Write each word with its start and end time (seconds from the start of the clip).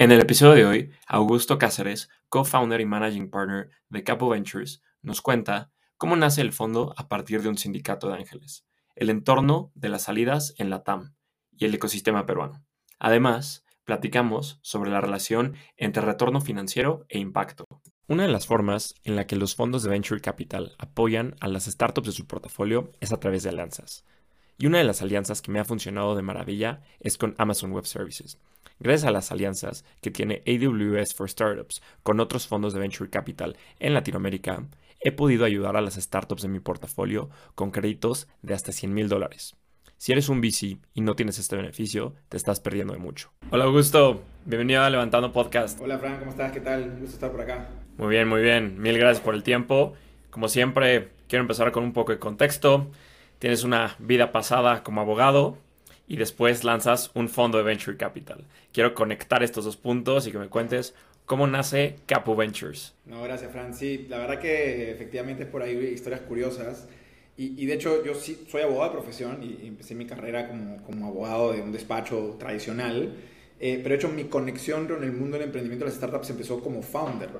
En 0.00 0.12
el 0.12 0.20
episodio 0.22 0.54
de 0.54 0.64
hoy, 0.64 0.90
Augusto 1.06 1.58
Cáceres, 1.58 2.08
co-founder 2.30 2.80
y 2.80 2.86
managing 2.86 3.28
partner 3.28 3.68
de 3.90 4.02
Capo 4.02 4.30
Ventures, 4.30 4.80
nos 5.02 5.20
cuenta 5.20 5.72
cómo 5.98 6.16
nace 6.16 6.40
el 6.40 6.54
fondo 6.54 6.94
a 6.96 7.06
partir 7.06 7.42
de 7.42 7.50
un 7.50 7.58
sindicato 7.58 8.08
de 8.08 8.14
ángeles, 8.14 8.64
el 8.94 9.10
entorno 9.10 9.72
de 9.74 9.90
las 9.90 10.04
salidas 10.04 10.54
en 10.56 10.70
la 10.70 10.84
TAM 10.84 11.16
y 11.52 11.66
el 11.66 11.74
ecosistema 11.74 12.24
peruano. 12.24 12.64
Además, 12.98 13.66
platicamos 13.84 14.58
sobre 14.62 14.90
la 14.90 15.02
relación 15.02 15.54
entre 15.76 16.02
retorno 16.02 16.40
financiero 16.40 17.04
e 17.10 17.18
impacto. 17.18 17.66
Una 18.08 18.22
de 18.22 18.32
las 18.32 18.46
formas 18.46 18.94
en 19.04 19.16
la 19.16 19.26
que 19.26 19.36
los 19.36 19.54
fondos 19.54 19.82
de 19.82 19.90
Venture 19.90 20.22
Capital 20.22 20.76
apoyan 20.78 21.36
a 21.40 21.48
las 21.48 21.66
startups 21.66 22.06
de 22.06 22.12
su 22.14 22.26
portafolio 22.26 22.90
es 23.00 23.12
a 23.12 23.20
través 23.20 23.42
de 23.42 23.50
alianzas. 23.50 24.06
Y 24.60 24.66
una 24.66 24.76
de 24.76 24.84
las 24.84 25.00
alianzas 25.00 25.40
que 25.40 25.50
me 25.50 25.58
ha 25.58 25.64
funcionado 25.64 26.14
de 26.14 26.20
maravilla 26.20 26.82
es 27.00 27.16
con 27.16 27.34
Amazon 27.38 27.72
Web 27.72 27.86
Services 27.86 28.38
Gracias 28.78 29.08
a 29.08 29.10
las 29.10 29.32
alianzas 29.32 29.86
que 30.02 30.10
tiene 30.10 30.42
AWS 30.46 31.14
for 31.14 31.30
Startups 31.30 31.82
con 32.02 32.20
otros 32.20 32.46
fondos 32.46 32.74
de 32.74 32.80
Venture 32.80 33.08
Capital 33.08 33.56
en 33.78 33.94
Latinoamérica, 33.94 34.64
he 35.00 35.12
podido 35.12 35.46
ayudar 35.46 35.76
a 35.76 35.80
las 35.80 35.94
startups 35.94 36.42
de 36.42 36.48
mi 36.48 36.60
portafolio 36.60 37.30
con 37.54 37.70
créditos 37.70 38.28
de 38.42 38.52
hasta 38.52 38.72
100 38.72 38.92
mil 38.92 39.08
dólares. 39.08 39.56
Si 39.96 40.12
eres 40.12 40.28
un 40.28 40.42
VC 40.42 40.76
y 40.92 41.00
no 41.00 41.14
tienes 41.14 41.38
este 41.38 41.56
beneficio, 41.56 42.14
te 42.28 42.36
estás 42.36 42.60
perdiendo 42.60 42.92
de 42.92 42.98
mucho. 42.98 43.32
Hola 43.50 43.64
Augusto, 43.64 44.22
bienvenido 44.44 44.82
a 44.82 44.90
Levantando 44.90 45.32
Podcast. 45.32 45.80
Hola 45.80 45.98
Fran, 45.98 46.18
¿cómo 46.18 46.32
estás? 46.32 46.52
¿Qué 46.52 46.60
tal? 46.60 46.98
Gusto 47.00 47.14
estar 47.14 47.30
por 47.30 47.40
acá. 47.40 47.68
Muy 47.96 48.08
bien, 48.08 48.28
muy 48.28 48.42
bien. 48.42 48.78
Mil 48.78 48.98
gracias 48.98 49.24
por 49.24 49.34
el 49.34 49.42
tiempo. 49.42 49.94
Como 50.30 50.48
siempre, 50.48 51.08
quiero 51.28 51.42
empezar 51.42 51.72
con 51.72 51.82
un 51.82 51.94
poco 51.94 52.12
de 52.12 52.18
contexto. 52.18 52.90
Tienes 53.40 53.64
una 53.64 53.96
vida 53.98 54.30
pasada 54.30 54.84
como 54.84 55.00
abogado, 55.00 55.58
y 56.10 56.16
después 56.16 56.64
lanzas 56.64 57.12
un 57.14 57.28
fondo 57.28 57.56
de 57.58 57.62
venture 57.62 57.96
capital. 57.96 58.44
Quiero 58.72 58.94
conectar 58.94 59.44
estos 59.44 59.64
dos 59.64 59.76
puntos 59.76 60.26
y 60.26 60.32
que 60.32 60.38
me 60.38 60.48
cuentes 60.48 60.92
cómo 61.24 61.46
nace 61.46 61.98
Capo 62.06 62.34
Ventures. 62.34 62.94
No, 63.06 63.22
gracias, 63.22 63.52
Fran. 63.52 63.72
Sí, 63.72 64.06
la 64.08 64.18
verdad 64.18 64.40
que 64.40 64.90
efectivamente 64.90 65.44
es 65.44 65.48
por 65.48 65.62
ahí 65.62 65.76
historias 65.94 66.22
curiosas. 66.22 66.88
Y, 67.36 67.64
de 67.64 67.72
hecho, 67.72 68.04
yo 68.04 68.14
sí 68.14 68.44
soy 68.50 68.62
abogado 68.62 68.90
de 68.90 68.98
profesión 68.98 69.38
y, 69.42 69.68
empecé 69.68 69.94
mi 69.94 70.04
carrera 70.04 70.48
como, 70.48 70.82
como, 70.82 71.06
abogado 71.06 71.52
de 71.52 71.62
un 71.62 71.70
despacho 71.70 72.36
tradicional. 72.40 73.14
Eh, 73.60 73.78
pero 73.80 73.90
de 73.90 73.94
hecho, 73.94 74.08
mi 74.08 74.24
conexión 74.24 74.88
con 74.88 75.04
el 75.04 75.12
mundo 75.12 75.38
del 75.38 75.46
emprendimiento 75.46 75.84
de 75.84 75.90
las 75.90 75.96
startups 75.96 76.28
empezó 76.28 76.60
como 76.60 76.82
founder. 76.82 77.30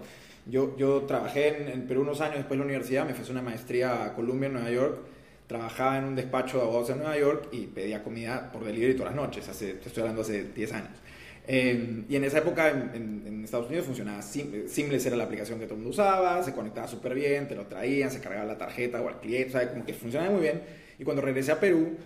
Yo, 0.47 0.77
yo 0.79 1.03
trabajé 1.03 1.49
en, 1.49 1.69
en 1.69 1.87
Perú 1.89 2.03
unos 2.03 2.21
años 2.21 2.37
después 2.37 2.51
de 2.53 2.59
la 2.59 2.65
universidad, 2.67 3.05
me 3.05 3.13
hice 3.13 3.33
una 3.33 3.43
maestría 3.43 4.05
a 4.05 4.15
Columbia 4.15 4.47
en 4.47 4.53
Nueva 4.53 4.71
York 4.71 5.01
trabajaba 5.51 5.99
en 5.99 6.05
un 6.05 6.15
despacho 6.15 6.59
de 6.59 6.63
abogados 6.63 6.91
en 6.91 6.99
Nueva 6.99 7.19
York 7.19 7.49
y 7.51 7.67
pedía 7.67 8.05
comida 8.05 8.53
por 8.53 8.65
delivery 8.65 8.95
todas 8.95 9.13
las 9.13 9.21
noches, 9.21 9.49
hace, 9.49 9.73
te 9.75 9.89
estoy 9.89 10.03
hablando 10.03 10.23
hace 10.23 10.45
10 10.45 10.73
años. 10.75 10.93
Eh, 11.49 12.05
y 12.09 12.15
en 12.15 12.23
esa 12.23 12.39
época 12.39 12.71
en, 12.71 13.43
Estados 13.43 13.67
Unidos 13.67 13.87
funcionaba 13.87 14.23
Seamless, 14.23 15.07
era 15.07 15.17
la 15.17 15.25
aplicación 15.25 15.59
que 15.59 15.65
todo 15.65 15.75
el 15.75 15.81
mundo 15.81 15.91
usaba, 15.91 16.41
se 16.45 16.53
conectaba 16.53 16.87
súper 16.87 17.17
bien, 17.17 17.49
te 17.49 17.57
lo 17.57 17.67
traían, 17.67 18.13
se 18.13 18.21
cargaba 18.21 18.45
la 18.45 18.57
tarjeta 18.57 19.03
o 19.03 19.09
al 19.09 19.19
cliente, 19.19 19.59
o 19.59 19.71
como 19.71 19.85
que 19.85 19.93
funcionaba 19.93 20.31
muy 20.31 20.43
bien. 20.43 20.63
Y 21.01 21.03
cuando 21.03 21.21
regresé 21.21 21.51
a 21.51 21.59
Perú, 21.59 21.97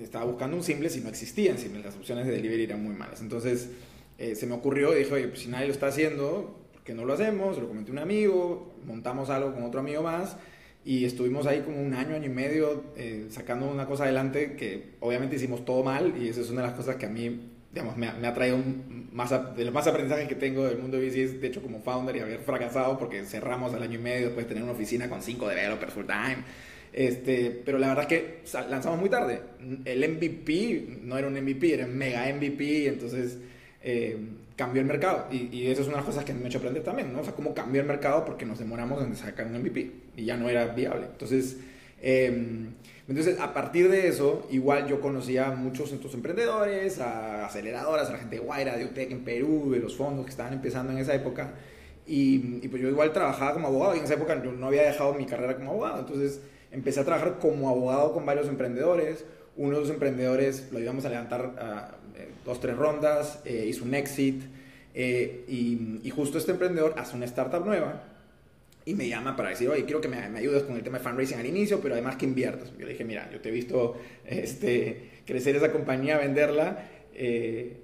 estaba 0.00 0.24
buscando 0.24 0.56
un 0.56 0.62
Seamless 0.62 0.96
y 0.96 1.00
no 1.02 1.10
existían 1.10 1.58
Seamless, 1.58 1.84
las 1.84 1.96
opciones 1.96 2.24
de 2.24 2.32
delivery 2.32 2.64
eran 2.64 2.82
muy 2.82 2.94
malas. 2.94 3.20
Entonces 3.20 3.68
eh, 4.16 4.34
se 4.34 4.46
me 4.46 4.54
ocurrió 4.54 4.96
y 4.96 5.00
dije, 5.00 5.12
oye, 5.12 5.28
pues 5.28 5.40
si 5.40 5.48
nadie 5.48 5.66
lo 5.66 5.74
está 5.74 5.88
haciendo, 5.88 6.58
¿por 6.72 6.82
qué 6.82 6.94
no 6.94 7.04
lo 7.04 7.12
hacemos? 7.12 7.58
Lo 7.58 7.68
comenté 7.68 7.90
a 7.90 7.92
un 7.92 7.98
amigo, 7.98 8.74
montamos 8.86 9.28
algo 9.28 9.52
con 9.52 9.62
otro 9.64 9.80
amigo 9.80 10.02
más 10.02 10.38
y 10.84 11.04
estuvimos 11.04 11.46
ahí 11.46 11.60
como 11.60 11.80
un 11.80 11.94
año, 11.94 12.14
año 12.14 12.26
y 12.26 12.34
medio 12.34 12.84
eh, 12.96 13.26
sacando 13.30 13.70
una 13.70 13.86
cosa 13.86 14.04
adelante 14.04 14.54
que 14.54 14.94
obviamente 15.00 15.36
hicimos 15.36 15.64
todo 15.64 15.82
mal 15.82 16.14
y 16.20 16.28
eso 16.28 16.42
es 16.42 16.50
una 16.50 16.60
de 16.60 16.68
las 16.68 16.76
cosas 16.76 16.96
que 16.96 17.06
a 17.06 17.08
mí, 17.08 17.52
digamos, 17.72 17.96
me, 17.96 18.12
me 18.12 18.26
ha 18.26 18.34
traído 18.34 18.58
más, 19.10 19.30
de 19.56 19.64
los 19.64 19.72
más 19.72 19.86
aprendizajes 19.86 20.28
que 20.28 20.34
tengo 20.34 20.64
del 20.66 20.78
mundo 20.78 20.98
de 20.98 21.08
VC 21.08 21.38
de 21.38 21.46
hecho 21.46 21.62
como 21.62 21.80
founder 21.80 22.16
y 22.16 22.20
haber 22.20 22.40
fracasado 22.40 22.98
porque 22.98 23.24
cerramos 23.24 23.72
al 23.72 23.82
año 23.82 23.98
y 23.98 24.02
medio 24.02 24.26
después 24.26 24.44
de 24.46 24.48
tener 24.48 24.62
una 24.62 24.72
oficina 24.72 25.08
con 25.08 25.22
cinco 25.22 25.48
developers 25.48 25.92
full 25.92 26.06
time. 26.06 26.44
Este, 26.92 27.50
pero 27.64 27.78
la 27.78 27.88
verdad 27.88 28.04
es 28.12 28.20
que 28.44 28.68
lanzamos 28.68 29.00
muy 29.00 29.08
tarde. 29.08 29.40
El 29.84 30.08
MVP 30.08 31.00
no 31.02 31.18
era 31.18 31.26
un 31.26 31.34
MVP, 31.34 31.74
era 31.74 31.86
un 31.86 31.96
mega 31.96 32.32
MVP, 32.32 32.86
entonces 32.86 33.38
eh, 33.86 34.16
cambió 34.56 34.80
el 34.80 34.88
mercado. 34.88 35.26
Y, 35.30 35.48
y, 35.54 35.66
eso 35.66 35.82
es 35.82 35.88
una 35.88 35.98
de 35.98 36.02
las 36.02 36.06
cosas 36.06 36.24
que 36.24 36.32
me 36.32 36.44
ha 36.44 36.48
hecho 36.48 36.56
aprender 36.58 36.82
también, 36.82 37.12
¿no? 37.12 37.20
O 37.20 37.24
sea, 37.24 37.34
cómo 37.34 37.54
cambió 37.54 37.82
el 37.82 37.86
mercado 37.86 38.24
porque 38.24 38.46
nos 38.46 38.58
demoramos 38.58 39.04
en 39.04 39.14
sacar 39.14 39.46
un 39.46 39.58
MVP 39.60 39.90
y 40.16 40.24
ya 40.24 40.38
no 40.38 40.48
era 40.48 40.66
viable. 40.68 41.06
Entonces, 41.12 41.58
em, 42.00 42.72
entonces 43.06 43.38
a 43.38 43.52
partir 43.52 43.90
de 43.90 44.08
eso, 44.08 44.46
igual 44.50 44.88
yo 44.88 45.02
conocía 45.02 45.48
a 45.48 45.50
muchos 45.54 45.92
otros 45.92 46.14
emprendedores, 46.14 46.98
a 46.98 47.44
aceleradoras, 47.44 48.08
a 48.08 48.12
la 48.12 48.18
gente 48.18 48.36
de 48.36 48.42
Guaira, 48.42 48.76
de 48.78 48.86
UTEC 48.86 49.10
en 49.10 49.22
Perú, 49.22 49.70
de 49.70 49.80
los 49.80 49.94
fondos 49.94 50.24
que 50.24 50.30
estaban 50.30 50.54
empezando 50.54 50.92
en 50.92 50.98
esa 50.98 51.14
época. 51.14 51.52
Y, 52.06 52.60
y, 52.62 52.68
pues 52.68 52.80
yo 52.82 52.88
igual 52.88 53.12
trabajaba 53.12 53.52
como 53.52 53.68
abogado 53.68 53.96
y 53.96 53.98
en 53.98 54.04
esa 54.04 54.14
época 54.14 54.42
yo 54.42 54.52
no 54.52 54.66
había 54.68 54.82
dejado 54.84 55.12
mi 55.12 55.26
carrera 55.26 55.56
como 55.56 55.72
abogado. 55.72 56.00
Entonces 56.00 56.40
empecé 56.72 57.00
a 57.00 57.04
trabajar 57.04 57.38
como 57.38 57.68
abogado 57.68 58.14
con 58.14 58.24
varios 58.24 58.48
emprendedores. 58.48 59.26
Uno 59.56 59.74
de 59.74 59.80
los 59.82 59.90
emprendedores 59.90 60.68
lo 60.72 60.78
ayudamos 60.78 61.04
a 61.04 61.10
levantar 61.10 61.54
a 61.58 62.03
dos, 62.44 62.60
tres 62.60 62.76
rondas, 62.76 63.40
eh, 63.44 63.66
hizo 63.68 63.84
un 63.84 63.94
exit 63.94 64.42
eh, 64.94 65.44
y, 65.48 66.10
justo 66.10 66.38
este 66.38 66.52
emprendedor 66.52 66.94
hace 66.96 67.16
una 67.16 67.24
startup 67.24 67.64
nueva 67.64 68.04
y 68.84 68.94
me 68.94 69.08
llama 69.08 69.34
para 69.34 69.48
decir, 69.48 69.68
oye, 69.68 69.84
quiero 69.84 70.00
que 70.00 70.08
me, 70.08 70.18
ayudes 70.18 70.62
con 70.62 70.76
el 70.76 70.82
tema 70.82 70.98
de 70.98 71.04
fundraising 71.04 71.38
al 71.38 71.46
inicio, 71.46 71.80
pero 71.80 71.94
además 71.94 72.16
que 72.16 72.26
inviertas. 72.26 72.70
Yo 72.78 72.84
le 72.84 72.92
dije, 72.92 73.04
mira, 73.04 73.30
yo 73.32 73.40
te 73.40 73.48
he 73.48 73.52
visto 73.52 73.96
este, 74.26 75.22
crecer 75.26 75.56
esa 75.56 75.72
compañía, 75.72 76.18
venderla. 76.18 76.84
Eh, 77.14 77.78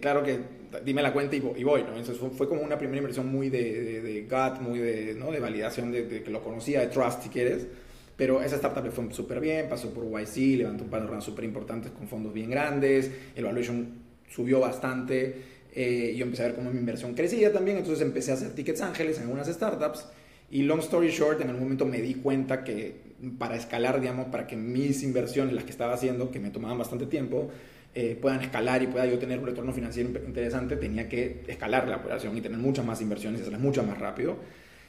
claro 0.00 0.22
que 0.22 0.38
dime 0.84 1.02
la 1.02 1.12
cuenta 1.12 1.34
y 1.34 1.40
voy, 1.40 1.82
¿no? 1.82 1.96
Entonces 1.96 2.18
fue, 2.36 2.48
como 2.48 2.62
una 2.62 2.76
primera 2.78 2.98
inversión 2.98 3.26
muy 3.26 3.48
de, 3.48 4.02
de, 4.02 4.22
gut, 4.22 4.60
muy 4.60 4.78
de, 4.78 5.14
¿no? 5.14 5.32
de 5.32 5.40
validación 5.40 5.90
de, 5.90 6.22
que 6.22 6.30
lo 6.30 6.42
conocía, 6.42 6.80
de 6.80 6.88
trust 6.88 7.22
si 7.22 7.28
quieres. 7.30 7.66
Pero 8.16 8.42
esa 8.42 8.56
startup 8.56 8.84
le 8.84 8.90
fue 8.90 9.12
súper 9.12 9.40
bien, 9.40 9.68
pasó 9.68 9.92
por 9.92 10.04
YC, 10.04 10.58
levantó 10.58 10.84
un 10.84 10.90
rondas 10.90 11.24
súper 11.24 11.44
importantes 11.44 11.90
con 11.90 12.06
fondos 12.06 12.32
bien 12.32 12.50
grandes, 12.50 13.10
el 13.34 13.44
valuation 13.44 13.88
subió 14.28 14.60
bastante, 14.60 15.42
eh, 15.74 16.14
yo 16.16 16.24
empecé 16.24 16.44
a 16.44 16.46
ver 16.46 16.54
cómo 16.54 16.70
mi 16.70 16.78
inversión 16.78 17.14
crecía 17.14 17.52
también, 17.52 17.78
entonces 17.78 18.06
empecé 18.06 18.30
a 18.30 18.34
hacer 18.34 18.54
tickets 18.54 18.82
ángeles 18.82 19.16
en 19.16 19.24
algunas 19.24 19.48
startups 19.48 20.06
y 20.50 20.62
long 20.62 20.78
story 20.80 21.10
short, 21.10 21.40
en 21.40 21.48
algún 21.48 21.64
momento 21.64 21.86
me 21.86 22.00
di 22.00 22.14
cuenta 22.14 22.62
que 22.62 22.94
para 23.38 23.56
escalar, 23.56 24.00
digamos, 24.00 24.26
para 24.26 24.46
que 24.46 24.56
mis 24.56 25.02
inversiones, 25.02 25.54
las 25.54 25.64
que 25.64 25.70
estaba 25.70 25.94
haciendo, 25.94 26.30
que 26.30 26.38
me 26.38 26.50
tomaban 26.50 26.78
bastante 26.78 27.06
tiempo, 27.06 27.50
eh, 27.94 28.16
puedan 28.20 28.40
escalar 28.40 28.82
y 28.82 28.86
pueda 28.88 29.06
yo 29.06 29.18
tener 29.18 29.38
un 29.38 29.46
retorno 29.46 29.72
financiero 29.72 30.10
interesante, 30.26 30.76
tenía 30.76 31.08
que 31.08 31.42
escalar 31.46 31.88
la 31.88 31.96
operación 31.96 32.36
y 32.36 32.40
tener 32.40 32.58
muchas 32.58 32.84
más 32.84 33.00
inversiones 33.00 33.40
y 33.40 33.42
hacerlas 33.42 33.62
mucho 33.62 33.82
más 33.82 33.98
rápido. 33.98 34.36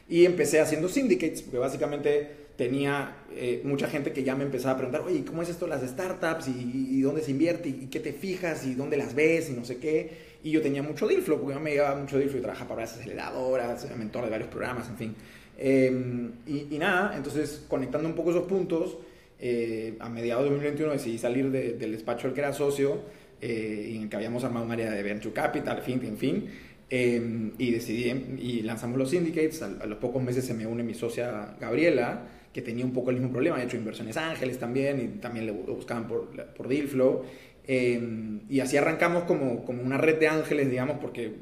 Y 0.07 0.25
empecé 0.25 0.59
haciendo 0.59 0.87
syndicates, 0.87 1.41
porque 1.41 1.57
básicamente 1.57 2.45
tenía 2.57 3.17
eh, 3.35 3.61
mucha 3.63 3.87
gente 3.87 4.13
que 4.13 4.23
ya 4.23 4.35
me 4.35 4.43
empezaba 4.43 4.75
a 4.75 4.77
preguntar, 4.77 5.01
oye, 5.01 5.25
¿cómo 5.25 5.41
es 5.41 5.49
esto 5.49 5.67
las 5.67 5.81
startups? 5.81 6.47
¿Y, 6.47 7.01
dónde 7.01 7.21
se 7.21 7.31
invierte? 7.31 7.69
¿Y 7.69 7.87
qué 7.91 7.99
te 7.99 8.13
fijas? 8.13 8.65
¿Y 8.65 8.75
dónde 8.75 8.97
las 8.97 9.15
ves? 9.15 9.49
Y 9.49 9.53
no 9.53 9.65
sé 9.65 9.77
qué. 9.77 10.35
Y 10.43 10.51
yo 10.51 10.61
tenía 10.61 10.83
mucho 10.83 11.07
deal 11.07 11.21
flow, 11.21 11.39
porque 11.39 11.55
yo 11.55 11.59
me 11.59 11.71
llevaba 11.71 11.95
mucho 11.99 12.17
deal 12.17 12.29
flow 12.29 12.39
y 12.39 12.43
trabajaba 12.43 12.69
para 12.69 12.81
las 12.81 12.93
aceleradoras, 12.93 13.83
era 13.83 13.95
mentor 13.95 14.25
de 14.25 14.29
varios 14.29 14.49
programas, 14.49 14.87
en 14.89 14.97
fin. 14.97 15.15
Em, 15.57 16.31
y, 16.45 16.77
nada, 16.77 17.15
entonces 17.15 17.65
conectando 17.67 18.07
un 18.07 18.15
poco 18.15 18.31
esos 18.31 18.45
puntos, 18.45 18.97
eh, 19.39 19.95
a 19.99 20.09
mediados 20.09 20.43
de 20.45 20.51
2021 20.51 20.93
decidí 20.93 21.17
salir 21.17 21.51
del 21.51 21.91
despacho 21.91 22.27
del 22.27 22.33
que 22.33 22.41
era 22.41 22.53
socio, 22.53 22.99
eh, 23.41 23.93
en 23.95 24.03
el 24.03 24.09
que 24.09 24.15
habíamos 24.15 24.43
armado 24.43 24.65
un 24.65 24.71
área 24.71 24.91
de 24.91 25.03
venture 25.03 25.33
capital, 25.33 25.79
en 25.79 25.83
fin, 25.83 26.01
en 26.05 26.17
fin. 26.17 26.49
Em, 26.89 27.53
y 27.57 27.71
decidí 27.71 28.11
y 28.37 28.61
lanzamos 28.61 28.97
los 28.97 29.09
syndicates. 29.09 29.61
A, 29.61 29.65
a, 29.81 29.85
los 29.85 29.97
pocos 29.97 30.21
meses 30.21 30.45
se 30.45 30.53
me 30.53 30.67
une 30.67 30.83
mi 30.83 30.93
socia 30.93 31.55
Gabriela 31.59 32.27
que 32.55 32.61
tenía 32.61 32.85
un 32.85 32.93
poco 32.93 33.09
el 33.09 33.17
mismo 33.17 33.33
problema, 33.33 33.57
ha 33.57 33.63
hecho 33.63 33.75
inversiones 33.75 34.15
ángeles 34.15 34.57
también 34.57 35.01
y 35.01 35.19
también 35.19 35.45
lo 35.45 35.53
buscaban 35.53 36.07
por, 36.07 36.29
por 36.53 36.69
deal 36.69 36.87
flow. 36.87 37.23
Eh, 37.67 38.39
y 38.47 38.61
así 38.61 38.77
arrancamos 38.77 39.25
como, 39.25 39.65
como 39.65 39.83
una 39.83 39.97
red 39.97 40.19
de 40.19 40.29
ángeles, 40.29 40.69
digamos, 40.69 40.99
porque 41.01 41.33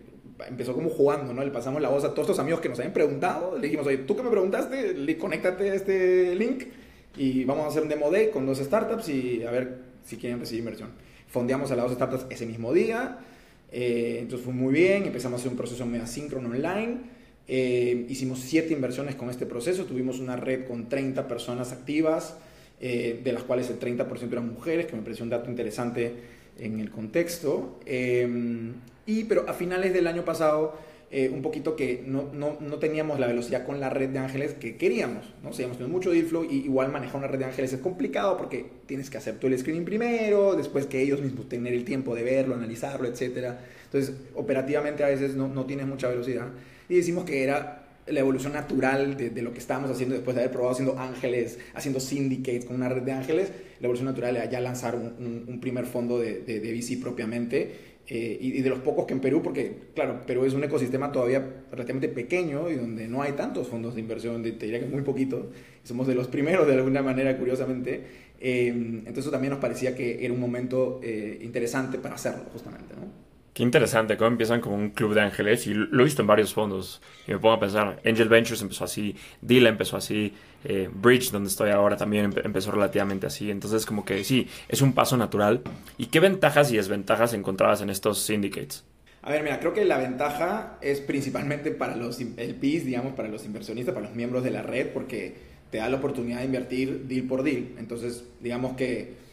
empezó 0.48 0.74
como 0.74 0.90
jugando, 0.90 1.32
¿no? 1.32 1.44
Le 1.44 1.52
pasamos 1.52 1.84
la 1.84 1.90
voz 1.90 2.04
a 2.04 2.10
todos 2.16 2.22
estos 2.22 2.40
amigos 2.40 2.62
que 2.62 2.70
nos 2.70 2.80
habían 2.80 2.94
preguntado, 2.94 3.56
le 3.58 3.68
dijimos, 3.68 3.86
oye, 3.86 3.98
tú 3.98 4.16
que 4.16 4.24
me 4.24 4.32
preguntaste, 4.32 5.18
conéctate 5.18 5.70
a 5.70 5.76
este 5.76 6.34
link 6.34 6.64
y 7.16 7.44
vamos 7.46 7.66
a 7.66 7.68
hacer 7.68 7.84
un 7.84 7.90
demo 7.90 8.10
day 8.10 8.32
con 8.32 8.48
dos 8.48 8.58
startups 8.58 9.08
y 9.10 9.44
a 9.44 9.52
ver 9.52 9.82
si 10.04 10.18
quieren 10.18 10.40
recibir 10.40 10.62
inversión. 10.62 10.90
Fondeamos 11.28 11.72
a 11.72 11.76
las 11.76 11.86
dos 11.86 11.94
startups 11.94 12.26
ese 12.32 12.48
mismo 12.48 12.74
día, 12.74 13.20
eh, 13.74 14.20
entonces 14.22 14.46
fue 14.46 14.54
muy 14.54 14.74
bien, 14.74 15.06
empezamos 15.06 15.38
a 15.38 15.42
hacer 15.42 15.52
un 15.52 15.58
proceso 15.58 15.86
medio 15.86 16.04
asíncrono 16.04 16.50
online 16.50 17.12
Eh, 17.46 18.06
hicimos 18.08 18.40
siete 18.40 18.72
inversiones 18.72 19.16
con 19.16 19.30
este 19.30 19.46
proceso, 19.46 19.84
tuvimos 19.84 20.20
una 20.20 20.38
red 20.38 20.66
con 20.66 20.88
30 20.88 21.28
personas 21.28 21.74
activas, 21.74 22.38
eh, 22.80 23.20
de 23.22 23.34
las 23.34 23.44
cuales 23.44 23.70
el 23.70 23.80
30% 23.80 24.32
eran 24.32 24.54
mujeres, 24.54 24.86
que 24.86 24.96
me 24.96 25.02
pareció 25.02 25.24
un 25.24 25.30
dato 25.30 25.50
interesante 25.50 26.14
en 26.58 26.80
el 26.80 26.90
contexto. 26.90 27.80
y, 29.06 29.24
pero 29.26 29.50
a 29.50 29.54
finales 29.54 29.92
del 29.92 30.08
año 30.08 30.24
pasado 30.24 30.78
eh, 31.16 31.30
un 31.30 31.44
poquito 31.44 31.76
que 31.76 32.04
no, 32.08 32.32
no, 32.34 32.58
no, 32.60 32.80
teníamos 32.80 33.20
la 33.20 33.28
velocidad 33.28 33.68
con 33.68 33.80
la 33.80 33.92
red 33.92 34.10
de 34.10 34.18
ángeles 34.18 34.54
que 34.54 34.78
queríamos, 34.78 35.32
¿no? 35.44 35.52
O 35.52 35.54
sea, 35.54 35.68
tenido 35.68 35.88
mucho 35.88 36.10
deal 36.10 36.26
flow 36.26 36.44
y 36.44 36.66
igual 36.66 36.92
manejar 36.92 37.18
una 37.18 37.28
red 37.28 37.38
de 37.38 37.46
ángeles 37.46 37.72
es 37.72 37.80
complicado 37.82 38.36
porque 38.36 38.66
tienes 38.88 39.12
que 39.12 39.20
hacer 39.20 39.38
tú 39.38 39.46
el 39.46 39.56
screening 39.60 39.86
primero, 39.86 40.56
después 40.56 40.88
que 40.88 41.04
ellos 41.04 41.22
mismos 41.22 41.48
tener 41.48 41.72
el 41.76 41.86
tiempo 41.86 42.16
de 42.16 42.24
verlo, 42.24 42.56
analizarlo, 42.56 43.08
etc. 43.08 43.54
Entonces, 43.84 44.16
operativamente 44.34 45.04
a 45.04 45.08
veces 45.08 45.36
no, 45.36 45.48
no 45.48 45.68
tienes 45.68 45.86
mucha 45.86 46.10
velocidad. 46.10 46.48
Y 46.90 46.96
decimos 46.96 47.26
que 47.26 47.44
era 47.44 47.84
la 48.08 48.20
evolución 48.20 48.54
natural 48.54 49.16
de, 49.16 49.42
lo 49.44 49.54
que 49.54 49.60
estábamos 49.60 49.92
haciendo 49.92 50.16
después 50.16 50.36
de 50.36 50.42
haber 50.42 50.52
probado 50.52 50.74
haciendo 50.74 50.98
ángeles, 50.98 51.60
haciendo 51.76 52.00
syndicates 52.00 52.66
con 52.66 52.76
una 52.78 52.90
red 52.90 53.04
de 53.04 53.12
ángeles, 53.12 53.52
la 53.80 53.86
evolución 53.86 54.08
natural 54.08 54.36
era 54.36 54.50
ya 54.50 54.60
lanzar 54.60 54.96
un, 54.96 55.46
un, 55.48 55.60
primer 55.62 55.86
fondo 55.86 56.18
de, 56.18 56.40
de, 56.40 56.60
de 56.60 56.74
VC 56.74 57.00
propiamente 57.00 57.93
eh, 58.08 58.38
y, 58.40 58.62
de 58.62 58.70
los 58.70 58.80
pocos 58.80 59.06
que 59.06 59.14
en 59.14 59.22
Perú, 59.22 59.42
porque 59.42 59.76
claro, 59.96 60.26
Perú 60.28 60.44
es 60.44 60.54
un 60.54 60.64
ecosistema 60.64 61.12
todavía 61.14 61.64
relativamente 61.72 62.10
pequeño 62.10 62.70
y 62.70 62.76
donde 62.76 63.08
no 63.08 63.22
hay 63.22 63.32
tantos 63.32 63.70
fondos 63.70 63.96
de 63.96 64.02
inversión, 64.02 64.44
te 64.44 64.52
diría 64.52 64.80
que 64.80 64.88
muy 64.88 65.04
poquito, 65.04 65.52
somos 65.84 66.06
de 66.08 66.14
los 66.14 66.28
primeros 66.28 66.68
de 66.68 66.74
alguna 66.74 67.02
manera, 67.02 67.38
curiosamente, 67.38 68.04
eh, 68.42 68.68
entonces 68.68 69.20
eso 69.20 69.32
también 69.32 69.52
nos 69.52 69.60
parecía 69.60 69.96
que 69.96 70.26
era 70.26 70.34
un 70.34 70.40
momento 70.42 71.00
eh, 71.02 71.40
interesante 71.42 71.98
para 71.98 72.16
hacerlo, 72.16 72.44
justamente, 72.52 72.94
¿no? 72.94 73.24
Qué 73.54 73.62
interesante, 73.62 74.18
cómo 74.18 74.32
empiezan 74.32 74.62
como 74.62 74.76
un 74.76 74.90
club 74.90 75.14
de 75.14 75.22
ángeles 75.22 75.68
y 75.68 75.76
lo 75.76 76.02
he 76.02 76.06
visto 76.06 76.24
en 76.24 76.28
varios 76.28 76.56
fondos. 76.56 77.04
Y 77.28 77.32
me 77.32 77.38
pongo 77.38 77.54
a 77.54 77.60
pensar, 77.60 78.02
Angel 78.04 78.28
Ventures 78.28 78.64
empezó 78.64 78.84
así, 78.84 79.16
Dila 79.42 79.70
empezó 79.70 79.96
así, 79.96 80.34
eh, 80.64 80.90
Bridge, 80.94 81.32
donde 81.32 81.50
estoy 81.50 81.72
ahora, 81.72 81.98
también 81.98 82.34
empezó 82.44 82.72
relativamente 82.72 83.28
así. 83.28 83.52
Entonces, 83.52 83.86
como 83.86 84.06
que 84.06 84.24
sí, 84.24 84.48
es 84.68 84.82
un 84.82 84.94
paso 84.94 85.18
natural. 85.18 85.62
¿Y 85.98 86.08
qué 86.08 86.20
ventajas 86.20 86.72
y 86.72 86.78
desventajas 86.78 87.34
encontrabas 87.34 87.82
en 87.82 87.90
estos 87.90 88.20
syndicates? 88.20 88.84
A 89.22 89.32
ver, 89.32 89.44
mira, 89.44 89.60
creo 89.60 89.74
que 89.74 89.86
la 89.86 89.98
ventaja 89.98 90.78
es 90.82 91.00
principalmente 91.00 91.72
para 91.72 91.96
los 91.96 92.20
LPs, 92.20 92.86
digamos, 92.86 93.14
para 93.14 93.30
los 93.30 93.46
inversionistas, 93.46 93.94
para 93.94 94.08
los 94.08 94.16
miembros 94.16 94.44
de 94.44 94.52
la 94.52 94.62
red, 94.62 94.88
porque 94.88 95.36
te 95.70 95.78
da 95.78 95.90
la 95.90 95.98
oportunidad 95.98 96.40
de 96.40 96.46
invertir 96.46 97.08
deal 97.08 97.26
por 97.26 97.44
deal. 97.44 97.70
Entonces, 97.78 98.26
digamos 98.42 98.76
que 98.76 99.24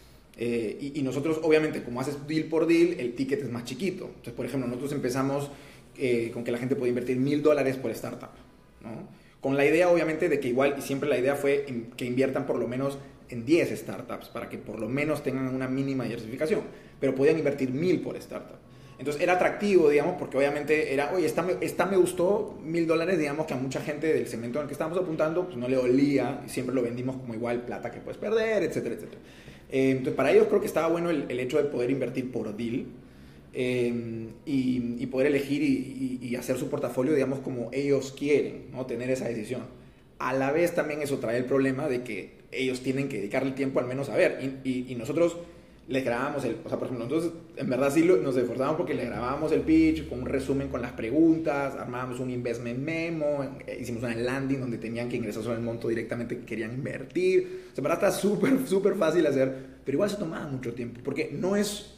eh, 0.43 0.93
y, 0.95 1.03
nosotros, 1.03 1.39
obviamente, 1.43 1.83
como 1.83 2.01
haces 2.01 2.27
deal 2.27 2.45
por 2.45 2.67
deal, 2.67 2.99
el 2.99 3.15
ticket 3.15 3.43
es 3.43 3.51
más 3.51 3.65
chiquito. 3.65 4.07
Entonces, 4.07 4.33
por 4.33 4.47
ejemplo, 4.47 4.67
nosotros 4.67 4.93
empezamos 4.93 5.51
eh, 5.99 6.31
con 6.33 6.45
que 6.45 6.51
la 6.51 6.57
gente 6.57 6.77
puede 6.77 6.89
invertir 6.89 7.19
mil 7.19 7.43
dólares 7.43 7.77
por 7.77 7.91
startup, 7.91 8.31
¿no? 8.81 9.20
Con 9.41 9.57
la 9.57 9.65
idea, 9.65 9.89
obviamente, 9.89 10.29
de 10.29 10.39
que 10.39 10.49
igual, 10.49 10.77
y 10.79 10.83
siempre 10.83 11.09
la 11.09 11.19
idea 11.19 11.35
fue 11.35 11.67
que 11.97 12.05
inviertan 12.05 12.47
por 12.47 12.59
lo 12.59 12.69
menos 12.69 12.99
en 13.31 13.45
10 13.47 13.79
startups, 13.79 14.29
para 14.29 14.49
que 14.49 14.59
por 14.59 14.79
lo 14.79 14.89
menos 14.89 15.23
tengan 15.23 15.55
una 15.55 15.69
mínima 15.69 16.05
diversificación, 16.05 16.63
pero 16.99 17.15
podían 17.15 17.39
invertir 17.39 17.71
mil 17.71 18.01
por 18.01 18.17
startup. 18.17 18.59
Entonces 18.99 19.23
era 19.23 19.35
atractivo, 19.35 19.89
digamos, 19.89 20.17
porque 20.19 20.37
obviamente 20.37 20.93
era, 20.93 21.11
oye, 21.15 21.25
esta 21.25 21.43
me, 21.43 21.55
esta 21.63 21.87
me 21.87 21.97
gustó, 21.97 22.59
mil 22.63 22.87
dólares, 22.87 23.19
digamos 23.19 23.47
que 23.47 23.55
a 23.55 23.57
mucha 23.57 23.81
gente 23.81 24.13
del 24.13 24.27
segmento 24.27 24.59
en 24.59 24.65
el 24.65 24.69
que 24.69 24.75
estábamos 24.75 24.99
apuntando, 24.99 25.47
pues 25.47 25.57
no 25.57 25.69
le 25.69 25.79
olía, 25.79 26.43
y 26.45 26.51
siempre 26.51 26.75
lo 26.75 26.83
vendimos 26.83 27.17
como 27.17 27.33
igual 27.33 27.63
plata 27.63 27.91
que 27.91 28.01
puedes 28.01 28.19
perder, 28.19 28.63
etcétera, 28.63 28.97
etcétera. 28.97 29.23
Eh, 29.71 29.91
entonces, 29.93 30.15
para 30.15 30.33
ellos 30.33 30.49
creo 30.49 30.61
que 30.61 30.67
estaba 30.67 30.89
bueno 30.89 31.09
el, 31.09 31.41
hecho 31.41 31.57
de 31.57 31.65
poder 31.65 31.91
invertir 31.91 32.31
por 32.31 32.55
deal 32.55 32.87
eh, 33.53 34.29
y, 34.47 35.07
poder 35.07 35.29
elegir 35.29 35.63
y, 35.63 36.37
hacer 36.37 36.57
su 36.57 36.69
portafolio, 36.69 37.13
digamos, 37.13 37.41
como 37.41 37.69
ellos 37.73 38.15
quieren, 38.17 38.67
¿no? 38.73 38.87
Tener 38.87 39.11
esa 39.11 39.27
decisión. 39.29 39.63
A 40.19 40.33
la 40.33 40.53
vez 40.53 40.75
también 40.75 41.03
eso 41.03 41.19
trae 41.19 41.37
el 41.37 41.45
problema 41.45 41.89
de 41.89 42.03
que 42.03 42.41
ellos 42.53 42.81
tienen 42.81 43.09
que 43.09 43.19
dedicarle 43.19 43.53
tiempo 43.53 43.81
al 43.81 43.87
menos 43.87 44.09
a 44.09 44.17
ver. 44.17 44.61
y 44.65 44.95
nosotros 44.97 45.37
les 45.91 46.05
grabamos 46.05 46.45
el, 46.45 46.57
o 46.65 46.69
sea, 46.69 46.79
por 46.79 46.87
ejemplo, 46.87 47.05
nosotros 47.05 47.33
en 47.57 47.69
verdad 47.69 47.93
sí 47.93 48.05
nos 48.05 48.37
esforzamos 48.37 48.77
porque 48.77 48.95
le 48.95 49.07
grabábamos 49.07 49.51
el 49.51 49.63
pitch 49.63 50.09
con 50.09 50.21
un 50.21 50.27
resumen 50.27 50.69
con 50.69 50.81
las 50.81 50.93
preguntas, 50.93 51.75
armábamos 51.75 52.21
un 52.21 52.31
investment 52.31 52.79
memo, 52.79 53.43
eh, 53.67 53.79
hicimos 53.81 54.05
una 54.05 54.15
landing 54.15 54.61
donde 54.61 54.79
tenían 54.79 55.09
que 55.09 55.17
ingresar 55.17 55.43
sobre 55.43 55.57
el 55.57 55.65
monto 55.65 55.89
directamente 55.89 56.39
que 56.39 56.45
querían 56.45 56.75
invertir. 56.75 57.65
O 57.73 57.75
sea, 57.75 57.79
en 57.79 57.83
verdad 57.83 58.05
está 58.05 58.13
súper, 58.13 58.69
súper 58.69 58.95
fácil 58.95 59.27
hacer, 59.27 59.53
pero 59.85 59.97
igual 59.97 60.09
se 60.09 60.17
tomaba 60.17 60.47
mucho 60.47 60.73
tiempo 60.75 61.01
porque 61.05 61.31
no 61.33 61.57
es, 61.57 61.93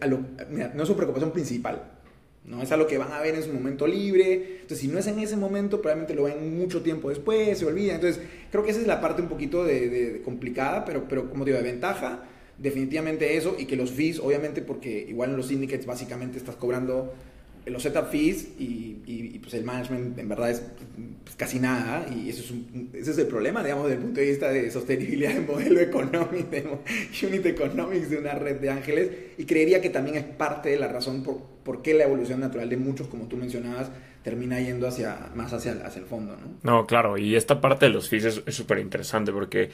a 0.00 0.06
lo, 0.06 0.20
mira, 0.50 0.72
no 0.74 0.82
es 0.82 0.88
su 0.88 0.96
preocupación 0.96 1.32
principal. 1.32 1.92
No 2.44 2.62
es 2.62 2.72
algo 2.72 2.86
que 2.86 2.96
van 2.96 3.12
a 3.12 3.20
ver 3.20 3.34
en 3.34 3.42
su 3.42 3.52
momento 3.52 3.86
libre. 3.86 4.60
Entonces, 4.62 4.78
si 4.78 4.88
no 4.88 4.98
es 4.98 5.06
en 5.06 5.18
ese 5.18 5.36
momento, 5.36 5.82
probablemente 5.82 6.14
lo 6.14 6.24
ven 6.24 6.58
mucho 6.58 6.82
tiempo 6.82 7.10
después, 7.10 7.58
se 7.58 7.66
olvidan. 7.66 7.96
Entonces, 7.96 8.22
creo 8.50 8.64
que 8.64 8.70
esa 8.70 8.80
es 8.80 8.86
la 8.86 9.00
parte 9.00 9.20
un 9.20 9.28
poquito 9.28 9.64
de, 9.64 9.90
de 9.90 10.22
complicada, 10.22 10.84
pero, 10.84 11.06
pero 11.08 11.28
como 11.28 11.44
digo, 11.44 11.58
de 11.58 11.64
ventaja 11.64 12.24
definitivamente 12.58 13.36
eso 13.36 13.54
y 13.58 13.66
que 13.66 13.76
los 13.76 13.92
fees, 13.92 14.18
obviamente, 14.18 14.62
porque 14.62 15.06
igual 15.08 15.30
en 15.30 15.36
los 15.36 15.46
syndicates 15.46 15.86
básicamente 15.86 16.38
estás 16.38 16.56
cobrando 16.56 17.14
los 17.70 17.82
setup 17.82 18.10
fees 18.10 18.48
y, 18.58 19.38
pues 19.40 19.54
el 19.54 19.64
management 19.64 20.18
en 20.18 20.28
verdad 20.28 20.50
es 20.50 20.62
pues, 21.24 21.36
casi 21.36 21.58
nada 21.58 22.06
y 22.14 22.28
eso 22.28 22.42
es 22.42 23.00
ese 23.00 23.10
es 23.12 23.18
el 23.18 23.26
problema, 23.26 23.62
digamos, 23.62 23.84
desde 23.84 23.96
el 23.96 24.04
punto 24.04 24.20
de 24.20 24.26
vista 24.26 24.50
de 24.50 24.70
sostenibilidad 24.70 25.32
del 25.32 25.46
modelo 25.46 25.80
económico, 25.80 26.50
de 26.50 27.26
unit 27.26 27.46
economics 27.46 28.10
de 28.10 28.18
una 28.18 28.32
red 28.32 28.60
de 28.60 28.70
ángeles 28.70 29.10
y 29.38 29.44
creería 29.44 29.80
que 29.80 29.90
también 29.90 30.16
es 30.16 30.24
parte 30.24 30.68
de 30.70 30.78
la 30.78 30.88
razón 30.88 31.22
por, 31.22 31.42
por 31.62 31.82
qué 31.82 31.94
la 31.94 32.04
evolución 32.04 32.40
natural 32.40 32.68
de 32.68 32.76
muchos, 32.76 33.08
como 33.08 33.26
tú 33.26 33.36
mencionabas, 33.36 33.90
termina 34.22 34.60
yendo 34.60 34.86
hacia, 34.86 35.30
más 35.34 35.52
hacia, 35.52 35.72
hacia 35.84 36.00
el 36.00 36.06
fondo, 36.06 36.36
¿no? 36.36 36.58
No, 36.62 36.86
claro, 36.86 37.16
y 37.16 37.36
esta 37.36 37.60
parte 37.60 37.86
de 37.86 37.92
los 37.92 38.08
fees 38.08 38.42
es 38.44 38.54
súper 38.54 38.78
interesante 38.78 39.32
porque 39.32 39.70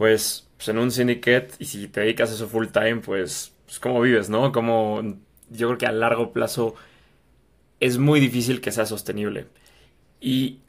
pues, 0.00 0.48
pues, 0.56 0.66
en 0.70 0.78
un 0.78 0.90
syndicate 0.90 1.48
y 1.58 1.66
si 1.66 1.86
te 1.86 2.00
dedicas 2.00 2.30
a 2.30 2.34
eso 2.34 2.48
full 2.48 2.68
time, 2.68 3.02
pues, 3.04 3.52
pues 3.66 3.78
cómo 3.78 4.00
vives, 4.00 4.30
¿no? 4.30 4.50
Como 4.50 5.02
yo 5.50 5.66
creo 5.68 5.76
que 5.76 5.84
a 5.84 5.92
largo 5.92 6.32
plazo 6.32 6.74
es 7.80 7.98
muy 7.98 8.20
difícil 8.20 8.60
que 8.60 8.72
sea 8.72 8.86
sostenible. 8.86 9.46
Y 10.20 10.60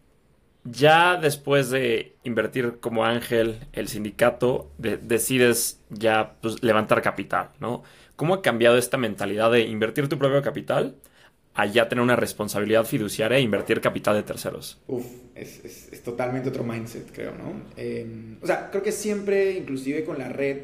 ya 0.63 1.17
después 1.17 1.69
de 1.69 2.15
invertir 2.23 2.79
como 2.79 3.05
ángel 3.05 3.59
el 3.73 3.87
sindicato, 3.87 4.71
decides 4.77 5.79
ya 5.89 6.35
pues, 6.41 6.63
levantar 6.63 7.01
capital, 7.01 7.49
¿no? 7.59 7.83
¿Cómo 8.15 8.35
ha 8.35 8.41
cambiado 8.41 8.77
esta 8.77 8.97
mentalidad 8.97 9.51
de 9.51 9.61
invertir 9.61 10.07
tu 10.07 10.17
propio 10.17 10.41
capital 10.41 10.95
a 11.53 11.65
ya 11.65 11.89
tener 11.89 12.01
una 12.01 12.15
responsabilidad 12.15 12.85
fiduciaria 12.85 13.37
e 13.37 13.41
invertir 13.41 13.81
capital 13.81 14.15
de 14.15 14.23
terceros. 14.23 14.79
Uf, 14.87 15.05
es, 15.35 15.91
es, 15.91 16.01
totalmente 16.01 16.49
otro 16.49 16.63
mindset, 16.63 17.11
creo, 17.11 17.31
¿no? 17.31 17.61
Em, 17.75 18.37
o 18.41 18.47
sea, 18.47 18.69
creo 18.69 18.81
que 18.81 18.91
siempre, 18.91 19.57
inclusive 19.57 20.05
con 20.05 20.17
la 20.17 20.29
red, 20.29 20.59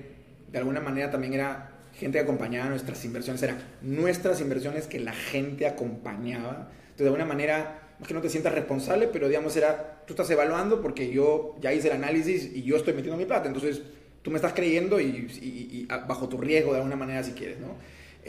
de 0.49 0.57
alguna 0.57 0.79
manera 0.79 1.11
también 1.11 1.33
era 1.33 1.76
gente 1.97 2.17
que 2.17 2.23
acompañaba 2.23 2.69
nuestras 2.69 3.03
inversiones, 3.05 3.41
eran 3.43 3.57
nuestras 3.81 4.41
inversiones 4.41 4.87
que 4.87 4.99
la 4.99 5.13
gente 5.13 5.67
acompañaba. 5.67 6.69
Entonces, 6.71 6.97
de 6.97 7.07
alguna 7.07 7.25
manera, 7.25 7.89
es 7.99 8.07
que 8.07 8.13
no 8.13 8.21
te 8.21 8.29
sientas 8.29 8.53
responsable, 8.53 9.07
pero 9.07 9.27
digamos, 9.27 9.55
era, 9.55 10.03
tú 10.05 10.13
estás 10.13 10.29
evaluando 10.29 10.81
porque 10.81 11.11
yo 11.11 11.55
ya 11.59 11.73
hice 11.73 11.87
el 11.87 11.95
análisis 11.95 12.51
y 12.53 12.63
yo 12.63 12.75
estoy 12.77 12.93
metiendo 12.93 13.17
mi 13.17 13.25
plata, 13.25 13.47
entonces 13.47 13.81
tú 14.21 14.29
me 14.29 14.37
estás 14.37 14.53
creyendo 14.53 14.99
y, 14.99 15.05
y, 15.41 15.45
y 15.81 15.85
bajo 15.85 16.29
tu 16.29 16.37
riesgo 16.37 16.71
de 16.71 16.77
alguna 16.77 16.95
manera 16.95 17.23
si 17.23 17.31
quieres, 17.31 17.59
¿no? 17.59 17.75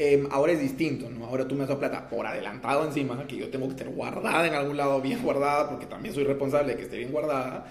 Em, 0.01 0.29
ahora 0.31 0.53
es 0.53 0.61
distinto, 0.61 1.11
¿no? 1.11 1.27
Ahora 1.27 1.49
tú 1.49 1.57
me 1.57 1.67
das 1.67 1.77
plata 1.77 2.09
por 2.09 2.25
adelantado 2.25 2.87
encima, 2.87 3.27
que 3.27 3.37
yo 3.37 3.51
tengo 3.51 3.67
que 3.67 3.73
estar 3.73 3.89
guardada 3.89 4.47
en 4.47 4.55
algún 4.55 4.77
lado, 4.77 5.01
bien 5.01 5.21
guardada, 5.21 5.69
porque 5.69 5.87
también 5.87 6.15
soy 6.15 6.23
responsable 6.23 6.75
de 6.75 6.77
que 6.77 6.85
esté 6.85 6.99
bien 6.99 7.11
guardada, 7.11 7.67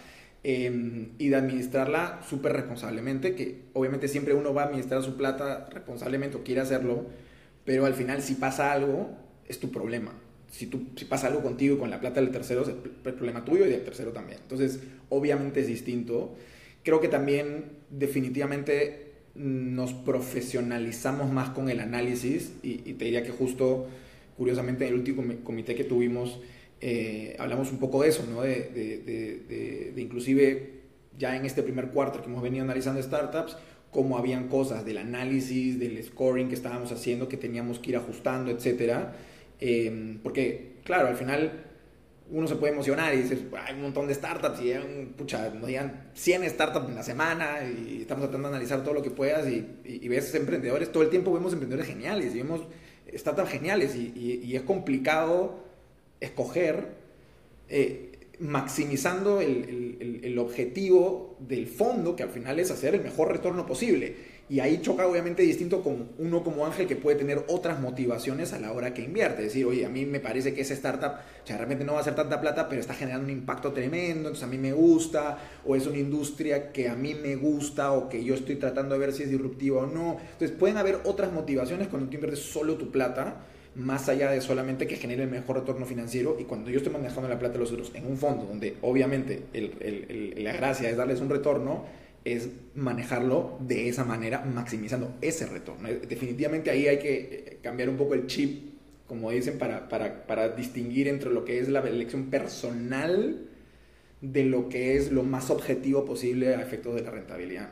em, 0.49 1.09
y 1.17 1.27
de 1.27 1.35
administrarla 1.35 2.21
súper 2.25 2.53
responsablemente, 2.53 3.35
que 3.35 3.63
obviamente 3.73 4.07
siempre 4.07 4.33
uno 4.33 4.53
va 4.53 4.61
a 4.61 4.65
administrar 4.67 5.03
su 5.03 5.17
plata 5.17 5.67
responsablemente 5.73 6.37
o 6.37 6.43
quiere 6.43 6.61
hacerlo, 6.61 7.05
pero 7.65 7.85
al 7.85 7.93
final 7.93 8.21
si 8.21 8.35
pasa 8.35 8.71
algo, 8.71 9.09
es 9.45 9.59
tu 9.59 9.71
problema. 9.71 10.13
Si, 10.49 10.67
tú, 10.67 10.87
si 10.95 11.03
pasa 11.03 11.27
algo 11.27 11.41
contigo 11.41 11.75
y 11.75 11.79
con 11.79 11.89
la 11.89 11.99
plata 11.99 12.21
del 12.21 12.31
tercero, 12.31 12.61
es 12.61 12.69
el 12.69 13.13
problema 13.13 13.43
tuyo 13.43 13.65
y 13.65 13.69
del 13.69 13.83
tercero 13.83 14.13
también. 14.13 14.39
Entonces, 14.41 14.79
obviamente 15.09 15.59
es 15.59 15.67
distinto. 15.67 16.33
Creo 16.81 17.01
que 17.01 17.09
también 17.09 17.65
definitivamente 17.89 19.07
nos 19.35 19.91
profesionalizamos 19.91 21.29
más 21.29 21.49
con 21.49 21.69
el 21.69 21.81
análisis 21.81 22.53
y, 22.63 22.77
te 22.93 23.03
diría 23.03 23.23
que 23.23 23.31
justo, 23.31 23.87
curiosamente, 24.37 24.87
en 24.87 24.93
el 24.93 24.99
último 24.99 25.23
comité 25.43 25.75
que 25.75 25.83
tuvimos, 25.83 26.39
eh, 26.81 27.36
hablamos 27.39 27.72
un 27.72 27.79
poco 27.79 28.03
de 28.03 28.10
eso, 28.10 28.25
¿no? 28.29 28.41
De, 28.41 28.69
de, 28.69 29.93
de, 29.93 30.01
inclusive 30.01 30.77
ya 31.17 31.36
en 31.36 31.46
este 31.46 31.63
primer 31.63 31.89
cuarto 31.89 32.22
que 32.22 32.27
hemos 32.27 32.43
venido 32.43 32.63
analizando 32.63 33.01
startups, 33.01 33.57
cómo 33.91 34.17
habían 34.17 34.48
cosas 34.48 34.86
del 34.86 35.00
análisis, 35.00 35.79
del 35.79 36.03
scoring 36.03 36.50
que 36.50 36.55
estábamos 36.55 36.91
haciendo, 36.91 37.27
que 37.27 37.38
teníamos 37.38 37.79
que 37.79 37.91
ir 37.91 37.98
ajustando, 37.98 38.51
etcétera. 38.51 39.15
Eh, 39.60 40.19
porque, 40.22 40.77
claro, 40.84 41.07
al 41.07 41.15
final 41.15 41.63
uno 42.29 42.48
se 42.48 42.55
puede 42.55 42.74
emocionar 42.74 43.13
y 43.13 43.22
dices, 43.22 43.39
hay 43.65 43.75
un 43.75 43.84
montón 43.84 44.07
de 44.07 44.13
startups 44.13 44.62
y 44.62 44.74
un, 44.74 45.13
pucha, 45.17 45.50
nos 45.50 45.67
digan 45.67 46.10
100 46.13 46.50
startups 46.50 46.89
en 46.89 46.96
la 46.96 47.03
semana 47.03 47.60
y 47.63 48.01
estamos 48.01 48.25
tratando 48.25 48.50
de 48.50 48.55
analizar 48.55 48.84
todo 48.84 48.93
lo 48.93 49.01
que 49.01 49.12
puedas 49.12 49.48
y, 49.48 49.65
y, 49.86 50.07
ves 50.07 50.34
emprendedores, 50.36 50.91
todo 50.91 51.03
el 51.03 51.10
tiempo 51.10 51.34
vemos 51.34 51.53
emprendedores 51.53 51.88
geniales 51.88 52.36
y 52.36 52.38
vemos 52.39 52.62
startups 53.15 53.50
geniales 53.50 53.96
y, 53.96 54.41
y, 54.43 54.55
es 54.55 54.62
complicado 54.63 55.66
escoger 56.19 56.95
eh, 57.69 58.12
maximizando 58.39 59.41
el, 59.41 60.19
el, 60.24 60.38
objetivo 60.38 61.36
del 61.39 61.65
fondo, 61.65 62.15
que 62.15 62.24
al 62.24 62.29
final 62.29 62.59
es 62.59 62.69
hacer 62.69 62.93
el 62.93 63.01
mejor 63.01 63.31
retorno 63.31 63.65
posible. 63.65 64.38
Y 64.50 64.62
ahí 64.62 64.79
choca 64.81 65.05
obviamente 65.05 65.41
distinto 65.41 65.83
con 65.83 66.09
uno 66.19 66.43
como 66.43 66.65
Ángel 66.65 66.88
que 66.88 66.95
puede 66.95 67.17
tener 67.17 67.43
otras 67.47 67.81
motivaciones 67.81 68.53
a 68.53 68.59
la 68.59 68.71
hora 68.71 68.93
que 68.93 69.01
invierte. 69.01 69.41
Es 69.41 69.50
decir, 69.50 69.65
oye, 69.65 69.86
a 69.86 69.89
mí 69.89 70.05
me 70.05 70.21
parece 70.21 70.53
que 70.53 70.62
esa 70.62 70.74
startup, 70.74 71.15
o 71.43 71.47
sea, 71.47 71.57
realmente 71.57 71.83
no 71.83 71.95
va 71.95 72.00
a 72.00 72.03
ser 72.03 72.15
tanta 72.15 72.39
plata, 72.39 72.69
pero 72.69 72.79
está 72.79 72.93
generando 72.93 73.25
un 73.25 73.31
impacto 73.31 73.74
tremendo, 73.74 74.29
entonces 74.29 74.43
a 74.43 74.47
mí 74.47 74.57
me 74.57 74.71
gusta, 74.71 75.39
o 75.65 75.75
es 75.75 75.86
una 75.86 75.97
industria 75.97 76.71
que 76.71 76.88
a 76.88 76.95
mí 76.95 77.13
me 77.13 77.36
gusta, 77.36 77.91
o 77.91 78.07
que 78.07 78.24
yo 78.24 78.36
estoy 78.36 78.55
tratando 78.55 78.93
de 78.93 79.00
ver 79.00 79.12
si 79.12 79.24
es 79.24 79.31
disruptiva 79.31 79.81
o 79.81 79.88
no. 79.88 80.17
Entonces 80.31 80.51
pueden 80.51 80.77
haber 80.77 81.00
otras 81.03 81.33
motivaciones 81.33 81.89
cuando 81.89 82.07
tú 82.07 82.15
inviertes 82.15 82.43
solo 82.43 82.75
tu 82.75 82.89
plata, 82.89 83.43
más 83.77 84.10
allá 84.10 84.31
de 84.31 84.41
solamente 84.41 84.88
que 84.88 84.96
genere 84.96 85.24
el 85.24 85.29
mejor 85.29 85.57
retorno 85.57 85.86
financiero. 85.86 86.36
Y 86.39 86.43
cuando 86.43 86.69
yo 86.69 86.77
estoy 86.77 86.91
manejando 86.91 87.29
la 87.29 87.39
plata 87.39 87.53
de 87.53 87.60
los 87.60 87.72
otros 87.72 87.91
en 87.93 88.07
un 88.07 88.17
fondo, 88.17 88.46
donde 88.46 88.75
obviamente 88.81 89.43
la 90.38 90.53
gracia 90.53 90.89
es 90.89 90.98
darles 90.98 91.22
un 91.22 91.29
retorno, 91.29 91.86
es 92.25 92.50
manejarlo 92.75 93.57
de 93.62 93.88
esa 93.88 94.03
manera, 94.03 94.43
maximizando 94.43 95.15
ese 95.22 95.46
retorno. 95.46 95.88
Definitivamente 96.10 96.72
ahí 96.72 96.88
hay 96.88 97.00
que 97.00 97.15
eh, 97.15 97.57
cambiar 97.62 97.89
un 97.89 97.98
poco 97.98 98.15
el 98.15 98.25
chip, 98.27 98.74
como 99.07 99.31
dicen, 99.31 99.57
para, 99.57 99.88
para, 99.88 100.25
para 100.25 100.50
distinguir 100.50 101.07
entre 101.07 101.31
lo 101.31 101.46
que 101.46 101.60
es 101.60 101.69
la 101.69 101.79
elección 101.79 102.29
personal 102.29 103.48
de 104.22 104.43
lo 104.43 104.67
que 104.67 104.98
es 104.98 105.12
lo 105.12 105.24
más 105.24 105.51
objetivo 105.51 106.03
posible 106.03 106.55
a 106.55 106.62
efectos 106.62 106.96
de 106.96 107.01
la 107.03 107.12
rentabilidad. 107.12 107.69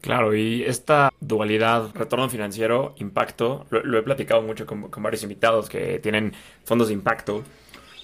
Claro, 0.00 0.34
y 0.34 0.62
esta 0.62 1.12
dualidad, 1.20 1.90
retorno 1.94 2.28
financiero, 2.30 2.94
impacto, 2.98 3.66
lo, 3.70 3.98
he 3.98 4.02
platicado 4.02 4.40
mucho 4.40 4.64
con, 4.66 4.90
varios 5.02 5.22
invitados 5.22 5.68
que 5.68 5.98
tienen 5.98 6.32
fondos 6.64 6.88
de 6.88 6.94
impacto. 6.94 7.44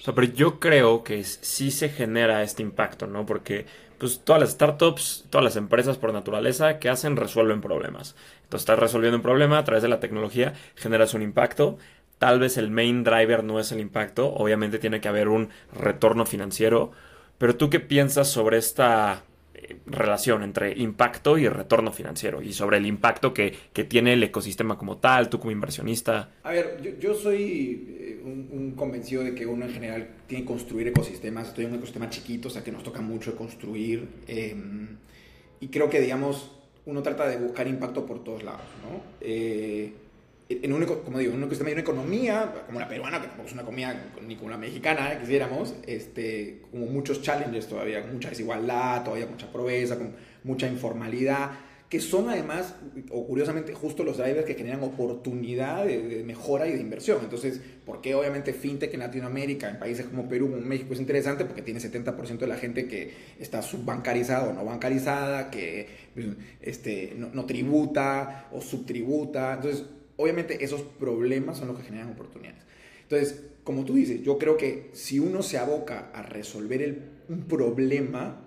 pero 0.05 0.23
yo 0.23 0.59
creo 0.59 1.03
que 1.03 1.23
sí 1.23 1.71
se 1.71 1.89
genera 1.89 2.43
este 2.43 2.61
impacto, 2.61 3.07
¿no? 3.07 3.25
Porque 3.25 3.65
pues 3.97 4.21
todas 4.23 4.39
las 4.39 4.51
startups, 4.51 5.25
todas 5.31 5.43
las 5.43 5.55
empresas 5.55 5.97
por 5.97 6.13
naturaleza 6.13 6.77
que 6.79 6.89
hacen 6.89 7.15
resuelven 7.15 7.61
problemas. 7.61 8.15
Entonces 8.43 8.61
estás 8.61 8.79
resolviendo 8.79 9.17
un 9.17 9.23
problema 9.23 9.57
a 9.57 9.63
través 9.63 9.81
de 9.81 9.89
la 9.89 9.99
tecnología, 9.99 10.53
generas 10.75 11.15
un 11.15 11.23
impacto. 11.23 11.77
Tal 12.19 12.39
vez 12.39 12.57
el 12.57 12.69
main 12.69 13.03
driver 13.03 13.43
no 13.43 13.59
es 13.59 13.71
el 13.71 13.79
impacto, 13.79 14.33
obviamente 14.33 14.79
tiene 14.79 15.01
que 15.01 15.07
haber 15.07 15.29
un 15.29 15.49
retorno 15.73 16.25
financiero. 16.25 16.91
Pero 17.39 17.55
tú 17.55 17.69
qué 17.69 17.79
piensas 17.79 18.27
sobre 18.29 18.57
esta 18.57 19.23
relación 19.85 20.43
entre 20.43 20.73
impacto 20.77 21.37
y 21.37 21.47
retorno 21.47 21.91
financiero 21.91 22.41
y 22.41 22.53
sobre 22.53 22.77
el 22.77 22.85
impacto 22.85 23.33
que, 23.33 23.53
tiene 23.87 24.13
el 24.13 24.23
ecosistema 24.23 24.77
como 24.77 24.97
tal, 24.97 25.29
tú 25.29 25.39
como 25.39 25.51
inversionista? 25.51 26.31
A 26.43 26.51
ver, 26.51 26.97
yo, 26.99 27.13
soy 27.13 28.19
un, 28.23 28.73
convencido 28.75 29.23
de 29.23 29.33
que 29.33 29.45
uno 29.45 29.65
en 29.65 29.73
general 29.73 30.09
tiene 30.27 30.43
que 30.43 30.47
construir 30.47 30.87
ecosistemas. 30.87 31.49
Estoy 31.49 31.65
en 31.65 31.71
un 31.71 31.77
ecosistema 31.77 32.09
chiquito, 32.09 32.47
o 32.47 32.51
sea 32.51 32.63
que 32.63 32.71
nos 32.71 32.83
toca 32.83 33.01
mucho 33.01 33.35
construir. 33.35 34.07
Em, 34.27 34.97
y 35.59 35.67
creo 35.67 35.89
que, 35.89 35.99
digamos, 36.01 36.51
uno 36.85 37.01
trata 37.03 37.27
de 37.27 37.37
buscar 37.37 37.67
impacto 37.67 38.05
por 38.05 38.23
todos 38.23 38.43
lados, 38.43 38.61
¿no? 38.83 39.01
Eh, 39.21 39.91
en 40.49 40.73
un, 40.73 40.85
como 40.85 41.19
digo, 41.19 41.33
en 41.33 41.43
una 41.43 41.71
economía, 41.79 42.63
como 42.65 42.79
la 42.79 42.87
peruana, 42.87 43.21
que 43.21 43.27
tampoco 43.27 43.47
es 43.47 43.53
una 43.53 43.63
economía 43.63 44.11
ni 44.25 44.35
como 44.35 44.49
la 44.49 44.57
mexicana, 44.57 45.19
quisiéramos, 45.19 45.75
este, 45.85 46.61
como 46.71 46.85
muchos 46.85 47.21
challenges 47.21 47.67
todavía, 47.67 48.05
mucha 48.11 48.29
desigualdad, 48.29 49.03
todavía 49.03 49.27
mucha 49.27 49.51
pobreza, 49.51 49.97
con 49.97 50.13
mucha 50.43 50.67
informalidad 50.67 51.51
que 51.89 52.01
son 52.01 52.27
además, 52.27 52.75
o 53.11 53.25
curiosamente, 53.25 53.73
justo 53.73 54.03
los 54.03 54.17
drivers 54.17 54.45
que 54.45 54.55
generan 54.55 54.83
oportunidad 54.83 55.85
de, 55.85 56.21
mejora 56.25 56.67
y 56.67 56.73
de 56.73 56.81
inversión. 56.81 57.19
Entonces, 57.23 57.61
¿por 57.85 58.01
qué 58.01 58.13
obviamente 58.13 58.51
fintech 58.51 58.93
en 58.93 58.99
Latinoamérica, 58.99 59.69
en 59.69 59.79
países 59.79 60.05
como 60.05 60.27
Perú, 60.27 60.51
como 60.51 60.61
México 60.61 60.93
es 60.93 60.99
interesante? 60.99 61.45
Porque 61.45 61.61
tiene 61.61 61.79
70% 61.79 62.39
de 62.39 62.47
la 62.47 62.57
gente 62.57 62.87
que 62.87 63.13
está 63.39 63.61
subbancarizada 63.61 64.49
o 64.49 64.53
no 64.53 64.65
bancarizada, 64.65 65.49
que 65.49 65.87
pues, 66.13 66.27
este, 66.61 67.15
no, 67.15 67.45
tributa 67.45 68.49
o 68.51 68.59
subtributa. 68.59 69.53
Entonces, 69.53 69.85
obviamente 70.17 70.63
esos 70.63 70.81
problemas 70.81 71.57
son 71.57 71.69
los 71.69 71.77
que 71.77 71.85
generan 71.85 72.09
oportunidades. 72.09 72.63
Entonces, 73.03 73.43
como 73.63 73.85
tú 73.85 73.95
dices, 73.95 74.21
yo 74.21 74.37
creo 74.37 74.57
que 74.57 74.89
si 74.93 75.19
uno 75.19 75.41
se 75.41 75.57
aboca 75.57 76.11
a 76.13 76.21
resolver 76.23 76.99
un 77.29 77.47
problema 77.47 78.45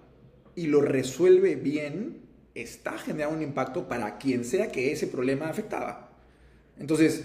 y 0.54 0.66
lo 0.66 0.82
resuelve 0.82 1.56
bien, 1.56 2.18
está 2.54 2.98
generando 2.98 3.36
un 3.36 3.42
impacto 3.42 3.88
para 3.88 4.18
quien 4.18 4.44
sea 4.44 4.70
que 4.70 4.92
ese 4.92 5.06
problema 5.06 5.48
afectaba. 5.48 6.12
Entonces, 6.78 7.24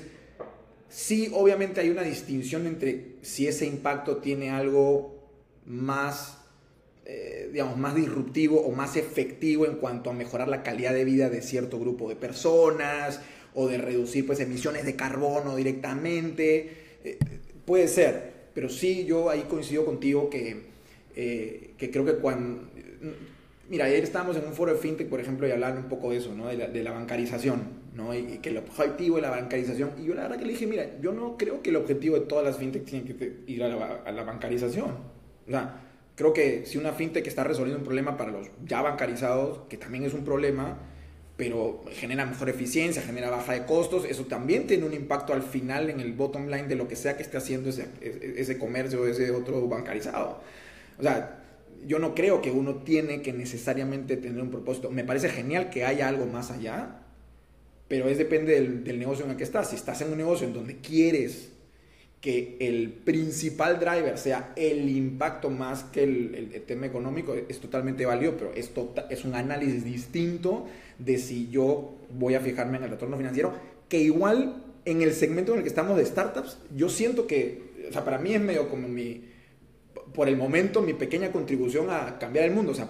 sí, 0.87 1.31
obviamente 1.33 1.81
hay 1.81 1.89
una 1.89 2.03
distinción 2.03 2.67
entre 2.67 3.15
si 3.21 3.47
ese 3.47 3.65
impacto 3.65 4.17
tiene 4.17 4.51
algo 4.51 5.29
más, 5.65 6.37
eh, 7.05 7.49
digamos, 7.51 7.77
más 7.77 7.95
disruptivo 7.95 8.61
o 8.61 8.71
más 8.71 8.95
efectivo 8.95 9.65
en 9.65 9.75
cuanto 9.75 10.09
a 10.09 10.13
mejorar 10.13 10.47
la 10.47 10.63
calidad 10.63 10.93
de 10.93 11.05
vida 11.05 11.29
de 11.29 11.41
cierto 11.41 11.79
grupo 11.79 12.07
de 12.07 12.15
personas 12.15 13.21
o 13.55 13.67
de 13.67 13.77
reducir 13.77 14.25
pues 14.25 14.39
emisiones 14.39 14.85
de 14.85 14.95
carbono 14.95 15.55
directamente. 15.55 16.69
Eh, 17.03 17.17
puede 17.65 17.87
ser, 17.87 18.33
pero 18.53 18.69
sí 18.69 19.05
yo 19.05 19.29
ahí 19.29 19.45
coincido 19.49 19.85
contigo 19.85 20.29
que, 20.29 20.63
eh, 21.15 21.71
que 21.77 21.89
creo 21.89 22.05
que 22.05 22.15
cuando 22.15 22.69
Mira, 23.67 23.85
ayer 23.85 24.03
estábamos 24.03 24.37
en 24.37 24.45
un 24.45 24.53
foro 24.53 24.73
de 24.73 24.77
fintech, 24.77 25.09
por 25.09 25.19
ejemplo, 25.19 25.47
y 25.47 25.51
hablaban 25.51 25.79
un 25.79 25.89
poco 25.89 26.11
de 26.11 26.17
eso, 26.17 26.35
¿no? 26.35 26.47
De 26.47 26.83
la, 26.83 26.91
bancarización, 26.91 27.63
¿no? 27.95 28.13
Y, 28.13 28.37
que 28.37 28.49
el 28.49 28.57
objetivo 28.57 29.15
de 29.15 29.23
la 29.23 29.31
bancarización. 29.31 29.91
Y 29.99 30.05
yo 30.05 30.13
la 30.13 30.23
verdad 30.23 30.37
que 30.37 30.45
le 30.45 30.51
dije, 30.51 30.67
mira, 30.67 30.85
yo 31.01 31.13
no 31.13 31.35
creo 31.35 31.63
que 31.63 31.71
el 31.71 31.77
objetivo 31.77 32.19
de 32.19 32.27
todas 32.27 32.45
las 32.45 32.57
fintech 32.57 32.85
tiene 32.85 33.05
que 33.05 33.37
ir 33.47 33.63
a 33.63 34.11
la, 34.11 34.23
bancarización. 34.23 34.91
O 34.91 35.61
creo 36.15 36.31
que 36.31 36.65
si 36.67 36.77
una 36.77 36.93
fintech 36.93 37.25
está 37.25 37.43
resolviendo 37.43 37.79
un 37.79 37.85
problema 37.85 38.17
para 38.17 38.31
los 38.31 38.47
ya 38.65 38.83
bancarizados, 38.83 39.61
que 39.67 39.77
también 39.77 40.03
es 40.03 40.13
un 40.13 40.23
problema, 40.23 40.77
pero 41.37 41.83
genera 41.91 42.25
mejor 42.25 42.49
eficiencia, 42.49 43.01
genera 43.01 43.29
baja 43.29 43.53
de 43.53 43.65
costos, 43.65 44.05
eso 44.05 44.25
también 44.25 44.67
tiene 44.67 44.85
un 44.85 44.93
impacto 44.93 45.33
al 45.33 45.43
final 45.43 45.89
en 45.89 45.99
el 45.99 46.13
bottom 46.13 46.47
line 46.47 46.67
de 46.67 46.75
lo 46.75 46.87
que 46.87 46.95
sea 46.95 47.17
que 47.17 47.23
esté 47.23 47.37
haciendo 47.37 47.69
ese, 47.69 47.87
ese 48.01 48.57
comercio 48.57 49.05
ese 49.05 49.31
otro 49.31 49.67
bancarizado. 49.67 50.41
O 50.97 51.03
sea, 51.03 51.43
yo 51.85 51.99
no 51.99 52.15
creo 52.15 52.41
que 52.41 52.51
uno 52.51 52.75
tiene 52.75 53.21
que 53.21 53.33
necesariamente 53.33 54.17
tener 54.17 54.41
un 54.41 54.49
propósito. 54.49 54.89
Me 54.91 55.03
parece 55.03 55.29
genial 55.29 55.69
que 55.69 55.85
haya 55.85 56.07
algo 56.07 56.25
más 56.25 56.51
allá, 56.51 57.01
pero 57.87 58.07
es 58.07 58.17
depende 58.17 58.53
del, 58.53 58.99
negocio 58.99 59.25
en 59.25 59.31
el 59.31 59.37
que 59.37 59.43
estás. 59.43 59.69
Si 59.69 59.75
estás 59.75 60.01
en 60.01 60.11
un 60.11 60.17
negocio 60.17 60.47
en 60.47 60.53
donde 60.53 60.77
quieres 60.77 61.49
que 62.25 62.57
el 62.59 62.89
principal 62.89 63.79
driver 63.79 64.17
sea 64.17 64.51
el 64.55 64.89
impacto 64.89 65.51
más 65.51 65.83
que 65.83 66.01
el, 66.01 66.63
tema 66.65 66.87
económico, 66.87 67.35
es 67.35 67.59
totalmente 67.59 68.03
válido, 68.03 68.33
pero 68.35 68.51
es, 68.51 68.73
tota, 68.73 69.05
es 69.11 69.25
un 69.25 69.35
análisis 69.35 69.85
distinto 69.85 70.65
de 70.97 71.19
si 71.19 71.51
yo 71.51 71.93
voy 72.17 72.33
a 72.33 72.39
fijarme 72.39 72.77
en 72.77 72.85
el 72.85 72.89
retorno 72.89 73.15
financiero, 73.15 73.53
que 73.87 73.99
igual 73.99 74.63
en 74.85 75.03
el 75.03 75.13
segmento 75.13 75.51
en 75.51 75.59
el 75.59 75.63
que 75.63 75.69
estamos 75.69 75.97
de 75.97 76.03
startups, 76.03 76.57
yo 76.75 76.89
siento 76.89 77.27
que, 77.27 77.61
o 77.87 77.93
sea, 77.93 78.03
para 78.03 78.17
mí 78.17 78.33
es 78.33 78.41
medio 78.41 78.69
como 78.69 78.87
mi 78.87 79.25
por 80.11 80.27
el 80.27 80.35
momento 80.35 80.81
mi 80.81 80.93
pequeña 80.93 81.31
contribución 81.31 81.91
a 81.91 82.17
cambiar 82.17 82.45
el 82.45 82.55
mundo, 82.55 82.71
o 82.71 82.75
sea, 82.75 82.89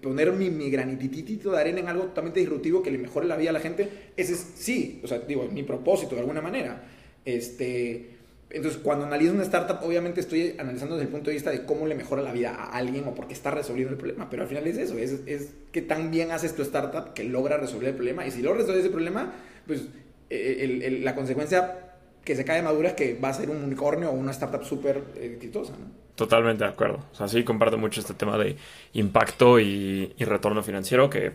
poner 0.00 0.32
mi, 0.32 0.50
mi 0.50 0.70
granititito 0.70 1.52
de 1.52 1.60
arena 1.60 1.78
en 1.78 1.88
algo 1.88 2.06
totalmente 2.06 2.40
disruptivo 2.40 2.82
que 2.82 2.90
le 2.90 2.98
mejore 2.98 3.28
la 3.28 3.36
vida 3.36 3.50
a 3.50 3.52
la 3.52 3.60
gente, 3.60 3.88
ese 4.16 4.32
es, 4.32 4.44
sí, 4.56 5.00
o 5.04 5.06
sea, 5.06 5.20
digo, 5.20 5.46
mi 5.52 5.62
propósito 5.62 6.16
de 6.16 6.22
alguna 6.22 6.40
manera. 6.40 6.82
Este, 7.24 8.11
entonces, 8.52 8.80
cuando 8.82 9.06
analizo 9.06 9.32
una 9.32 9.42
startup, 9.42 9.78
obviamente 9.82 10.20
estoy 10.20 10.54
analizando 10.58 10.96
desde 10.96 11.06
el 11.06 11.12
punto 11.12 11.30
de 11.30 11.34
vista 11.34 11.50
de 11.50 11.64
cómo 11.64 11.86
le 11.86 11.94
mejora 11.94 12.22
la 12.22 12.32
vida 12.32 12.50
a 12.50 12.76
alguien 12.76 13.06
o 13.08 13.14
porque 13.14 13.34
está 13.34 13.50
resolviendo 13.50 13.92
el 13.92 13.98
problema, 13.98 14.28
pero 14.30 14.42
al 14.42 14.48
final 14.48 14.66
es 14.66 14.76
eso, 14.76 14.98
es, 14.98 15.20
es 15.26 15.54
que 15.72 15.82
tan 15.82 16.10
bien 16.10 16.30
haces 16.30 16.54
tu 16.54 16.62
startup 16.62 17.14
que 17.14 17.24
logra 17.24 17.56
resolver 17.56 17.88
el 17.88 17.94
problema, 17.94 18.26
y 18.26 18.30
si 18.30 18.42
logra 18.42 18.60
resolver 18.60 18.80
ese 18.80 18.90
problema, 18.90 19.32
pues 19.66 19.88
eh, 20.30 21.00
la 21.02 21.14
consecuencia 21.14 21.92
que 22.24 22.36
se 22.36 22.44
cae 22.44 22.62
madura 22.62 22.90
es 22.90 22.94
que 22.94 23.18
va 23.18 23.30
a 23.30 23.34
ser 23.34 23.50
un 23.50 23.62
unicornio 23.64 24.10
o 24.10 24.12
una 24.12 24.30
startup 24.30 24.64
súper 24.64 25.02
exitosa, 25.20 25.72
¿no? 25.72 26.02
Totalmente 26.14 26.64
de 26.64 26.70
acuerdo. 26.70 27.04
O 27.10 27.14
sea, 27.14 27.26
sí 27.26 27.42
comparto 27.42 27.78
mucho 27.78 28.00
este 28.00 28.14
tema 28.14 28.36
de 28.36 28.56
impacto 28.92 29.58
y, 29.58 30.14
retorno 30.18 30.62
financiero, 30.62 31.08
que 31.08 31.32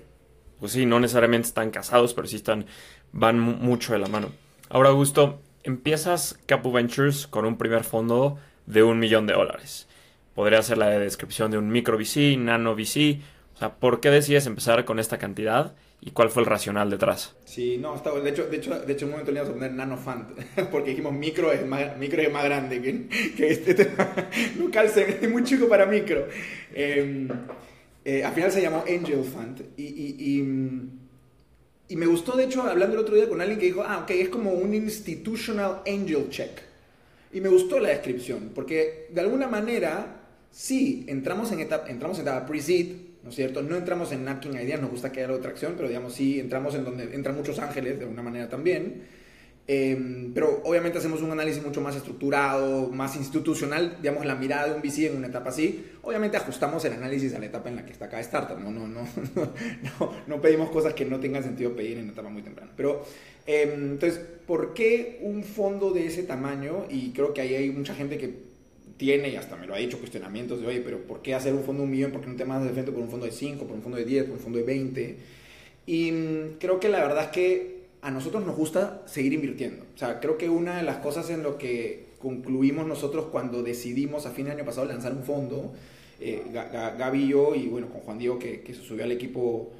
pues 0.59 0.71
sí, 0.71 0.85
no 0.85 0.99
necesariamente 0.99 1.47
están 1.47 1.71
casados, 1.71 2.13
pero 2.13 2.27
sí 2.27 2.37
están, 2.37 2.65
van 3.11 3.39
mucho 3.39 3.93
de 3.93 3.99
la 3.99 4.07
mano. 4.07 4.29
Ahora, 4.69 4.89
Augusto, 4.89 5.41
empiezas 5.63 6.39
Capu 6.45 6.71
Ventures 6.71 7.27
con 7.27 7.45
un 7.45 7.57
primer 7.57 7.83
fondo 7.83 8.37
de 8.65 8.83
un 8.83 8.99
millón 8.99 9.27
de 9.27 9.33
dólares. 9.33 9.87
Podría 10.35 10.61
ser 10.61 10.77
la 10.77 10.89
descripción 10.89 11.51
de 11.51 11.57
un 11.57 11.69
micro 11.69 11.97
VC, 11.97 12.37
nano 12.37 12.75
VC. 12.75 13.21
O 13.55 13.57
sea, 13.57 13.75
¿por 13.75 13.99
qué 13.99 14.11
decides 14.11 14.45
empezar 14.45 14.85
con 14.85 14.99
esta 14.99 15.17
cantidad? 15.17 15.73
¿Y 15.99 16.11
cuál 16.11 16.29
fue 16.29 16.43
el 16.43 16.47
racional 16.47 16.91
detrás? 16.91 17.35
Sí, 17.45 17.77
no, 17.79 17.95
de, 17.95 18.29
hecho, 18.29 18.47
de, 18.47 18.57
hecho, 18.57 18.79
de 18.79 18.93
hecho, 18.93 19.05
en 19.05 19.09
un 19.09 19.11
momento 19.11 19.31
le 19.31 19.39
íbamos 19.39 19.49
a 19.49 19.53
poner 19.57 19.71
Nano 19.73 19.97
Fund, 19.97 20.27
porque 20.71 20.91
dijimos 20.91 21.13
micro 21.13 21.51
es 21.51 21.65
más, 21.65 21.97
micro 21.97 22.21
es 22.21 22.31
más 22.31 22.43
grande 22.43 22.81
que, 22.81 23.07
que 23.35 23.49
este 23.49 23.73
tema. 23.73 24.13
es 24.31 25.29
muy 25.29 25.43
chico 25.43 25.67
para 25.67 25.87
micro. 25.87 26.27
Em, 26.73 27.27
eh, 28.05 28.23
al 28.23 28.33
final 28.33 28.51
se 28.51 28.61
llamó 28.61 28.83
Angel 28.87 29.23
Fund. 29.23 29.65
Y, 29.75 30.41
me 31.95 32.05
gustó, 32.05 32.35
de 32.35 32.45
hecho, 32.45 32.63
hablando 32.63 32.95
el 32.95 33.01
otro 33.01 33.15
día 33.15 33.29
con 33.29 33.39
alguien 33.39 33.59
que 33.59 33.67
dijo, 33.67 33.83
ah, 33.85 33.99
ok, 34.03 34.11
es 34.11 34.29
como 34.29 34.51
un 34.51 34.73
institutional 34.73 35.81
angel 35.87 36.29
check. 36.29 36.51
Y 37.31 37.41
me 37.41 37.49
gustó 37.49 37.79
la 37.79 37.89
descripción, 37.89 38.51
porque 38.53 39.07
de 39.11 39.21
alguna 39.21 39.47
manera 39.47 40.21
sí, 40.51 41.05
entramos 41.07 41.51
en 41.51 41.59
etapa, 41.59 41.89
entramos 41.89 42.17
en 42.17 42.23
etapa 42.23 42.45
pre-seed, 42.45 42.95
¿no 43.23 43.29
es 43.29 43.35
cierto? 43.35 43.61
No 43.61 43.75
entramos 43.75 44.11
en 44.11 44.25
Napkin 44.25 44.55
Ideas, 44.55 44.81
nos 44.81 44.91
gusta 44.91 45.11
que 45.11 45.23
haya 45.23 45.33
otra 45.33 45.51
acción, 45.51 45.73
pero 45.75 45.87
digamos 45.87 46.13
sí, 46.13 46.39
entramos 46.39 46.75
en 46.75 46.83
donde 46.83 47.13
entran 47.13 47.35
muchos 47.35 47.59
ángeles 47.59 47.97
de 47.97 48.03
alguna 48.03 48.23
manera 48.23 48.49
también. 48.49 49.03
Em, 49.69 50.33
pero 50.33 50.61
obviamente 50.63 50.97
hacemos 50.97 51.21
un 51.21 51.29
análisis 51.29 51.61
mucho 51.61 51.81
más 51.81 51.93
estructurado, 51.93 52.89
más 52.89 53.17
institucional, 53.17 53.97
digamos, 54.01 54.25
la 54.25 54.35
mirada 54.35 54.69
de 54.69 54.75
un 54.75 54.81
VC 54.81 55.07
en 55.07 55.17
una 55.17 55.27
etapa 55.27 55.49
así. 55.49 55.85
Obviamente 56.03 56.37
ajustamos 56.37 56.85
el 56.85 56.93
análisis 56.93 57.33
a 57.33 57.39
la 57.39 57.47
etapa 57.47 57.67
en 57.67 57.75
la 57.75 57.85
que 57.85 57.91
está 57.91 58.07
cada 58.07 58.21
startup, 58.21 58.57
no, 58.57 58.71
no, 58.71 58.87
no, 58.87 59.01
no, 59.99 60.13
no, 60.25 60.41
pedimos 60.41 60.69
cosas 60.69 60.93
que 60.93 61.03
no 61.03 61.19
tengan 61.19 61.43
sentido 61.43 61.75
pedir 61.75 61.97
en 61.97 62.05
una 62.05 62.13
etapa 62.13 62.29
muy 62.29 62.43
temprana. 62.43 62.71
Pero, 62.77 63.05
em, 63.45 63.91
entonces, 63.91 64.21
¿por 64.45 64.73
qué 64.73 65.19
un 65.21 65.43
fondo 65.43 65.91
de 65.91 66.07
ese 66.07 66.23
tamaño? 66.23 66.85
Y 66.89 67.11
creo 67.11 67.33
que 67.33 67.41
ahí 67.41 67.53
hay 67.53 67.69
mucha 67.69 67.93
gente 67.93 68.17
que 68.17 68.47
tiene, 68.95 69.29
y 69.29 69.35
hasta 69.35 69.57
me 69.57 69.67
lo 69.67 69.75
ha 69.75 69.79
dicho, 69.79 69.99
cuestionamientos 69.99 70.61
de, 70.61 70.67
oye, 70.67 70.79
pero 70.79 70.99
¿por 70.99 71.21
qué 71.21 71.35
hacer 71.35 71.53
un 71.53 71.65
fondo 71.65 71.81
de 71.81 71.87
un 71.87 71.91
millón? 71.91 72.11
¿Por 72.13 72.21
qué 72.21 72.27
no 72.27 72.37
te 72.37 72.45
mandas 72.45 72.69
de 72.69 72.73
frente 72.73 72.93
por 72.93 73.01
un 73.01 73.09
fondo 73.09 73.25
de 73.25 73.33
5, 73.33 73.65
por 73.65 73.75
un 73.75 73.83
fondo 73.83 73.97
de 73.97 74.05
10, 74.05 74.23
por 74.23 74.33
un 74.35 74.39
fondo 74.39 74.59
de 74.59 74.63
20? 74.63 75.17
Y 75.87 76.11
mm, 76.11 76.57
creo 76.57 76.79
que 76.79 76.87
la 76.87 77.01
verdad 77.01 77.25
es 77.25 77.29
que 77.31 77.76
a 78.01 78.11
nosotros 78.11 78.45
nos 78.45 78.55
gusta 78.55 79.03
seguir 79.05 79.33
invirtiendo. 79.33 79.85
O 79.95 79.97
sea, 79.97 80.19
creo 80.19 80.37
que 80.37 80.49
una 80.49 80.77
de 80.77 80.83
las 80.83 80.97
cosas 80.97 81.29
en 81.29 81.43
lo 81.43 81.57
que 81.57 82.07
concluimos 82.19 82.87
nosotros 82.87 83.25
cuando 83.31 83.63
decidimos 83.63 84.25
a 84.25 84.31
fin 84.31 84.45
de 84.45 84.51
año 84.51 84.65
pasado 84.65 84.87
lanzar 84.87 85.13
un 85.13 85.23
fondo, 85.23 85.73
eh, 86.19 86.43
Gaby 86.51 87.23
y 87.23 87.27
yo, 87.29 87.55
y 87.55 87.67
bueno, 87.67 87.89
con 87.89 88.01
Juan 88.01 88.17
Diego 88.17 88.39
que, 88.39 88.61
que 88.61 88.73
se 88.73 88.81
subió 88.81 89.03
al 89.03 89.11
equipo 89.11 89.71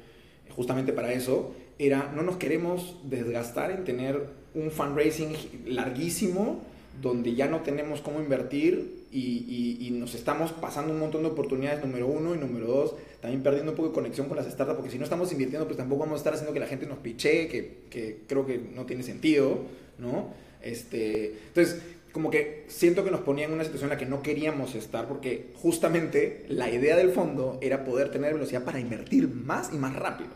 justamente 0.54 0.92
para 0.92 1.12
eso, 1.12 1.52
era 1.78 2.12
no 2.14 2.22
nos 2.22 2.36
queremos 2.36 2.96
desgastar 3.04 3.70
en 3.70 3.84
tener 3.84 4.28
un 4.54 4.70
fundraising 4.70 5.34
larguísimo 5.66 6.60
donde 7.00 7.34
ya 7.34 7.46
no 7.46 7.60
tenemos 7.60 8.00
cómo 8.00 8.20
invertir 8.20 8.97
y, 9.12 9.88
nos 9.98 10.14
estamos 10.14 10.52
pasando 10.52 10.92
un 10.92 11.00
montón 11.00 11.22
de 11.22 11.28
oportunidades, 11.28 11.84
número 11.84 12.06
uno, 12.06 12.34
y 12.34 12.38
número 12.38 12.66
dos, 12.66 12.94
también 13.20 13.42
perdiendo 13.42 13.72
un 13.72 13.76
poco 13.76 13.88
de 13.88 13.94
conexión 13.94 14.28
con 14.28 14.36
las 14.36 14.46
startups, 14.46 14.76
porque 14.76 14.90
si 14.92 14.98
no 14.98 15.04
estamos 15.04 15.32
invirtiendo, 15.32 15.66
pues 15.66 15.76
tampoco 15.76 16.00
vamos 16.00 16.14
a 16.14 16.18
estar 16.18 16.34
haciendo 16.34 16.52
que 16.52 16.60
la 16.60 16.66
gente 16.66 16.86
nos 16.86 16.98
piche, 16.98 17.48
que, 17.48 17.78
que 17.90 18.20
creo 18.26 18.46
que 18.46 18.58
no 18.58 18.86
tiene 18.86 19.02
sentido, 19.02 19.58
¿no? 19.98 20.32
Este, 20.62 21.32
entonces, 21.48 21.80
como 22.12 22.30
que 22.30 22.64
siento 22.68 23.04
que 23.04 23.10
nos 23.10 23.20
ponía 23.20 23.46
en 23.46 23.52
una 23.52 23.64
situación 23.64 23.90
en 23.90 23.96
la 23.96 23.98
que 23.98 24.06
no 24.06 24.22
queríamos 24.22 24.74
estar, 24.74 25.08
porque 25.08 25.52
justamente 25.54 26.44
la 26.48 26.70
idea 26.70 26.96
del 26.96 27.10
fondo 27.10 27.58
era 27.60 27.84
poder 27.84 28.10
tener 28.10 28.34
velocidad 28.34 28.64
para 28.64 28.80
invertir 28.80 29.28
más 29.28 29.72
y 29.72 29.76
más 29.76 29.94
rápido. 29.94 30.30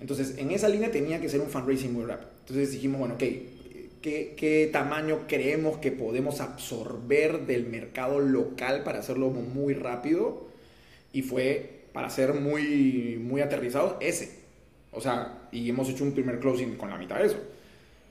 Entonces, 0.00 0.36
en 0.38 0.50
esa 0.50 0.68
línea 0.68 0.90
tenía 0.90 1.20
que 1.20 1.28
ser 1.28 1.40
un 1.40 1.48
fundraising 1.48 1.92
muy 1.92 2.04
rápido. 2.04 2.30
Entonces 2.40 2.72
dijimos, 2.72 3.00
bueno, 3.00 3.14
ok, 3.14 3.22
qué, 4.36 4.68
tamaño 4.72 5.26
creemos 5.26 5.78
que 5.78 5.90
podemos 5.90 6.40
absorber 6.40 7.46
del 7.46 7.66
mercado 7.66 8.20
local 8.20 8.84
para 8.84 9.00
hacerlo 9.00 9.30
muy 9.30 9.74
rápido. 9.74 10.46
Y 11.12 11.22
fue, 11.22 11.84
para 11.92 12.10
ser 12.10 12.34
muy, 12.34 13.18
muy 13.20 13.40
aterrizado, 13.40 13.96
ese. 14.00 14.44
O 14.92 15.00
sea, 15.00 15.48
y 15.50 15.68
hemos 15.68 15.88
hecho 15.88 16.04
un 16.04 16.12
primer 16.12 16.38
closing 16.38 16.76
con 16.76 16.90
la 16.90 16.98
mitad 16.98 17.18
de 17.18 17.26
eso. 17.26 17.38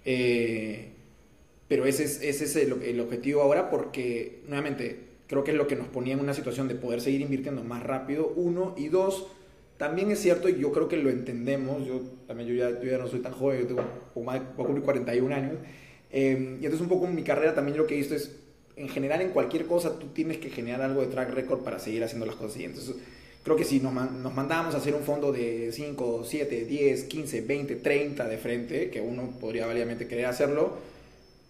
Eh, 0.05 0.89
pero 1.67 1.85
ese 1.85 2.03
es, 2.03 2.21
ese 2.21 2.45
es 2.45 2.55
el, 2.55 2.81
el, 2.83 2.99
objetivo 2.99 3.41
ahora 3.41 3.69
porque, 3.69 4.41
nuevamente, 4.47 4.99
creo 5.27 5.43
que 5.43 5.51
es 5.51 5.57
lo 5.57 5.67
que 5.67 5.75
nos 5.75 5.87
ponía 5.87 6.13
en 6.13 6.19
una 6.19 6.33
situación 6.33 6.67
de 6.67 6.75
poder 6.75 7.01
seguir 7.01 7.21
invirtiendo 7.21 7.63
más 7.63 7.81
rápido, 7.81 8.31
uno, 8.35 8.75
y 8.77 8.89
dos, 8.89 9.27
también 9.77 10.11
es 10.11 10.19
cierto, 10.19 10.47
y 10.47 10.59
yo 10.59 10.71
creo 10.71 10.87
que 10.87 10.97
lo 10.97 11.09
entendemos, 11.09 11.85
yo 11.85 12.01
también 12.27 12.49
yo 12.49 12.55
ya, 12.55 12.79
yo 12.79 12.89
ya 12.91 12.97
no 12.97 13.07
soy 13.07 13.19
tan 13.19 13.33
joven, 13.33 13.61
yo 13.61 13.67
tengo, 13.67 13.83
voy 14.13 14.37
a 14.37 14.43
cumplir 14.53 14.83
41 14.83 15.35
años, 15.35 15.55
Em, 16.17 16.53
y 16.61 16.65
entonces 16.65 16.79
un 16.79 16.87
poco 16.87 17.07
en 17.07 17.13
mi 17.13 17.23
carrera 17.23 17.53
también 17.53 17.75
lo 17.75 17.85
que 17.85 17.93
he 17.93 17.97
visto 17.97 18.15
es, 18.15 18.31
en 18.77 18.87
general 18.87 19.19
en 19.19 19.31
cualquier 19.31 19.65
cosa 19.65 19.99
tú 19.99 20.07
tienes 20.13 20.37
que 20.37 20.49
generar 20.49 20.81
algo 20.81 21.01
de 21.01 21.07
track 21.07 21.33
record 21.33 21.59
para 21.59 21.77
seguir 21.77 22.05
haciendo 22.05 22.25
las 22.25 22.35
cosas 22.35 22.53
siguientes. 22.53 22.83
Entonces, 22.83 23.03
creo 23.43 23.57
que 23.57 23.65
si 23.65 23.81
nos, 23.81 23.93
nos 23.93 24.33
mandábamos 24.33 24.75
a 24.75 24.77
hacer 24.77 24.95
un 24.95 25.03
fondo 25.03 25.33
de 25.33 25.71
5, 25.73 26.23
7, 26.25 26.63
10, 26.63 27.03
15, 27.03 27.41
20, 27.41 27.75
30 27.75 28.27
de 28.29 28.37
frente, 28.37 28.89
que 28.89 29.01
uno 29.01 29.29
podría 29.41 29.67
válidamente 29.67 30.07
querer 30.07 30.27
hacerlo, 30.27 30.77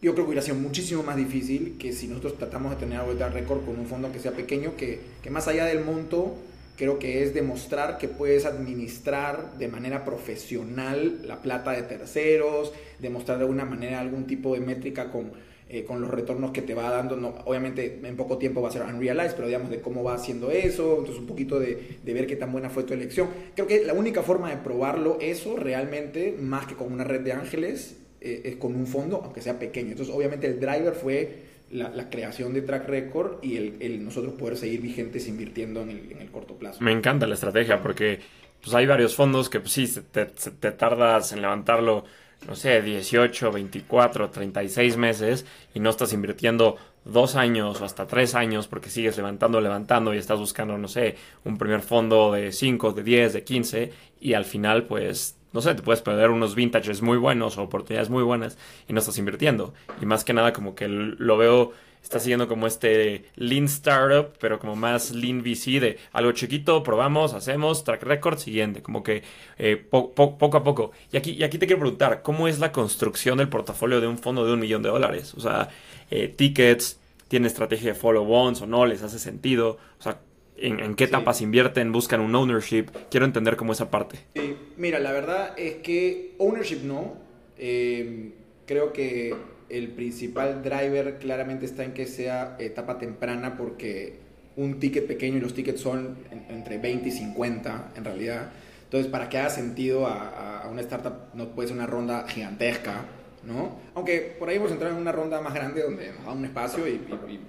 yo 0.01 0.13
creo 0.13 0.25
que 0.25 0.29
hubiera 0.29 0.41
sido 0.41 0.55
muchísimo 0.55 1.03
más 1.03 1.15
difícil 1.15 1.77
que 1.77 1.93
si 1.93 2.07
nosotros 2.07 2.39
tratamos 2.39 2.71
de 2.71 2.77
tener 2.77 2.97
algo 2.97 3.11
de 3.11 3.19
track 3.19 3.33
record 3.33 3.65
con 3.65 3.79
un 3.79 3.85
fondo 3.85 4.11
que 4.11 4.17
sea 4.17 4.31
pequeño, 4.31 4.75
que, 4.75 4.99
que 5.21 5.29
más 5.29 5.47
allá 5.47 5.65
del 5.65 5.85
monto 5.85 6.33
creo 6.75 6.99
que 6.99 7.23
es 7.23 7.33
demostrar 7.33 7.97
que 7.97 8.07
puedes 8.07 8.45
administrar 8.45 9.57
de 9.57 9.67
manera 9.67 10.03
profesional 10.05 11.21
la 11.25 11.41
plata 11.41 11.71
de 11.71 11.83
terceros, 11.83 12.73
demostrar 12.99 13.37
de 13.37 13.43
alguna 13.43 13.65
manera 13.65 13.99
algún 13.99 14.25
tipo 14.25 14.53
de 14.53 14.59
métrica 14.59 15.11
con, 15.11 15.31
eh, 15.69 15.83
con 15.83 16.01
los 16.01 16.09
retornos 16.09 16.51
que 16.51 16.61
te 16.61 16.73
va 16.73 16.89
dando. 16.89 17.15
No, 17.15 17.35
obviamente 17.45 17.99
en 18.03 18.15
poco 18.15 18.37
tiempo 18.37 18.61
va 18.61 18.69
a 18.69 18.71
ser 18.71 18.83
unrealized, 18.83 19.35
pero 19.35 19.47
digamos 19.47 19.69
de 19.69 19.81
cómo 19.81 20.03
va 20.03 20.15
haciendo 20.15 20.51
eso, 20.51 20.97
entonces 20.99 21.19
un 21.19 21.27
poquito 21.27 21.59
de, 21.59 21.97
de, 22.03 22.13
ver 22.13 22.27
qué 22.27 22.35
tan 22.35 22.51
buena 22.51 22.69
fue 22.69 22.83
tu 22.83 22.93
elección. 22.93 23.29
Creo 23.55 23.67
que 23.67 23.83
la 23.83 23.93
única 23.93 24.21
forma 24.21 24.49
de 24.49 24.57
probarlo 24.57 25.17
eso 25.21 25.55
realmente, 25.55 26.35
más 26.39 26.67
que 26.67 26.75
con 26.75 26.91
una 26.91 27.03
red 27.03 27.21
de 27.21 27.33
ángeles, 27.33 27.97
eh, 28.25 28.41
es 28.43 28.55
con 28.55 28.75
un 28.75 28.87
fondo, 28.87 29.21
aunque 29.23 29.39
sea 29.39 29.59
pequeño. 29.59 29.91
Entonces 29.91 30.13
obviamente 30.13 30.47
el 30.47 30.59
driver 30.59 30.93
fue 30.93 31.44
la, 31.71 32.09
creación 32.09 32.53
de 32.53 32.61
track 32.61 32.87
record 32.87 33.43
y 33.43 33.57
el, 33.57 34.03
nosotros 34.03 34.33
poder 34.33 34.57
seguir 34.57 34.81
vigentes 34.81 35.27
invirtiendo 35.27 35.81
en 35.81 35.89
el, 35.89 36.29
corto 36.31 36.55
plazo. 36.55 36.83
Me 36.83 36.91
encanta 36.91 37.27
la 37.27 37.35
estrategia 37.35 37.81
porque 37.81 38.19
pues 38.61 38.73
hay 38.75 38.85
varios 38.85 39.15
fondos 39.15 39.49
que 39.49 39.59
pues, 39.59 39.73
sí, 39.73 39.91
te, 40.11 40.25
te 40.25 40.71
tardas 40.71 41.31
en 41.33 41.41
levantarlo, 41.41 42.05
no 42.47 42.55
sé, 42.55 42.81
18, 42.81 43.51
24, 43.51 44.29
36 44.29 44.97
meses 44.97 45.45
y 45.73 45.79
no 45.79 45.89
estás 45.89 46.13
invirtiendo 46.13 46.77
dos 47.05 47.35
años 47.35 47.79
o 47.79 47.85
hasta 47.85 48.07
tres 48.07 48.35
años 48.35 48.67
porque 48.67 48.89
sigues 48.89 49.15
levantando, 49.17 49.61
levantando 49.61 50.13
y 50.13 50.17
estás 50.17 50.39
buscando, 50.39 50.77
no 50.77 50.87
sé, 50.87 51.15
un 51.43 51.57
primer 51.57 51.81
fondo 51.81 52.31
de 52.33 52.51
5, 52.51 52.93
de 52.93 53.03
10, 53.03 53.33
de 53.33 53.43
15 53.43 53.91
y 54.19 54.33
al 54.33 54.45
final 54.45 54.85
pues 54.85 55.37
no 55.55 55.61
sé, 55.61 55.73
te 55.73 55.81
puedes 55.81 56.01
perder 56.01 56.31
unos 56.31 56.53
vintages 56.53 57.01
muy 57.01 57.17
buenos 57.17 57.57
o 57.57 57.63
oportunidades 57.63 58.09
muy 58.09 58.23
buenas 58.23 58.57
y 58.89 58.93
no 58.93 58.99
estás 58.99 59.17
invirtiendo. 59.17 59.73
Y 60.01 60.05
más 60.05 60.25
que 60.25 60.33
nada 60.33 60.51
como 60.51 60.75
que 60.75 60.89
lo 60.89 61.37
veo, 61.37 61.71
está 62.03 62.19
siguiendo 62.19 62.49
como 62.49 62.67
este 62.67 63.23
lean 63.37 63.63
startup, 63.63 64.33
pero 64.41 64.59
como 64.59 64.75
más 64.75 65.11
lean 65.11 65.43
VC 65.43 65.79
de 65.79 65.97
algo 66.11 66.33
chiquito, 66.33 66.83
probamos, 66.83 67.33
hacemos, 67.33 67.85
track 67.85 68.03
record, 68.03 68.37
siguiente, 68.37 68.81
como 68.81 69.01
que 69.01 69.23
eh, 69.57 69.77
poco 69.77 70.57
a 70.57 70.63
poco. 70.65 70.91
Y 71.13 71.15
aquí, 71.15 71.31
y 71.31 71.43
aquí 71.43 71.57
te 71.57 71.67
quiero 71.67 71.79
preguntar, 71.79 72.21
¿cómo 72.21 72.49
es 72.49 72.59
la 72.59 72.73
construcción 72.73 73.37
del 73.37 73.47
portafolio 73.47 74.01
de 74.01 74.07
un 74.07 74.17
fondo 74.17 74.45
de 74.45 74.51
un 74.51 74.59
millón 74.59 74.83
de 74.83 74.89
dólares? 74.89 75.33
O 75.35 75.39
sea, 75.39 75.69
eh, 76.11 76.27
tickets, 76.27 76.99
¿tiene 77.29 77.47
estrategia 77.47 77.93
de 77.93 77.97
follow-ons 77.97 78.61
o 78.61 78.67
no? 78.67 78.85
¿Les 78.85 79.01
hace 79.03 79.19
sentido? 79.19 79.77
O 79.99 80.03
sea, 80.03 80.19
en, 80.57 80.95
qué 80.95 81.05
etapas 81.05 81.41
invierten, 81.41 81.91
buscan 81.91 82.21
un 82.21 82.33
ownership. 82.35 82.85
Quiero 83.09 83.25
entender 83.25 83.55
cómo 83.55 83.73
esa 83.73 83.91
parte. 83.91 84.19
Sí. 84.35 84.55
Mira, 84.77 84.99
la 84.99 85.11
verdad 85.11 85.53
es 85.57 85.75
que 85.75 86.35
ownership 86.37 86.79
no. 86.83 87.13
Em, 87.57 88.31
creo 88.65 88.93
que 88.93 89.35
el 89.69 89.89
principal 89.89 90.63
driver 90.63 91.17
claramente 91.19 91.65
está 91.65 91.83
en 91.83 91.93
que 91.93 92.05
sea 92.05 92.55
etapa 92.59 92.97
temprana 92.97 93.57
porque 93.57 94.19
un 94.55 94.79
ticket 94.79 95.07
pequeño 95.07 95.37
y 95.37 95.41
los 95.41 95.53
tickets 95.53 95.81
son 95.81 96.17
entre 96.49 96.77
20 96.77 97.09
y 97.09 97.11
50 97.11 97.93
en 97.95 98.05
realidad. 98.05 98.51
Entonces, 98.83 99.11
para 99.11 99.27
que 99.27 99.37
haga 99.37 99.49
sentido 99.49 100.07
a, 100.07 100.67
una 100.71 100.81
startup, 100.81 101.33
no 101.33 101.49
puede 101.49 101.69
ser 101.69 101.77
una 101.77 101.87
ronda 101.87 102.25
gigantesca, 102.27 103.05
¿no? 103.43 103.77
Aunque 103.93 104.35
por 104.39 104.49
ahí 104.49 104.57
hemos 104.57 104.71
entrado 104.71 104.95
en 104.95 105.01
una 105.01 105.11
ronda 105.11 105.41
más 105.41 105.53
grande 105.53 105.81
donde 105.81 106.11
nos 106.13 106.25
da 106.25 106.31
un 106.31 106.45
espacio 106.45 106.87
y, 106.87 107.01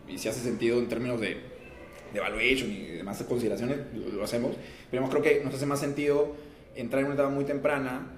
y 0.08 0.18
si 0.18 0.28
hace 0.28 0.40
sentido 0.40 0.78
en 0.78 0.88
términos 0.88 1.20
de 1.20 1.55
de 2.16 2.26
evaluation 2.26 2.70
y 2.70 2.87
demás 2.96 3.22
consideraciones, 3.22 3.79
lo, 3.94 4.22
hacemos. 4.22 4.57
Pero 4.90 5.09
creo 5.09 5.22
que 5.22 5.44
nos 5.44 5.55
hace 5.55 5.66
más 5.66 5.81
sentido 5.81 6.35
entrar 6.74 7.00
en 7.00 7.07
una 7.07 7.14
etapa 7.14 7.31
muy 7.31 7.44
temprana 7.44 8.12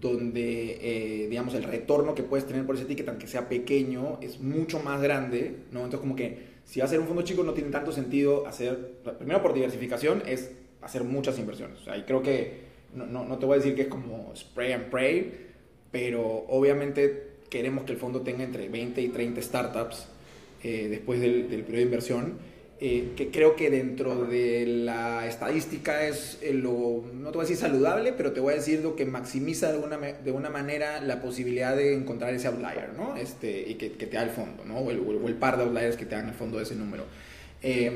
donde, 0.00 0.78
eh, 0.82 1.28
digamos, 1.28 1.54
el 1.54 1.62
retorno 1.62 2.14
que 2.14 2.22
puedes 2.22 2.46
tener 2.46 2.66
por 2.66 2.76
ese 2.76 2.84
ticket, 2.84 3.08
aunque 3.08 3.26
sea 3.26 3.48
pequeño, 3.48 4.18
es 4.20 4.40
mucho 4.40 4.80
más 4.80 5.00
grande, 5.00 5.56
¿no? 5.72 5.80
Entonces, 5.80 6.00
como 6.00 6.14
que 6.14 6.54
si 6.64 6.80
va 6.80 6.86
a 6.86 6.88
ser 6.88 7.00
un 7.00 7.06
fondo 7.06 7.22
chico, 7.22 7.42
no 7.42 7.54
tiene 7.54 7.70
tanto 7.70 7.92
sentido 7.92 8.46
hacer, 8.46 8.98
primero 9.18 9.40
por 9.40 9.54
diversificación, 9.54 10.22
es 10.26 10.50
hacer 10.82 11.04
muchas 11.04 11.38
inversiones. 11.38 11.80
O 11.80 11.84
sea, 11.84 11.96
y 11.96 12.02
creo 12.02 12.22
que, 12.22 12.64
no, 12.94 13.06
no, 13.06 13.24
no 13.24 13.38
te 13.38 13.46
voy 13.46 13.54
a 13.54 13.58
decir 13.58 13.74
que 13.74 13.82
es 13.82 13.88
como 13.88 14.34
spray 14.36 14.72
and 14.72 14.90
pray, 14.90 15.32
pero 15.90 16.44
obviamente 16.48 17.34
queremos 17.48 17.84
que 17.84 17.92
el 17.92 17.98
fondo 17.98 18.20
tenga 18.20 18.44
entre 18.44 18.68
20 18.68 19.00
y 19.00 19.08
30 19.08 19.40
startups 19.40 20.08
eh, 20.62 20.88
después 20.90 21.20
del, 21.20 21.48
del 21.48 21.62
periodo 21.62 21.78
de 21.78 21.82
inversión 21.82 22.53
eh, 22.80 23.12
que 23.16 23.30
creo 23.30 23.54
que 23.54 23.70
dentro 23.70 24.24
de 24.24 24.66
la 24.66 25.28
estadística 25.28 26.06
es 26.08 26.38
eh, 26.42 26.52
lo, 26.52 27.04
no 27.14 27.30
te 27.30 27.36
voy 27.36 27.46
a 27.46 27.48
decir 27.48 27.56
saludable, 27.56 28.12
pero 28.12 28.32
te 28.32 28.40
voy 28.40 28.54
a 28.54 28.56
decir 28.56 28.80
lo 28.80 28.96
que 28.96 29.06
maximiza 29.06 29.68
de 29.68 29.74
alguna, 29.74 29.96
de 29.96 30.32
una 30.32 30.50
manera 30.50 31.00
la 31.00 31.22
posibilidad 31.22 31.76
de 31.76 31.94
encontrar 31.94 32.34
ese 32.34 32.48
outlier, 32.48 32.90
¿no? 32.96 33.16
Este, 33.16 33.64
y 33.70 33.74
que, 33.76 33.90
te 33.90 34.06
da 34.06 34.24
el 34.24 34.30
fondo, 34.30 34.64
¿no? 34.64 34.78
O 34.78 34.90
el, 34.90 35.34
par 35.34 35.56
de 35.56 35.62
outliers 35.62 35.96
que 35.96 36.04
te 36.04 36.16
dan 36.16 36.28
el 36.28 36.34
fondo 36.34 36.56
de 36.56 36.64
ese 36.64 36.74
número. 36.74 37.04
Eh, 37.62 37.88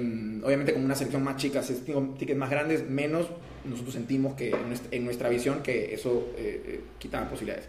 obviamente 0.45 0.73
con 0.73 0.85
una 0.85 0.95
selección 0.95 1.25
más 1.25 1.37
chica, 1.37 1.61
si 1.63 1.75
tickets 2.17 2.39
más 2.39 2.49
grandes, 2.49 2.89
menos 2.89 3.27
nosotros 3.65 3.95
sentimos 3.95 4.35
que 4.35 4.55
en 4.93 5.05
nuestra, 5.05 5.29
visión 5.29 5.63
que 5.63 5.93
eso 5.93 6.29
eh, 6.39 6.81
quitaba 6.99 7.29
posibilidades. 7.29 7.67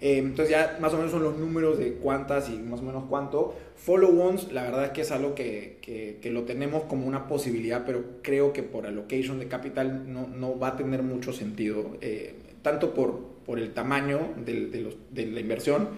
Eh, 0.00 0.16
entonces 0.16 0.50
ya 0.50 0.78
más 0.80 0.94
o 0.94 0.96
menos 0.96 1.12
son 1.12 1.22
los 1.22 1.36
números 1.36 1.78
de 1.78 1.92
cuántas 1.94 2.48
y 2.48 2.56
más 2.56 2.80
o 2.80 2.84
menos 2.84 3.04
cuánto. 3.08 3.54
Follow-ons, 3.76 4.50
la 4.52 4.62
verdad 4.62 4.86
es 4.86 4.90
que 4.92 5.00
es 5.02 5.10
algo 5.10 5.34
que, 5.34 5.78
que, 5.82 6.30
lo 6.30 6.44
tenemos 6.44 6.84
como 6.84 7.06
una 7.06 7.28
posibilidad, 7.28 7.84
pero 7.84 8.04
creo 8.22 8.52
que 8.52 8.62
por 8.62 8.86
allocation 8.86 9.38
de 9.38 9.48
capital 9.48 10.12
no, 10.12 10.26
no 10.26 10.58
va 10.58 10.68
a 10.68 10.76
tener 10.76 11.02
mucho 11.02 11.32
sentido, 11.32 11.96
eh, 12.00 12.34
tanto 12.62 12.94
por, 12.94 13.20
por 13.44 13.58
el 13.58 13.72
tamaño 13.72 14.20
de, 14.44 14.80
los, 14.80 14.96
de 15.10 15.26
la 15.26 15.40
inversión, 15.40 15.88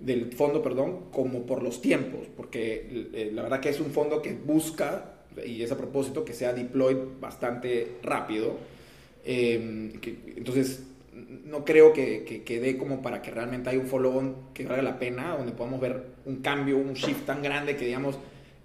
del 0.00 0.32
fondo, 0.32 0.62
perdón, 0.62 1.06
como 1.10 1.46
por 1.46 1.62
los 1.62 1.80
tiempos, 1.80 2.26
porque 2.36 3.08
eh, 3.14 3.30
la 3.32 3.42
verdad 3.42 3.60
que 3.60 3.70
es 3.70 3.80
un 3.80 3.90
fondo 3.90 4.20
que 4.20 4.34
busca, 4.34 5.14
y 5.46 5.62
es 5.62 5.72
a 5.72 5.78
propósito, 5.78 6.24
que 6.24 6.32
sea 6.32 6.52
deployed 6.52 6.98
bastante 7.20 7.96
rápido. 8.02 8.56
entonces, 9.24 10.82
no 11.16 11.64
creo 11.64 11.92
que, 11.92 12.42
que, 12.44 12.60
dé 12.60 12.76
como 12.76 13.00
para 13.00 13.22
que 13.22 13.30
realmente 13.30 13.70
haya 13.70 13.78
un 13.78 13.86
follow-on 13.86 14.52
que 14.52 14.66
valga 14.66 14.82
la 14.82 14.98
pena, 14.98 15.36
donde 15.36 15.52
podamos 15.52 15.80
ver 15.80 16.04
un 16.26 16.36
cambio, 16.36 16.76
un 16.76 16.92
shift 16.92 17.24
tan 17.24 17.42
grande 17.42 17.76
que 17.76 17.86
digamos, 17.86 18.18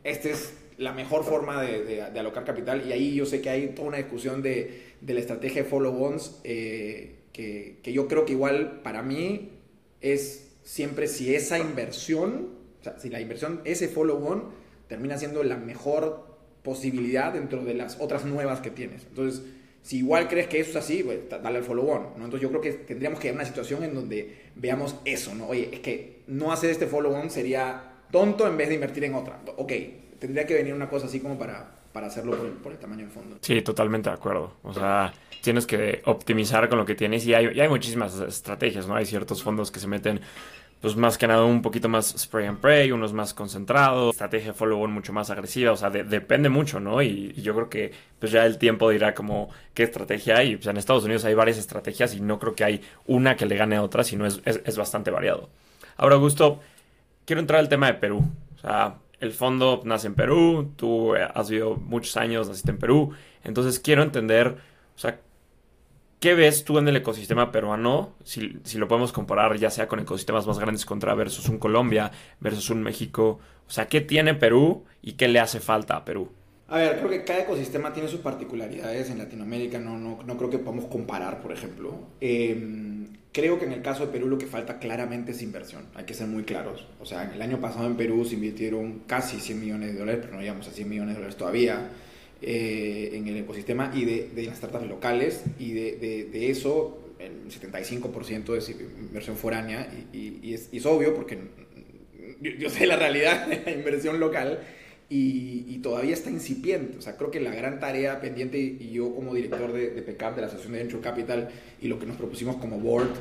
esta 0.03 0.29
es 0.29 0.53
la 0.77 0.91
mejor 0.91 1.23
forma 1.23 1.61
de, 1.61 2.01
alocar 2.01 2.43
capital. 2.43 2.85
Y 2.85 2.91
ahí 2.91 3.15
yo 3.15 3.25
sé 3.25 3.41
que 3.41 3.49
hay 3.49 3.67
toda 3.69 3.87
una 3.87 3.97
discusión 3.97 4.41
de, 4.41 4.95
de 4.99 5.13
la 5.13 5.21
estrategia 5.21 5.63
de 5.63 5.69
follow-ons, 5.69 6.41
eh, 6.43 7.15
que, 7.31 7.77
que, 7.81 7.93
yo 7.93 8.07
creo 8.07 8.25
que 8.25 8.33
igual 8.33 8.81
para 8.83 9.01
mí 9.01 9.51
es 10.01 10.51
siempre 10.63 11.07
si 11.07 11.33
esa 11.33 11.57
inversión, 11.57 12.49
o 12.81 12.83
sea, 12.83 12.99
si 12.99 13.09
la 13.09 13.21
inversión, 13.21 13.61
ese 13.63 13.87
follow-on, 13.87 14.49
termina 14.87 15.17
siendo 15.17 15.41
la 15.43 15.55
mejor 15.55 16.31
posibilidad 16.63 17.31
dentro 17.31 17.63
de 17.63 17.75
las 17.75 17.99
otras 18.01 18.25
nuevas 18.25 18.59
que 18.59 18.71
tienes. 18.71 19.03
Entonces, 19.05 19.43
si 19.81 19.97
igual 19.97 20.27
crees 20.27 20.47
que 20.47 20.59
eso 20.59 20.71
es 20.71 20.75
así, 20.77 21.05
dale 21.29 21.57
al 21.57 21.63
follow 21.63 21.89
on. 21.89 22.07
Entonces 22.15 22.41
yo 22.41 22.49
creo 22.49 22.61
que 22.61 22.71
tendríamos 22.71 23.19
que 23.19 23.27
ir 23.27 23.33
a 23.33 23.35
una 23.35 23.45
situación 23.45 23.83
en 23.83 23.95
donde 23.95 24.41
veamos 24.55 24.95
eso, 25.05 25.33
¿no? 25.33 25.47
Oye, 25.47 25.69
es 25.71 25.79
que 25.79 26.21
no 26.27 26.51
hacer 26.51 26.69
este 26.69 26.87
follow 26.87 27.13
on 27.13 27.29
sería 27.29 27.91
tonto 28.11 28.47
en 28.47 28.57
vez 28.57 28.69
de 28.69 28.75
invertir 28.75 29.03
en 29.05 29.15
otra. 29.15 29.39
Ok, 29.57 29.71
tendría 30.19 30.45
que 30.45 30.53
venir 30.53 30.73
una 30.73 30.87
cosa 30.87 31.07
así 31.07 31.19
como 31.19 31.37
para, 31.37 31.71
para 31.91 32.07
hacerlo 32.07 32.37
por 32.61 32.71
el, 32.71 32.77
tamaño 32.77 33.01
del 33.01 33.11
fondo. 33.11 33.37
Sí, 33.41 33.61
totalmente 33.61 34.09
de 34.09 34.15
acuerdo. 34.15 34.57
O 34.63 34.73
sea, 34.73 35.13
tienes 35.41 35.65
que 35.65 36.01
optimizar 36.05 36.69
con 36.69 36.77
lo 36.77 36.85
que 36.85 36.93
tienes 36.93 37.25
y 37.25 37.33
hay, 37.33 37.49
y 37.53 37.59
hay 37.59 37.69
muchísimas 37.69 38.19
estrategias, 38.19 38.87
¿no? 38.87 38.95
Hay 38.95 39.05
ciertos 39.05 39.41
fondos 39.41 39.71
que 39.71 39.79
se 39.79 39.87
meten 39.87 40.21
pues 40.81 40.95
más 40.95 41.17
que 41.19 41.27
nada 41.27 41.45
un 41.45 41.61
poquito 41.61 41.87
más 41.87 42.15
spray 42.17 42.47
and 42.47 42.59
pray, 42.59 42.91
unos 42.91 43.13
más 43.13 43.35
concentrados, 43.35 44.15
estrategia 44.15 44.53
follow-on 44.53 44.91
mucho 44.91 45.13
más 45.13 45.29
agresiva, 45.29 45.71
o 45.71 45.77
sea, 45.77 45.91
depende 45.91 46.49
mucho, 46.49 46.79
¿no? 46.79 47.03
Y, 47.03 47.33
yo 47.33 47.53
creo 47.53 47.69
que 47.69 47.91
pues 48.19 48.31
ya 48.31 48.45
el 48.45 48.57
tiempo 48.57 48.89
dirá 48.89 49.13
como 49.13 49.49
qué 49.75 49.83
estrategia 49.83 50.37
hay. 50.37 50.57
Sea, 50.61 50.71
en 50.71 50.77
Estados 50.77 51.03
Unidos 51.03 51.23
hay 51.25 51.35
varias 51.35 51.59
estrategias 51.59 52.15
y 52.15 52.19
no 52.19 52.39
creo 52.39 52.55
que 52.55 52.63
hay 52.63 52.81
una 53.05 53.35
que 53.35 53.45
le 53.45 53.55
gane 53.55 53.75
a 53.75 53.83
otra, 53.83 54.03
sino 54.03 54.25
es, 54.25 54.41
es, 54.43 54.77
bastante 54.77 55.11
variado. 55.11 55.49
Ahora, 55.97 56.15
Augusto, 56.15 56.59
quiero 57.25 57.39
entrar 57.39 57.59
al 57.59 57.69
tema 57.69 57.87
de 57.87 57.93
Perú. 57.95 58.23
O 58.55 58.59
sea, 58.59 58.97
el 59.19 59.31
fondo 59.33 59.81
nace 59.85 60.07
en 60.07 60.15
Perú, 60.15 60.73
tú 60.75 61.13
has 61.13 61.49
vivido 61.49 61.75
muchos 61.75 62.17
años, 62.17 62.47
naciste 62.47 62.71
en 62.71 62.79
Perú, 62.79 63.13
entonces 63.43 63.79
quiero 63.79 64.01
entender, 64.01 64.57
o 64.95 64.99
sea, 64.99 65.19
¿Qué 66.21 66.35
ves 66.35 66.63
tú 66.63 66.77
en 66.77 66.87
el 66.87 66.95
ecosistema 66.97 67.51
peruano? 67.51 68.13
Si, 68.23 68.59
si, 68.63 68.77
lo 68.77 68.87
podemos 68.87 69.11
comparar 69.11 69.57
ya 69.57 69.71
sea 69.71 69.87
con 69.87 69.99
ecosistemas 69.99 70.45
más 70.45 70.59
grandes 70.59 70.85
contra 70.85 71.15
versus 71.15 71.49
un 71.49 71.57
Colombia, 71.57 72.11
versus 72.39 72.69
un 72.69 72.83
México. 72.83 73.39
O 73.67 73.71
sea, 73.71 73.87
¿qué 73.87 74.01
tiene 74.01 74.35
Perú 74.35 74.85
y 75.01 75.13
qué 75.13 75.27
le 75.27 75.39
hace 75.39 75.59
falta 75.59 75.95
a 75.95 76.05
Perú? 76.05 76.29
A 76.67 76.77
ver, 76.77 76.99
creo 76.99 77.09
que 77.09 77.23
cada 77.23 77.39
ecosistema 77.39 77.91
tiene 77.91 78.07
sus 78.07 78.19
particularidades. 78.19 79.09
En 79.09 79.17
Latinoamérica 79.17 79.79
no, 79.79 79.97
no, 79.97 80.21
no 80.21 80.37
creo 80.37 80.51
que 80.51 80.59
podamos 80.59 80.85
comparar, 80.85 81.41
por 81.41 81.53
ejemplo. 81.53 81.95
Em, 82.19 83.07
creo 83.31 83.57
que 83.57 83.65
en 83.65 83.71
el 83.71 83.81
caso 83.81 84.05
de 84.05 84.11
Perú 84.11 84.27
lo 84.27 84.37
que 84.37 84.45
falta 84.45 84.77
claramente 84.77 85.31
es 85.31 85.41
inversión. 85.41 85.87
Hay 85.95 86.05
que 86.05 86.13
ser 86.13 86.27
muy 86.27 86.43
claros. 86.43 86.85
O 86.99 87.05
sea, 87.07 87.31
el 87.33 87.41
año 87.41 87.59
pasado 87.59 87.87
en 87.87 87.97
Perú 87.97 88.25
se 88.25 88.35
invirtieron 88.35 88.99
casi 89.07 89.39
100 89.39 89.59
millones 89.59 89.93
de 89.93 89.99
dólares, 89.99 90.21
pero 90.21 90.35
no 90.35 90.41
llegamos 90.41 90.67
a 90.67 90.71
100 90.71 90.87
millones 90.87 91.15
de 91.15 91.21
dólares 91.21 91.35
todavía. 91.35 91.89
Eh, 92.43 93.11
en 93.13 93.27
el 93.27 93.37
ecosistema 93.37 93.91
y 93.93 94.03
de, 94.03 94.29
de, 94.33 94.43
las 94.47 94.57
startups 94.57 94.87
locales 94.87 95.43
y 95.59 95.73
de, 95.73 96.27
de, 96.31 96.49
eso 96.49 96.97
el 97.19 97.51
75% 97.51 98.57
es 98.57 98.69
inversión 98.69 99.37
foránea 99.37 99.87
y, 100.11 100.39
y, 100.41 100.55
es, 100.55 100.69
es, 100.71 100.87
obvio 100.87 101.13
porque 101.13 101.37
yo, 102.41 102.69
sé 102.71 102.87
la 102.87 102.95
realidad 102.95 103.45
de 103.45 103.61
la 103.63 103.71
inversión 103.71 104.19
local 104.19 104.59
y, 105.07 105.65
y, 105.67 105.77
todavía 105.83 106.13
está 106.13 106.31
incipiente. 106.31 106.97
O 106.97 107.01
sea, 107.01 107.15
creo 107.15 107.29
que 107.29 107.39
la 107.39 107.53
gran 107.53 107.79
tarea 107.79 108.19
pendiente 108.21 108.57
y 108.57 108.89
yo 108.91 109.13
como 109.13 109.35
director 109.35 109.71
de, 109.71 109.91
de 109.91 110.01
PECAP, 110.01 110.35
de 110.35 110.41
la 110.41 110.47
Asociación 110.47 110.73
de 110.73 110.79
Venture 110.79 111.03
Capital 111.03 111.49
y 111.79 111.89
lo 111.89 111.99
que 111.99 112.07
nos 112.07 112.15
propusimos 112.15 112.55
como 112.55 112.79
board 112.79 113.11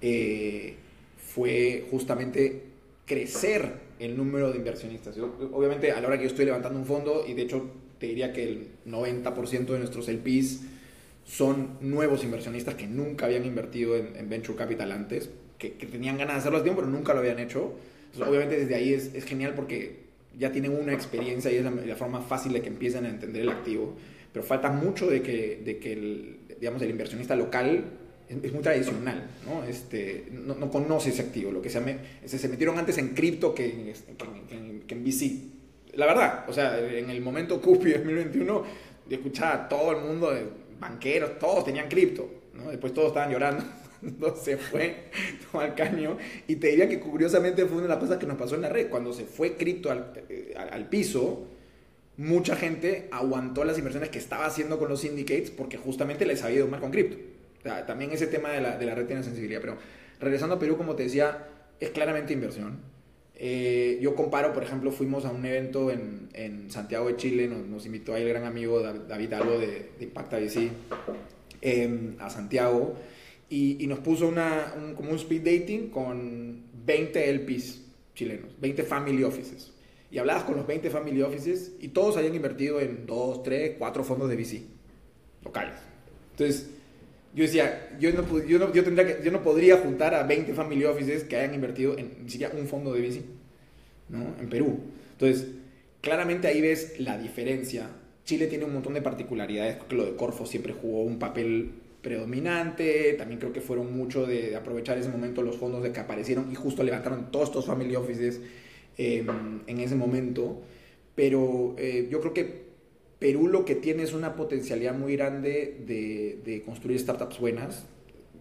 eh, 0.00 0.76
fue 1.18 1.84
justamente 1.90 2.62
crecer 3.04 3.70
el 3.98 4.16
número 4.16 4.50
de 4.50 4.58
inversionistas. 4.58 5.16
obviamente 5.18 5.92
a 5.92 6.00
la 6.00 6.08
hora 6.08 6.16
que 6.16 6.24
yo 6.24 6.30
estoy 6.30 6.46
levantando 6.46 6.78
un 6.78 6.86
fondo 6.86 7.24
y 7.26 7.34
de 7.34 7.42
hecho 7.42 7.81
te 8.02 8.08
diría 8.08 8.32
que 8.32 8.42
el 8.42 8.66
90% 8.84 9.66
de 9.66 9.78
nuestros 9.78 10.08
LPs 10.08 10.62
son 11.24 11.78
nuevos 11.82 12.24
inversionistas 12.24 12.74
que 12.74 12.88
nunca 12.88 13.26
habían 13.26 13.44
invertido 13.44 13.96
en, 13.96 14.28
Venture 14.28 14.58
Capital 14.58 14.90
antes, 14.90 15.30
que, 15.56 15.70
tenían 15.70 16.18
ganas 16.18 16.34
de 16.34 16.40
hacerlo 16.40 16.58
a 16.58 16.62
tiempo, 16.64 16.80
pero 16.80 16.90
nunca 16.90 17.14
lo 17.14 17.20
habían 17.20 17.38
hecho. 17.38 17.76
obviamente 18.18 18.58
desde 18.58 18.74
ahí 18.74 18.92
es, 18.92 19.14
es, 19.14 19.24
genial 19.24 19.54
porque 19.54 20.00
ya 20.36 20.50
tienen 20.50 20.72
una 20.72 20.92
experiencia 20.92 21.52
y 21.52 21.58
es 21.58 21.64
la, 21.64 21.94
forma 21.94 22.22
fácil 22.22 22.54
de 22.54 22.60
que 22.60 22.70
empiecen 22.70 23.06
a 23.06 23.08
entender 23.08 23.42
el 23.42 23.50
activo. 23.50 23.94
Pero 24.32 24.44
falta 24.44 24.68
mucho 24.72 25.06
de 25.06 25.22
que, 25.22 25.62
de 25.64 25.78
que 25.78 25.92
el, 25.92 26.38
digamos, 26.58 26.82
el 26.82 26.90
inversionista 26.90 27.36
local 27.36 27.84
es, 28.28 28.52
muy 28.52 28.62
tradicional, 28.62 29.28
¿no? 29.46 29.62
Este, 29.62 30.26
no, 30.32 30.56
no, 30.56 30.72
conoce 30.72 31.10
ese 31.10 31.22
activo. 31.22 31.52
Lo 31.52 31.62
que 31.62 31.70
se, 31.70 31.80
se, 32.24 32.36
se 32.36 32.48
metieron 32.48 32.76
antes 32.80 32.98
en 32.98 33.10
cripto 33.10 33.54
que 33.54 33.66
en, 33.66 33.84
que, 34.48 34.56
en, 34.56 34.80
que 34.88 34.94
en 34.96 35.04
VC. 35.04 35.51
La 35.94 36.06
verdad, 36.06 36.44
o 36.48 36.52
sea, 36.52 36.78
en 36.78 37.10
el 37.10 37.20
momento 37.20 37.60
Cupi 37.60 37.92
2021, 37.92 38.64
yo 39.08 39.16
escuchaba 39.16 39.54
a 39.54 39.68
todo 39.68 39.92
el 39.92 40.04
mundo, 40.04 40.32
banqueros, 40.80 41.38
todos 41.38 41.64
tenían 41.64 41.88
cripto, 41.88 42.28
¿no? 42.54 42.70
Después 42.70 42.94
todos 42.94 43.08
estaban 43.08 43.30
llorando. 43.30 43.62
Entonces 44.02 44.44
se 44.44 44.56
fue 44.56 45.10
todo 45.52 45.60
al 45.60 45.74
caño. 45.74 46.16
Y 46.46 46.56
te 46.56 46.68
diría 46.68 46.88
que 46.88 46.98
curiosamente 46.98 47.66
fue 47.66 47.78
una 47.78 47.82
de 47.84 47.88
las 47.90 47.98
cosas 47.98 48.18
que 48.18 48.26
nos 48.26 48.36
pasó 48.36 48.54
en 48.54 48.62
la 48.62 48.70
red. 48.70 48.88
Cuando 48.88 49.12
se 49.12 49.24
fue 49.24 49.56
cripto 49.56 49.90
al, 49.90 50.12
eh, 50.28 50.54
al, 50.56 50.88
piso, 50.88 51.46
mucha 52.16 52.56
gente 52.56 53.08
aguantó 53.12 53.64
las 53.64 53.76
inversiones 53.76 54.08
que 54.08 54.18
estaba 54.18 54.46
haciendo 54.46 54.78
con 54.78 54.88
los 54.88 55.00
syndicates 55.00 55.50
porque 55.50 55.76
justamente 55.76 56.24
les 56.24 56.42
había 56.42 56.58
ido 56.58 56.68
mal 56.68 56.80
con 56.80 56.90
cripto. 56.90 57.18
O 57.60 57.62
sea, 57.62 57.86
también 57.86 58.10
ese 58.12 58.26
tema 58.26 58.50
de 58.50 58.60
la, 58.60 58.78
de 58.78 58.86
la 58.86 58.94
red 58.94 59.06
tiene 59.06 59.22
sensibilidad. 59.22 59.60
Pero 59.60 59.76
regresando 60.20 60.56
a 60.56 60.58
Perú, 60.58 60.76
como 60.78 60.96
te 60.96 61.04
decía, 61.04 61.46
es 61.78 61.90
claramente 61.90 62.32
inversión 62.32 62.91
eh, 63.44 63.98
yo 64.00 64.14
comparo, 64.14 64.52
por 64.52 64.62
ejemplo, 64.62 64.92
fuimos 64.92 65.24
a 65.24 65.32
un 65.32 65.44
evento 65.44 65.90
en, 65.90 66.28
en 66.32 66.70
Santiago 66.70 67.08
de 67.08 67.16
Chile, 67.16 67.48
nos, 67.48 67.66
nos, 67.66 67.84
invitó 67.86 68.14
ahí 68.14 68.22
el 68.22 68.28
gran 68.28 68.44
amigo 68.44 68.80
David 68.80 69.32
Albo 69.32 69.58
de, 69.58 69.90
de 69.98 70.04
Impacta 70.04 70.38
VC 70.38 70.70
em, 71.60 72.14
a 72.20 72.30
Santiago 72.30 72.94
y, 73.48 73.82
y 73.82 73.88
nos 73.88 73.98
puso 73.98 74.28
una, 74.28 74.72
un, 74.76 74.94
como 74.94 75.10
un 75.10 75.16
speed 75.16 75.42
dating 75.42 75.88
con 75.88 76.62
20 76.86 77.30
LPs 77.34 77.82
chilenos, 78.14 78.48
20 78.60 78.84
family 78.84 79.24
offices. 79.24 79.72
Y 80.08 80.18
hablabas 80.18 80.44
con 80.44 80.54
los 80.54 80.64
20 80.64 80.88
family 80.88 81.20
offices 81.22 81.72
y 81.80 81.88
todos 81.88 82.16
habían 82.16 82.36
invertido 82.36 82.78
en 82.78 83.06
2, 83.06 83.42
3, 83.42 83.74
4 83.76 84.04
fondos 84.04 84.28
de 84.28 84.36
VC 84.36 84.62
locales. 85.44 85.74
Entonces, 86.30 86.70
yo 87.34 87.44
decía, 87.44 87.96
yo 87.98 88.12
no, 88.12 88.46
yo 88.46 88.58
no, 88.58 88.72
yo 88.72 88.84
tendría 88.84 89.06
que, 89.06 89.24
yo 89.24 89.32
no 89.32 89.42
podría 89.42 89.78
juntar 89.78 90.14
a 90.14 90.22
20 90.24 90.52
family 90.52 90.84
offices 90.84 91.24
que 91.24 91.36
hayan 91.36 91.54
invertido 91.54 91.96
en 91.96 92.24
ni 92.24 92.30
siquiera 92.30 92.54
un 92.54 92.66
fondo 92.66 92.92
de 92.92 93.00
VC, 93.00 93.22
¿no? 94.10 94.34
En 94.38 94.48
Perú. 94.48 94.80
Entonces, 95.12 95.48
claramente 96.02 96.48
ahí 96.48 96.60
ves 96.60 97.00
la 97.00 97.16
diferencia. 97.16 97.88
Chile 98.24 98.46
tiene 98.48 98.66
un 98.66 98.74
montón 98.74 98.94
de 98.94 99.02
particularidades, 99.02 99.76
creo 99.76 100.04
lo 100.04 100.10
de 100.10 100.16
Corfo 100.16 100.44
siempre 100.44 100.74
jugó 100.74 101.02
un 101.02 101.18
papel 101.18 101.72
predominante, 102.02 103.14
también 103.14 103.38
creo 103.38 103.52
que 103.52 103.60
fueron 103.60 103.96
mucho 103.96 104.26
de, 104.26 104.54
aprovechar 104.54 104.98
ese 104.98 105.08
momento 105.08 105.42
los 105.42 105.56
fondos 105.56 105.82
de 105.82 105.92
que 105.92 106.00
aparecieron 106.00 106.50
y 106.50 106.54
justo 106.54 106.82
levantaron 106.82 107.30
todos 107.30 107.48
estos 107.48 107.66
family 107.66 107.94
offices 107.96 108.40
em, 108.98 109.60
en 109.66 109.80
ese 109.80 109.94
momento, 109.94 110.60
pero 111.14 111.74
eh, 111.78 112.08
yo 112.10 112.20
creo 112.20 112.34
que 112.34 112.71
Perú 113.22 113.46
lo 113.46 113.64
que 113.64 113.76
tiene 113.76 114.02
es 114.02 114.14
una 114.14 114.34
potencialidad 114.34 114.94
muy 114.94 115.14
grande 115.14 115.76
de, 115.86 116.62
construir 116.66 116.98
startups 116.98 117.38
buenas. 117.38 117.84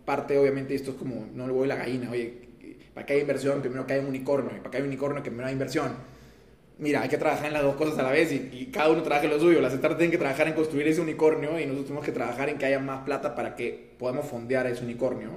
Parte, 0.05 0.39
obviamente, 0.39 0.73
esto 0.73 0.89
es 0.89 0.97
como, 0.97 1.27
no 1.35 1.45
le 1.45 1.53
voy 1.53 1.67
la 1.67 1.75
gallina, 1.75 2.09
oye, 2.09 2.33
para 2.91 3.05
que 3.05 3.13
haya 3.13 3.21
inversión, 3.21 3.61
primero 3.61 3.85
que 3.85 3.99
un 3.99 4.07
unicornio, 4.07 4.49
y 4.57 4.57
para 4.57 4.71
que 4.71 4.77
haya 4.77 4.83
un 4.83 4.89
unicornio, 4.89 5.21
que 5.21 5.29
primero 5.29 5.45
haya 5.45 5.53
inversión. 5.53 5.91
Mira, 6.79 7.03
hay 7.03 7.09
que 7.09 7.19
trabajar 7.19 7.45
en 7.45 7.53
las 7.53 7.61
dos 7.61 7.75
cosas 7.75 7.99
a 7.99 8.01
la 8.01 8.09
vez 8.09 8.31
y, 8.31 8.69
cada 8.73 8.89
uno 8.89 9.03
trabaja 9.03 9.25
en 9.25 9.29
lo 9.29 9.39
suyo. 9.39 9.61
Las 9.61 9.71
startups 9.71 9.99
tienen 9.99 10.09
que 10.09 10.17
trabajar 10.17 10.47
en 10.47 10.55
construir 10.55 10.87
ese 10.87 10.99
unicornio 10.99 11.59
y 11.59 11.65
nosotros 11.67 11.85
tenemos 11.85 12.03
que 12.03 12.11
trabajar 12.11 12.49
en 12.49 12.57
que 12.57 12.65
haya 12.65 12.79
más 12.79 13.05
plata 13.05 13.35
para 13.35 13.55
que 13.55 13.91
podamos 13.99 14.25
fondear 14.25 14.65
ese 14.65 14.83
unicornio. 14.83 15.29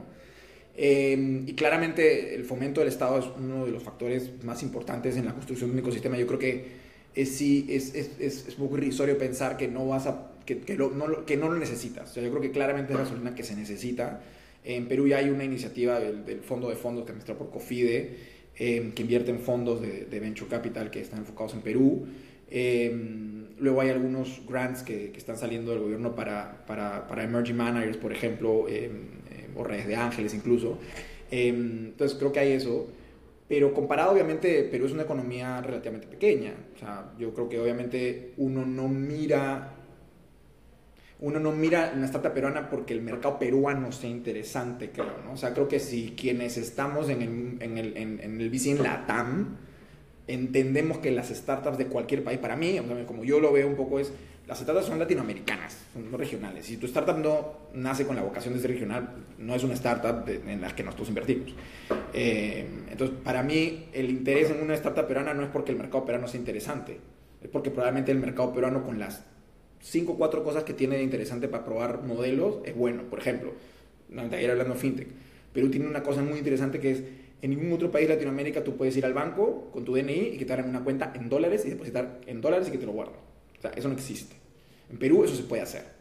Eh, 0.75 1.43
y 1.47 1.53
claramente 1.53 2.35
el 2.35 2.47
fomento 2.47 2.81
del 2.81 2.89
Estado 2.89 3.19
es 3.19 3.27
uno 3.39 3.67
de 3.67 3.73
los 3.73 3.83
factores 3.83 4.43
más 4.43 4.63
importantes 4.63 5.19
en 5.19 5.27
la 5.27 5.35
construcción 5.35 5.69
de 5.69 5.75
un 5.75 5.81
ecosistema. 5.81 6.17
Yo 6.17 6.27
creo 6.27 6.39
que 6.39 6.84
es, 7.15 7.37
sí, 7.37 7.67
es, 7.69 7.95
es, 7.95 8.11
es, 8.19 8.59
muy 8.59 8.69
irrisorio 8.79 9.17
pensar 9.19 9.57
que 9.57 9.69
no 9.69 9.87
vas 9.87 10.07
a 10.07 10.31
que, 10.45 10.59
que, 10.59 10.77
no, 10.77 11.25
que 11.25 11.37
no 11.37 11.49
lo 11.49 11.59
necesitas. 11.59 12.11
O 12.11 12.15
sea, 12.15 12.23
yo 12.23 12.31
creo 12.31 12.43
que 12.43 12.51
claramente 12.51 12.93
es 12.93 12.99
gasolina 12.99 13.35
que 13.35 13.43
se 13.43 13.55
necesita. 13.55 14.21
En 14.65 14.89
Perú 14.89 15.07
ya 15.07 15.19
hay 15.19 15.31
una 15.31 15.45
iniciativa 15.45 16.01
del, 16.01 16.41
Fondo 16.41 16.69
de 16.69 16.77
Fondos 16.77 17.05
que 17.05 17.13
administra 17.13 17.37
por 17.37 17.51
COFIDE, 17.51 18.17
em, 18.57 18.93
que 18.93 19.03
invierte 19.03 19.31
en 19.31 19.41
fondos 19.41 19.81
de, 19.81 20.21
Venture 20.21 20.51
Capital 20.51 20.91
que 20.91 21.01
están 21.01 21.21
enfocados 21.21 21.55
en 21.55 21.61
Perú. 21.61 22.07
Em, 22.51 23.47
luego 23.59 23.81
hay 23.81 23.91
algunos 23.91 24.43
grants 24.49 24.83
que, 24.83 25.11
que, 25.11 25.19
están 25.19 25.37
saliendo 25.37 25.71
del 25.71 25.81
gobierno 25.81 26.15
para, 26.15 26.65
para, 26.67 27.07
para 27.07 27.25
emerging 27.25 27.57
managers, 27.57 27.97
por 27.97 28.13
ejemplo, 28.13 28.67
o 29.57 29.65
redes 29.65 29.87
de 29.87 29.97
ángeles 29.97 30.35
incluso. 30.35 30.79
entonces 31.31 32.19
creo 32.19 32.33
que 32.33 32.41
hay 32.41 32.53
eso. 32.53 32.89
Pero 33.55 33.73
comparado, 33.73 34.11
obviamente, 34.11 34.65
Perú 34.65 34.87
es 34.87 34.93
una 34.93 35.05
economía 35.05 35.61
relativamente 35.61 36.09
pequeña. 36.09 36.55
O 36.75 36.77
sea, 36.77 37.13
yo 37.17 37.33
creo 37.33 37.49
que 37.49 37.61
obviamente 37.61 38.35
uno 38.37 38.67
no 38.67 38.89
mira 38.89 39.77
uno 41.21 41.39
no 41.39 41.53
mira 41.53 41.93
una 41.95 42.07
startup 42.07 42.33
peruana 42.33 42.69
porque 42.69 42.95
el 42.95 43.01
mercado 43.01 43.39
peruano 43.39 43.93
sea 43.93 44.11
interesante, 44.11 44.91
creo, 44.91 45.21
¿no? 45.25 45.35
O 45.35 45.37
sea, 45.37 45.55
creo 45.55 45.69
que 45.69 45.79
si 45.79 46.15
quienes 46.17 46.57
estamos 46.57 47.09
en 47.09 47.23
el, 47.23 47.63
en 47.63 47.79
el, 47.79 47.97
en, 47.97 48.21
en 48.21 48.41
el 48.41 48.83
LATAM, 48.83 49.57
entendemos 50.27 50.99
que 50.99 51.13
las 51.13 51.29
startups 51.29 51.79
de 51.79 51.87
cualquier 51.87 52.25
país, 52.25 52.41
para 52.41 52.57
mí, 52.57 52.77
como 53.07 53.23
yo 53.23 53.39
lo 53.39 53.53
veo 53.53 53.69
un 53.69 53.77
poco, 53.77 54.01
es 54.01 54.13
las 54.47 54.59
startups 54.59 54.87
son 54.87 54.99
latinoamericanas, 54.99 55.87
son 55.93 56.13
regionales. 56.13 56.67
Si 56.67 56.77
tu 56.77 56.87
startup 56.87 57.17
no 57.17 57.53
nace 57.73 58.07
con 58.07 58.15
la 58.15 58.23
vocación 58.23 58.53
de 58.53 58.61
ser 58.61 58.73
regional, 58.73 59.09
no 59.39 59.55
es 59.55 59.65
una 59.65 59.73
startup 59.73 60.29
en 60.29 60.61
la 60.61 60.75
que 60.75 60.83
nosotros 60.83 61.09
invertimos. 61.09 61.55
Eh, 62.13 62.67
entonces, 62.91 63.17
para 63.25 63.43
mí, 63.43 63.87
el 63.95 64.11
interés 64.11 64.51
en 64.51 64.61
una 64.61 64.75
startup 64.75 65.07
peruana 65.07 65.33
no 65.33 65.45
es 65.45 65.49
porque 65.49 65.73
el 65.73 65.79
mercado 65.79 66.05
peruano 66.05 66.29
sea 66.29 66.39
interesante, 66.39 66.99
es 67.43 67.49
porque 67.49 67.71
probablemente 67.71 68.13
el 68.13 68.19
mercado 68.19 68.53
peruano 68.53 68.85
con 68.85 68.99
las 68.99 69.25
cinco 69.81 70.13
o 70.13 70.17
cuatro 70.19 70.45
cosas 70.45 70.65
que 70.65 70.75
tiene 70.75 70.97
de 70.97 71.03
interesante 71.03 71.49
para 71.49 71.65
probar 71.65 72.03
modelos 72.03 72.57
es 72.67 72.77
bueno. 72.77 73.05
Por 73.05 73.21
ejemplo, 73.21 73.53
ayer 74.31 74.51
hablando 74.51 74.75
fintech, 74.75 75.09
Perú 75.55 75.71
tiene 75.71 75.87
una 75.87 76.03
cosa 76.03 76.21
muy 76.21 76.39
interesante 76.39 76.81
que 76.81 76.91
es 76.91 77.03
en 77.41 77.51
ningún 77.51 77.73
otro 77.73 77.91
país 77.91 78.09
de 78.09 78.15
Latinoamérica 78.15 78.65
tú 78.65 78.77
puedes 78.77 78.97
ir 78.97 79.05
al 79.05 79.13
banco 79.15 79.71
con 79.73 79.85
tu 79.85 79.95
DNI 79.95 80.33
y 80.35 80.39
que 80.39 80.45
te 80.45 80.53
hagan 80.53 80.69
una 80.69 80.83
cuenta 80.83 81.13
en 81.15 81.29
dólares 81.29 81.65
y 81.67 81.71
depositar 81.71 82.21
en 82.27 82.41
dólares 82.41 82.69
y 82.69 82.71
que 82.73 82.79
te 82.79 82.87
lo 82.87 82.93
guarden 82.93 83.34
eso 83.71 83.89
no 83.89 83.95
existe. 83.95 84.37
En 84.91 84.99
Perú 84.99 85.25
eso 85.25 85.35
se 85.35 85.45
puede 85.45 85.63
hacer. 85.63 85.95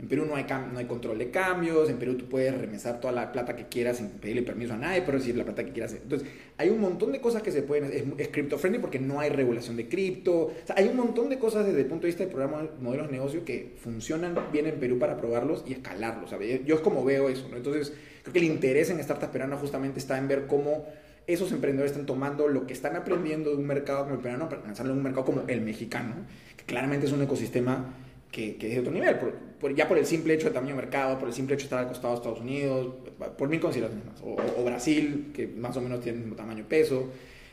En 0.00 0.08
Perú 0.08 0.24
no 0.24 0.34
hay, 0.34 0.46
no 0.72 0.78
hay 0.78 0.86
control 0.86 1.18
de 1.18 1.30
cambios, 1.30 1.90
en 1.90 1.98
Perú 1.98 2.14
tú 2.14 2.24
puedes 2.24 2.56
remesar 2.58 3.00
toda 3.00 3.12
la 3.12 3.30
plata 3.32 3.54
que 3.54 3.66
quieras 3.66 3.98
sin 3.98 4.08
pedirle 4.08 4.42
permiso 4.42 4.72
a 4.72 4.78
nadie, 4.78 5.02
pero 5.02 5.18
recibir 5.18 5.36
la 5.36 5.44
plata 5.44 5.62
que 5.62 5.72
quieras. 5.72 5.92
Entonces, 5.92 6.26
hay 6.56 6.70
un 6.70 6.80
montón 6.80 7.12
de 7.12 7.20
cosas 7.20 7.42
que 7.42 7.52
se 7.52 7.60
pueden 7.60 7.84
hacer. 7.84 8.06
Es, 8.16 8.30
es 8.30 8.60
friendly 8.60 8.80
porque 8.80 8.98
no 8.98 9.20
hay 9.20 9.28
regulación 9.28 9.76
de 9.76 9.90
cripto. 9.90 10.32
O 10.32 10.52
sea, 10.64 10.76
hay 10.78 10.88
un 10.88 10.96
montón 10.96 11.28
de 11.28 11.38
cosas 11.38 11.66
desde 11.66 11.80
el 11.80 11.86
punto 11.86 12.02
de 12.02 12.06
vista 12.06 12.24
del 12.24 12.32
programa 12.32 12.66
modelos 12.80 13.08
de 13.08 13.12
negocio 13.12 13.44
que 13.44 13.74
funcionan 13.76 14.34
bien 14.50 14.66
en 14.66 14.80
Perú 14.80 14.98
para 14.98 15.18
probarlos 15.18 15.64
y 15.66 15.74
escalarlos. 15.74 16.30
Yo 16.64 16.76
es 16.76 16.80
como 16.80 17.04
veo 17.04 17.28
eso. 17.28 17.50
Entonces, 17.54 17.92
creo 18.22 18.32
que 18.32 18.38
el 18.38 18.46
interés 18.46 18.88
en 18.88 19.02
startups 19.02 19.32
peruanas 19.32 19.60
justamente 19.60 19.98
está 19.98 20.16
en 20.16 20.28
ver 20.28 20.46
cómo 20.46 20.86
esos 21.26 21.52
emprendedores 21.52 21.92
están 21.92 22.06
tomando 22.06 22.48
lo 22.48 22.66
que 22.66 22.72
están 22.72 22.96
aprendiendo 22.96 23.50
de 23.50 23.56
un 23.56 23.66
mercado 23.66 24.04
como 24.04 24.14
el 24.14 24.20
peruano 24.20 24.48
para 24.48 24.62
lanzarlo 24.62 24.92
en 24.92 24.98
un 24.98 25.04
mercado 25.04 25.26
como 25.26 25.42
el 25.46 25.60
mexicano, 25.60 26.14
que 26.60 26.64
claramente 26.66 27.06
es 27.06 27.12
un 27.12 27.22
ecosistema 27.22 27.94
que, 28.30 28.56
que 28.56 28.68
es 28.68 28.74
de 28.74 28.80
otro 28.80 28.92
nivel, 28.92 29.16
por, 29.60 29.74
ya 29.74 29.88
por 29.88 29.98
el 29.98 30.06
simple 30.06 30.34
hecho 30.34 30.48
de 30.48 30.54
tamaño 30.54 30.74
de 30.74 30.82
mercado, 30.82 31.18
por 31.18 31.28
el 31.28 31.34
simple 31.34 31.54
hecho 31.54 31.62
de 31.62 31.66
estar 31.66 31.78
al 31.80 31.88
costado 31.88 32.14
de 32.14 32.18
Estados 32.18 32.40
Unidos, 32.40 32.94
por 33.36 33.48
mil 33.48 33.60
consideraciones 33.60 34.06
más, 34.06 34.22
o, 34.22 34.64
Brasil, 34.64 35.32
que 35.34 35.46
más 35.46 35.76
o 35.76 35.80
menos 35.80 36.00
tiene 36.00 36.18
el 36.18 36.24
mismo 36.24 36.36
tamaño 36.36 36.60
y 36.60 36.64
peso. 36.64 37.08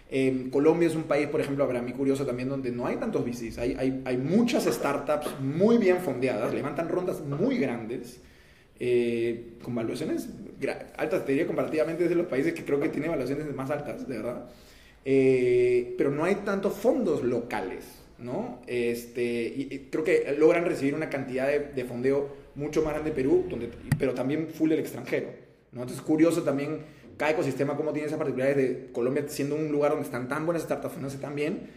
Eh, 0.09 0.47
Colombia 0.51 0.87
es 0.87 0.95
un 0.95 1.03
país, 1.03 1.27
por 1.27 1.41
ejemplo, 1.41 1.67
para 1.67 1.81
mí 1.81 1.91
curioso 1.91 2.25
también, 2.25 2.47
donde 2.47 2.71
no 2.71 2.85
hay 2.85 2.97
tantos 2.97 3.25
VCs, 3.25 3.57
hay, 3.57 3.75
hay, 3.77 4.01
hay 4.05 4.17
muchas 4.17 4.65
startups 4.65 5.39
muy 5.41 5.77
bien 5.77 5.97
fondeadas, 5.97 6.53
levantan 6.53 6.87
rondas 6.87 7.21
muy 7.21 7.57
grandes, 7.57 8.21
eh, 8.79 9.53
con 9.63 9.73
valuaciones 9.73 10.29
altas, 10.97 11.25
te 11.25 11.31
diría 11.31 11.47
comparativamente 11.47 12.03
es 12.03 12.09
de 12.09 12.15
los 12.15 12.27
países 12.27 12.53
que 12.53 12.63
creo 12.63 12.79
que 12.79 12.89
tiene 12.89 13.07
valuaciones 13.07 13.53
más 13.53 13.69
altas, 13.69 14.07
de 14.07 14.17
verdad. 14.17 14.45
Eh, 15.05 15.95
pero 15.97 16.11
no 16.11 16.23
hay 16.23 16.35
tantos 16.35 16.73
fondos 16.73 17.23
locales, 17.23 17.85
¿no? 18.19 18.61
Este, 18.67 19.23
y, 19.23 19.87
creo 19.91 20.03
que 20.03 20.35
logran 20.37 20.65
recibir 20.65 20.95
una 20.95 21.09
cantidad 21.09 21.47
de, 21.47 21.85
fondeo 21.85 22.29
mucho 22.55 22.81
más 22.81 22.93
grande 22.93 23.09
en 23.11 23.15
Perú, 23.15 23.45
donde, 23.49 23.69
pero 23.99 24.13
también 24.13 24.47
full 24.47 24.69
del 24.69 24.79
extranjero, 24.79 25.27
¿no? 25.71 25.81
Entonces 25.81 25.97
es 25.97 26.03
curioso 26.03 26.43
también 26.43 26.79
cada 27.17 27.31
ecosistema 27.31 27.75
cómo 27.75 27.93
tiene 27.93 28.07
esas 28.07 28.17
particularidades 28.17 28.67
de 28.67 28.91
Colombia 28.91 29.25
siendo 29.27 29.55
un 29.55 29.71
lugar 29.71 29.91
donde 29.91 30.05
están 30.05 30.27
tan 30.27 30.45
buenas 30.45 30.63
startups, 30.63 30.97
no 30.97 31.09
tan 31.09 31.35
bien, 31.35 31.69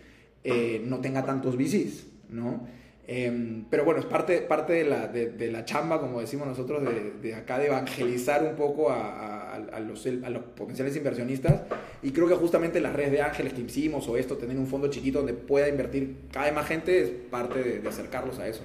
eh, 0.45 0.83
no 0.85 1.01
tenga 1.01 1.25
tantos 1.25 1.57
VCs, 1.57 2.07
¿no? 2.31 2.67
Em, 3.13 3.65
pero 3.69 3.85
bueno, 3.85 3.99
es 3.99 4.07
parte, 4.07 4.41
parte 4.41 4.73
de, 4.73 4.85
la, 4.85 5.09
de, 5.09 5.51
la 5.51 5.65
chamba, 5.65 6.01
como 6.01 6.21
decimos 6.21 6.47
nosotros, 6.47 6.81
de, 6.85 7.11
de 7.21 7.35
acá 7.35 7.59
de 7.59 7.67
evangelizar 7.67 8.45
un 8.45 8.55
poco 8.55 8.89
a, 8.89 9.57
a, 9.57 9.81
los, 9.81 10.07
a, 10.07 10.31
los, 10.31 10.45
potenciales 10.45 10.95
inversionistas. 10.95 11.63
Y 12.05 12.13
creo 12.13 12.29
que 12.29 12.37
justamente 12.37 12.81
las 12.81 12.93
redes 12.93 13.11
de 13.11 13.21
ángeles 13.21 13.53
que 13.53 13.63
hicimos 13.63 14.07
o 14.07 14.17
esto, 14.17 14.37
tener 14.37 14.57
un 14.57 14.69
fondo 14.69 14.87
chiquito 14.91 15.19
donde 15.19 15.35
pueda 15.35 15.69
invertir 15.69 16.19
cada 16.31 16.47
vez 16.47 16.55
más 16.55 16.69
gente, 16.69 17.03
es 17.03 17.11
parte 17.29 17.81
de, 17.81 17.89
acercarlos 17.89 18.39
a 18.39 18.47
eso. 18.47 18.63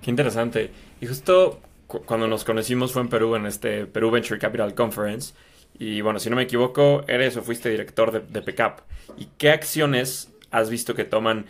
Qué 0.00 0.10
interesante. 0.10 0.70
Y 1.00 1.06
justo 1.08 1.58
cuando 1.88 2.28
nos 2.28 2.44
conocimos 2.44 2.92
fue 2.92 3.02
en 3.02 3.08
Perú, 3.08 3.34
en 3.34 3.46
este 3.46 3.86
Perú 3.86 4.12
Venture 4.12 4.38
Capital 4.38 4.76
Conference. 4.76 5.34
Y 5.76 6.02
bueno, 6.02 6.20
si 6.20 6.30
no 6.30 6.36
me 6.36 6.42
equivoco, 6.42 7.02
eres 7.08 7.36
o 7.36 7.42
fuiste 7.42 7.68
director 7.68 8.12
de, 8.12 8.20
de 8.20 8.42
PECAP. 8.42 8.78
¿Y 9.16 9.26
qué 9.38 9.50
acciones 9.50 10.30
has 10.52 10.70
visto 10.70 10.94
que 10.94 11.02
toman 11.02 11.46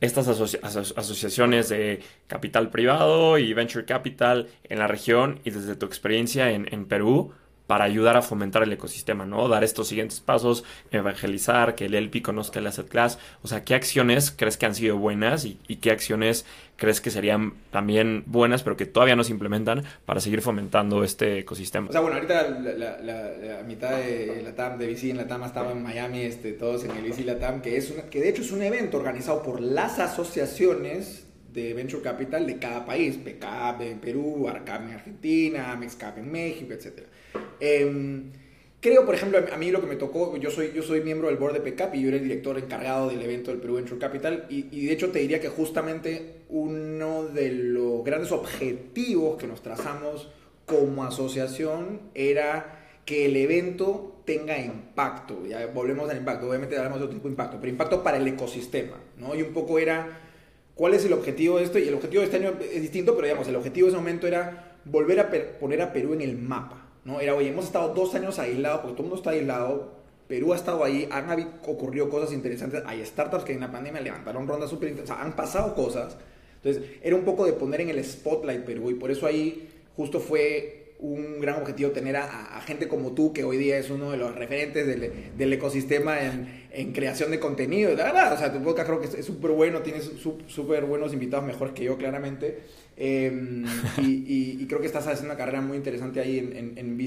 estas 0.00 0.28
asociaciones 0.28 1.68
de 1.68 2.00
capital 2.26 2.70
privado 2.70 3.38
y 3.38 3.52
venture 3.52 3.84
capital 3.84 4.48
en 4.64 4.78
la 4.78 4.86
región 4.86 5.40
y 5.44 5.50
desde 5.50 5.76
tu 5.76 5.86
experiencia 5.86 6.50
en, 6.50 6.72
en 6.72 6.86
Perú, 6.86 7.32
para 7.70 7.84
ayudar 7.84 8.16
a 8.16 8.22
fomentar 8.22 8.64
el 8.64 8.72
ecosistema, 8.72 9.24
¿no? 9.24 9.46
Dar 9.46 9.62
estos 9.62 9.86
siguientes 9.86 10.18
pasos, 10.18 10.64
evangelizar, 10.90 11.76
que 11.76 11.84
el 11.84 11.94
LP 11.94 12.20
conozca 12.20 12.58
el 12.58 12.66
asset 12.66 12.88
class. 12.88 13.20
O 13.44 13.46
sea, 13.46 13.62
¿qué 13.62 13.76
acciones 13.76 14.34
crees 14.36 14.56
que 14.56 14.66
han 14.66 14.74
sido 14.74 14.96
buenas 14.96 15.44
y, 15.44 15.54
qué 15.76 15.92
acciones 15.92 16.44
crees 16.74 17.00
que 17.00 17.12
serían 17.12 17.54
también 17.70 18.24
buenas, 18.26 18.64
pero 18.64 18.76
que 18.76 18.86
todavía 18.86 19.14
no 19.14 19.22
se 19.22 19.30
implementan 19.30 19.84
para 20.04 20.18
seguir 20.18 20.42
fomentando 20.42 21.04
este 21.04 21.38
ecosistema? 21.38 21.90
O 21.90 21.92
sea, 21.92 22.00
bueno, 22.00 22.16
ahorita 22.16 22.50
la, 22.50 23.62
mitad 23.64 23.98
de 23.98 24.42
la 24.42 24.52
TAM, 24.52 24.76
de 24.76 24.92
VC 24.92 25.10
en 25.10 25.18
la 25.18 25.28
TAM, 25.28 25.44
estaba 25.44 25.70
en 25.70 25.80
Miami, 25.80 26.22
este, 26.22 26.50
todos 26.54 26.82
en 26.82 26.90
el 26.90 27.08
VC 27.08 27.38
TAM, 27.38 27.62
que, 27.62 27.76
es 27.76 27.92
que 28.10 28.18
de 28.18 28.30
hecho 28.30 28.42
es 28.42 28.50
un 28.50 28.62
evento 28.62 28.96
organizado 28.96 29.44
por 29.44 29.60
las 29.60 30.00
asociaciones 30.00 31.29
de 31.52 31.74
Venture 31.74 32.02
Capital 32.02 32.46
de 32.46 32.58
cada 32.58 32.84
país, 32.84 33.16
PCAP 33.16 33.82
en 33.82 33.98
Perú, 33.98 34.48
ARCAP 34.48 34.82
en 34.82 34.90
Argentina, 34.92 35.76
MEXCAP 35.76 36.18
en 36.18 36.30
México, 36.30 36.72
etc. 36.72 37.02
Em, 37.58 38.30
creo, 38.80 39.04
por 39.04 39.14
ejemplo, 39.14 39.38
a 39.52 39.56
mí 39.56 39.70
lo 39.70 39.80
que 39.80 39.86
me 39.86 39.96
tocó, 39.96 40.36
yo 40.36 40.50
soy, 40.50 40.72
yo 40.74 40.82
soy 40.82 41.02
miembro 41.02 41.28
del 41.28 41.36
board 41.36 41.54
de 41.54 41.60
PCAP 41.60 41.94
y 41.96 42.02
yo 42.02 42.08
era 42.08 42.16
el 42.16 42.22
director 42.22 42.58
encargado 42.58 43.08
del 43.08 43.22
evento 43.22 43.50
del 43.50 43.60
Perú 43.60 43.74
Venture 43.74 43.98
Capital 43.98 44.46
y, 44.48 44.66
y 44.70 44.86
de 44.86 44.92
hecho 44.92 45.10
te 45.10 45.18
diría 45.18 45.40
que 45.40 45.48
justamente 45.48 46.42
uno 46.48 47.24
de 47.24 47.50
los 47.50 48.04
grandes 48.04 48.32
objetivos 48.32 49.36
que 49.38 49.46
nos 49.46 49.62
trazamos 49.62 50.30
como 50.66 51.04
asociación 51.04 52.00
era 52.14 52.80
que 53.04 53.26
el 53.26 53.36
evento 53.36 54.22
tenga 54.24 54.56
impacto. 54.56 55.44
Ya 55.44 55.66
volvemos 55.66 56.08
al 56.08 56.18
impacto, 56.18 56.48
obviamente 56.48 56.76
hablamos 56.76 57.00
de 57.00 57.06
otro 57.06 57.16
tipo 57.16 57.26
de 57.26 57.32
impacto, 57.32 57.56
pero 57.58 57.70
impacto 57.70 58.04
para 58.04 58.18
el 58.18 58.28
ecosistema, 58.28 58.96
¿no? 59.18 59.34
Y 59.34 59.42
un 59.42 59.52
poco 59.52 59.80
era 59.80 60.29
¿Cuál 60.80 60.94
es 60.94 61.04
el 61.04 61.12
objetivo 61.12 61.58
de 61.58 61.64
esto? 61.64 61.78
Y 61.78 61.88
el 61.88 61.92
objetivo 61.92 62.22
de 62.22 62.24
este 62.24 62.38
año 62.38 62.54
es 62.58 62.80
distinto, 62.80 63.14
pero 63.14 63.26
digamos, 63.26 63.46
el 63.46 63.56
objetivo 63.56 63.84
de 63.84 63.90
ese 63.90 63.98
momento 63.98 64.26
era 64.26 64.78
volver 64.86 65.20
a 65.20 65.30
poner 65.60 65.82
a 65.82 65.92
Perú 65.92 66.14
en 66.14 66.22
el 66.22 66.38
mapa. 66.38 66.88
¿no? 67.04 67.20
Era, 67.20 67.34
oye, 67.34 67.50
hemos 67.50 67.66
estado 67.66 67.92
dos 67.92 68.14
años 68.14 68.38
aislados, 68.38 68.80
porque 68.80 68.94
todo 68.94 69.02
el 69.02 69.08
mundo 69.10 69.16
está 69.16 69.32
aislado, 69.32 69.92
Perú 70.26 70.54
ha 70.54 70.56
estado 70.56 70.82
ahí, 70.82 71.06
han 71.10 71.60
ocurrido 71.66 72.08
cosas 72.08 72.32
interesantes, 72.32 72.82
hay 72.86 73.04
startups 73.04 73.44
que 73.44 73.52
en 73.52 73.60
la 73.60 73.70
pandemia 73.70 74.00
levantaron 74.00 74.48
rondas 74.48 74.70
súper 74.70 74.88
interesantes, 74.88 75.20
o 75.20 75.22
sea, 75.22 75.30
han 75.30 75.36
pasado 75.36 75.74
cosas. 75.74 76.16
Entonces, 76.62 76.92
era 77.02 77.14
un 77.14 77.26
poco 77.26 77.44
de 77.44 77.52
poner 77.52 77.82
en 77.82 77.90
el 77.90 78.02
spotlight 78.02 78.64
Perú, 78.64 78.90
y 78.90 78.94
por 78.94 79.10
eso 79.10 79.26
ahí 79.26 79.68
justo 79.96 80.18
fue 80.18 80.79
un 81.00 81.40
gran 81.40 81.60
objetivo 81.60 81.90
tener 81.90 82.16
a, 82.16 82.60
gente 82.66 82.86
como 82.86 83.12
tú, 83.12 83.32
que 83.32 83.42
hoy 83.42 83.56
día 83.56 83.78
es 83.78 83.90
uno 83.90 84.10
de 84.10 84.18
los 84.18 84.34
referentes 84.34 84.86
del, 84.86 85.52
ecosistema 85.52 86.20
en, 86.20 86.66
en, 86.72 86.92
creación 86.92 87.30
de 87.30 87.40
contenido. 87.40 87.94
La 87.94 88.04
verdad, 88.04 88.34
o 88.34 88.38
sea, 88.38 88.52
tu 88.52 88.62
podcast 88.62 88.88
creo 88.88 89.00
que 89.00 89.18
es 89.18 89.24
súper 89.24 89.52
bueno, 89.52 89.80
tienes 89.80 90.10
súper 90.46 90.84
buenos 90.84 91.12
invitados, 91.12 91.46
mejor 91.46 91.72
que 91.72 91.84
yo, 91.84 91.96
claramente. 91.96 92.58
Em, 92.96 93.64
y, 93.98 94.66
creo 94.66 94.80
que 94.80 94.86
estás 94.86 95.06
haciendo 95.06 95.32
una 95.32 95.38
carrera 95.38 95.62
muy 95.62 95.78
interesante 95.78 96.20
ahí 96.20 96.38
en, 96.38 96.76
en, 96.76 97.00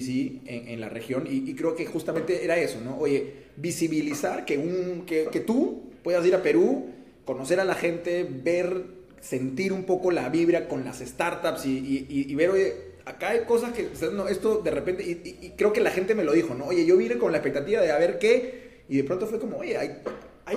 en 0.45 0.81
la 0.81 0.89
región. 0.89 1.27
Y, 1.29 1.53
creo 1.53 1.75
que 1.75 1.85
justamente 1.85 2.43
era 2.43 2.57
eso, 2.57 2.81
¿no? 2.83 2.97
Oye, 2.97 3.33
visibilizar 3.57 4.43
que, 4.43 4.57
un, 4.57 5.03
que, 5.05 5.27
que 5.31 5.39
tú 5.39 5.91
puedas 6.03 6.25
ir 6.25 6.33
a 6.33 6.41
Perú, 6.41 6.89
conocer 7.25 7.59
a 7.59 7.63
la 7.63 7.75
gente, 7.75 8.27
ver, 8.27 8.85
sentir 9.21 9.71
un 9.71 9.83
poco 9.83 10.09
la 10.09 10.29
vibra 10.29 10.67
con 10.67 10.83
las 10.83 10.99
startups 10.99 11.65
y 11.65 12.35
ver, 12.35 12.49
oye, 12.49 12.92
acá 13.05 13.29
hay 13.29 13.41
cosas 13.41 13.73
que, 13.73 13.89
no, 14.11 14.27
esto 14.27 14.59
de 14.59 14.71
repente, 14.71 15.03
y, 15.03 15.53
creo 15.57 15.73
que 15.73 15.81
la 15.81 15.91
gente 15.91 16.15
me 16.15 16.23
lo 16.23 16.33
dijo, 16.33 16.55
¿no? 16.55 16.65
Oye, 16.65 16.85
yo 16.85 16.97
vine 16.97 17.17
con 17.17 17.31
la 17.31 17.39
expectativa 17.39 17.81
de 17.81 17.91
a 17.91 17.97
ver 17.97 18.19
qué, 18.19 18.83
y 18.89 18.97
de 18.97 19.03
pronto 19.03 19.27
fue 19.27 19.39
como, 19.39 19.57
oye, 19.57 19.77
hay, 19.77 20.01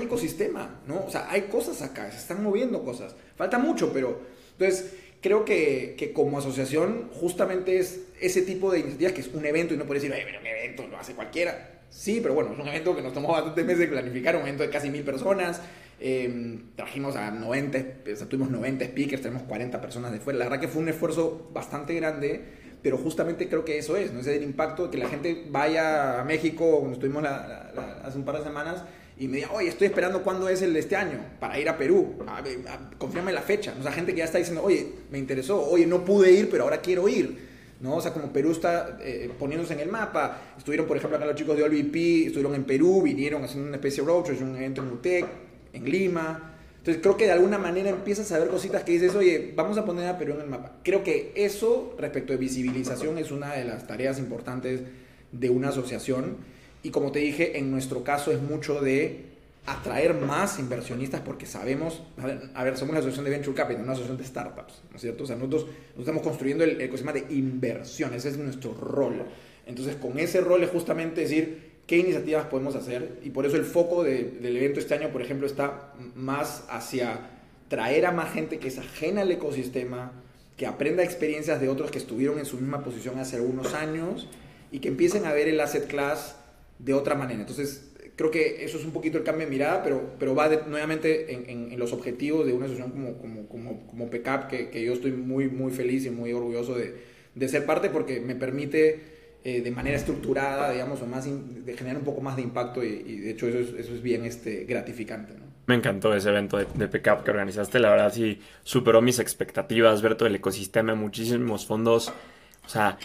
ecosistema, 0.02 0.80
¿no? 0.86 1.04
O 1.06 1.10
sea, 1.10 1.30
hay 1.30 1.42
cosas 1.42 1.80
acá, 1.82 2.10
se 2.10 2.18
están 2.18 2.42
moviendo 2.42 2.84
cosas. 2.84 3.14
Falta 3.36 3.58
mucho, 3.58 3.92
pero, 3.92 4.20
entonces, 4.52 4.92
creo 5.20 5.44
que, 5.44 5.94
que, 5.96 6.12
como 6.12 6.38
asociación 6.38 7.08
justamente 7.14 7.78
es 7.78 8.00
ese 8.20 8.42
tipo 8.42 8.70
de 8.70 8.80
iniciativas 8.80 9.12
que 9.12 9.20
es 9.22 9.28
un 9.28 9.44
evento 9.46 9.74
y 9.74 9.76
no 9.76 9.84
puede 9.84 10.00
decir, 10.00 10.12
Oye, 10.12 10.24
pero 10.26 10.40
un 10.40 10.46
evento 10.46 10.86
lo 10.86 10.98
hace 10.98 11.14
cualquiera. 11.14 11.72
Sí, 11.88 12.20
pero 12.20 12.34
bueno, 12.34 12.52
es 12.52 12.58
un 12.58 12.68
evento 12.68 12.94
que 12.94 13.02
nos 13.02 13.14
tomó 13.14 13.32
bastantes 13.32 13.64
meses 13.64 13.80
de 13.80 13.88
planificar, 13.88 14.36
un 14.36 14.42
evento 14.42 14.62
de 14.62 14.70
casi 14.70 14.90
mil 14.90 15.02
personas. 15.02 15.60
Eh, 15.98 16.60
trajimos 16.76 17.16
a 17.16 17.30
90, 17.30 17.78
o 18.12 18.16
sea, 18.16 18.28
tuvimos 18.28 18.50
90 18.50 18.84
speakers, 18.84 19.22
tenemos 19.22 19.44
40 19.44 19.80
personas 19.80 20.12
de 20.12 20.20
fuera. 20.20 20.38
La 20.38 20.44
verdad 20.46 20.60
que 20.60 20.68
fue 20.68 20.82
un 20.82 20.88
esfuerzo 20.88 21.48
bastante 21.54 21.94
grande, 21.94 22.44
pero 22.82 22.98
justamente 22.98 23.48
creo 23.48 23.64
que 23.64 23.78
eso 23.78 23.96
es, 23.96 24.12
¿no? 24.12 24.20
es 24.20 24.26
el 24.26 24.42
impacto 24.42 24.90
que 24.90 24.98
la 24.98 25.08
gente 25.08 25.46
vaya 25.50 26.20
a 26.20 26.24
México, 26.24 26.78
cuando 26.78 26.94
estuvimos 26.94 27.24
hace 27.24 28.18
un 28.18 28.24
par 28.24 28.38
de 28.38 28.44
semanas, 28.44 28.84
y 29.18 29.28
me 29.28 29.38
diga, 29.38 29.50
oye, 29.52 29.68
estoy 29.68 29.86
esperando 29.86 30.22
cuándo 30.22 30.48
es 30.48 30.60
el 30.60 30.74
de 30.74 30.80
este 30.80 30.94
año 30.94 31.18
para 31.40 31.58
ir 31.58 31.68
a 31.70 31.78
Perú. 31.78 32.16
A, 32.26 32.42
confírmame 32.98 33.32
la 33.32 33.40
fecha. 33.40 33.74
O 33.80 33.82
sea, 33.82 33.90
gente 33.90 34.12
que 34.12 34.18
ya 34.18 34.24
está 34.24 34.36
diciendo, 34.36 34.62
oye, 34.62 34.86
me 35.10 35.18
interesó, 35.18 35.62
oye, 35.62 35.86
no 35.86 36.04
pude 36.04 36.30
ir, 36.32 36.50
pero 36.50 36.64
ahora 36.64 36.82
quiero 36.82 37.08
ir. 37.08 37.38
¿no? 37.80 37.96
O 37.96 38.00
sea, 38.00 38.12
como 38.12 38.30
Perú 38.30 38.52
está 38.52 38.98
eh, 39.00 39.30
poniéndose 39.38 39.72
en 39.72 39.80
el 39.80 39.88
mapa. 39.88 40.54
Estuvieron, 40.58 40.86
por 40.86 40.98
ejemplo, 40.98 41.16
acá 41.16 41.24
los 41.24 41.34
chicos 41.34 41.56
de 41.56 41.62
OLVP, 41.62 42.26
estuvieron 42.26 42.54
en 42.54 42.64
Perú, 42.64 43.02
vinieron 43.02 43.42
haciendo 43.42 43.68
una 43.68 43.76
especie 43.76 44.02
de 44.02 44.06
roadshow, 44.06 44.46
un 44.46 44.56
evento 44.56 44.82
en 44.82 44.92
UTEC, 44.92 45.26
en 45.76 45.90
Lima. 45.90 46.52
Entonces 46.78 47.02
creo 47.02 47.16
que 47.16 47.24
de 47.24 47.32
alguna 47.32 47.58
manera 47.58 47.90
empiezas 47.90 48.30
a 48.32 48.38
ver 48.38 48.48
cositas 48.48 48.84
que 48.84 48.92
dices, 48.92 49.14
oye, 49.14 49.52
vamos 49.56 49.76
a 49.76 49.84
poner 49.84 50.08
a 50.08 50.18
Perú 50.18 50.34
en 50.34 50.42
el 50.42 50.46
mapa. 50.46 50.76
Creo 50.84 51.02
que 51.02 51.32
eso, 51.34 51.94
respecto 51.98 52.32
de 52.32 52.38
visibilización, 52.38 53.18
es 53.18 53.30
una 53.30 53.54
de 53.54 53.64
las 53.64 53.86
tareas 53.86 54.18
importantes 54.18 54.82
de 55.32 55.50
una 55.50 55.70
asociación. 55.70 56.36
Y 56.82 56.90
como 56.90 57.10
te 57.10 57.18
dije, 57.18 57.58
en 57.58 57.70
nuestro 57.70 58.04
caso 58.04 58.30
es 58.30 58.40
mucho 58.40 58.80
de 58.80 59.36
atraer 59.66 60.14
más 60.14 60.60
inversionistas 60.60 61.20
porque 61.22 61.44
sabemos, 61.44 62.02
a 62.54 62.62
ver, 62.62 62.76
somos 62.76 62.94
la 62.94 63.00
asociación 63.00 63.24
de 63.24 63.32
Venture 63.32 63.56
Capital, 63.56 63.82
una 63.82 63.92
asociación 63.92 64.18
de 64.18 64.24
startups, 64.24 64.82
¿no 64.90 64.96
es 64.96 65.02
cierto? 65.02 65.24
O 65.24 65.26
sea, 65.26 65.34
nosotros, 65.34 65.66
estamos 65.98 66.22
construyendo 66.22 66.62
el 66.62 66.80
ecosistema 66.80 67.12
de 67.12 67.34
inversión, 67.34 68.14
ese 68.14 68.28
es 68.28 68.38
nuestro 68.38 68.74
rol. 68.74 69.24
Entonces, 69.66 69.96
con 69.96 70.18
ese 70.20 70.40
rol 70.40 70.62
es 70.62 70.70
justamente 70.70 71.22
decir 71.22 71.65
qué 71.86 71.98
iniciativas 71.98 72.46
podemos 72.46 72.74
hacer 72.74 73.20
y 73.22 73.30
por 73.30 73.46
eso 73.46 73.56
el 73.56 73.64
foco 73.64 74.02
del 74.02 74.56
evento 74.56 74.80
este 74.80 74.94
año, 74.94 75.10
por 75.10 75.22
ejemplo, 75.22 75.46
está 75.46 75.92
más 76.14 76.64
hacia 76.68 77.30
traer 77.68 78.06
a 78.06 78.12
más 78.12 78.32
gente 78.32 78.58
que 78.58 78.68
es 78.68 78.78
ajena 78.78 79.22
al 79.22 79.30
ecosistema, 79.30 80.12
que 80.56 80.66
aprenda 80.66 81.02
experiencias 81.02 81.60
de 81.60 81.68
otros 81.68 81.90
que 81.90 81.98
estuvieron 81.98 82.38
en 82.38 82.46
su 82.46 82.56
misma 82.56 82.82
posición 82.82 83.18
hace 83.18 83.36
algunos 83.36 83.74
años 83.74 84.28
y 84.72 84.80
que 84.80 84.88
empiecen 84.88 85.26
a 85.26 85.32
ver 85.32 85.48
el 85.48 85.60
asset 85.60 85.86
class 85.86 86.36
de 86.78 86.94
otra 86.94 87.14
manera. 87.14 87.40
Entonces, 87.40 87.92
creo 88.16 88.30
que 88.30 88.64
eso 88.64 88.78
es 88.78 88.84
un 88.84 88.92
poquito 88.92 89.18
el 89.18 89.24
cambio 89.24 89.46
de 89.46 89.50
mirada, 89.50 89.82
pero, 89.82 90.14
pero 90.18 90.34
va 90.34 90.48
nuevamente 90.66 91.34
en, 91.34 91.72
en, 91.72 91.78
los 91.78 91.92
objetivos 91.92 92.46
de 92.46 92.52
una 92.52 92.66
asociación 92.66 92.92
como, 92.92 93.18
como, 93.18 93.48
como, 93.48 93.86
como 93.86 94.10
PECAP, 94.10 94.48
que, 94.48 94.70
que, 94.70 94.82
yo 94.82 94.92
estoy 94.94 95.12
muy, 95.12 95.48
muy 95.48 95.72
feliz 95.72 96.06
y 96.06 96.10
muy 96.10 96.32
orgulloso 96.32 96.74
de, 96.74 96.94
de 97.34 97.48
ser 97.48 97.66
parte 97.66 97.90
porque 97.90 98.20
me 98.20 98.34
permite 98.34 99.15
eh, 99.44 99.60
de 99.60 99.70
manera 99.70 99.96
estructurada, 99.96 100.70
digamos, 100.70 101.00
o 101.02 101.06
más 101.06 101.24
de 101.24 101.76
generar 101.76 101.98
un 101.98 102.04
poco 102.04 102.20
más 102.20 102.36
de 102.36 102.42
impacto 102.42 102.82
y, 102.82 103.20
de 103.20 103.30
hecho 103.30 103.46
eso 103.48 103.58
es, 103.58 103.68
eso 103.86 103.94
es 103.94 104.02
bien 104.02 104.24
este, 104.24 104.64
gratificante. 104.64 105.34
Me 105.66 105.74
encantó 105.74 106.14
ese 106.14 106.28
evento 106.28 106.58
de, 106.58 106.66
de 106.74 106.88
PECAP 106.88 107.24
que 107.24 107.30
organizaste, 107.30 107.78
la 107.78 107.90
verdad 107.90 108.12
sí 108.12 108.40
superó 108.62 109.02
mis 109.02 109.18
expectativas, 109.18 110.02
ver 110.02 110.14
todo 110.14 110.28
el 110.28 110.34
ecosistema, 110.36 110.94
muchísimos 110.94 111.66
fondos, 111.66 112.12
o 112.64 112.68
sea, 112.68 112.98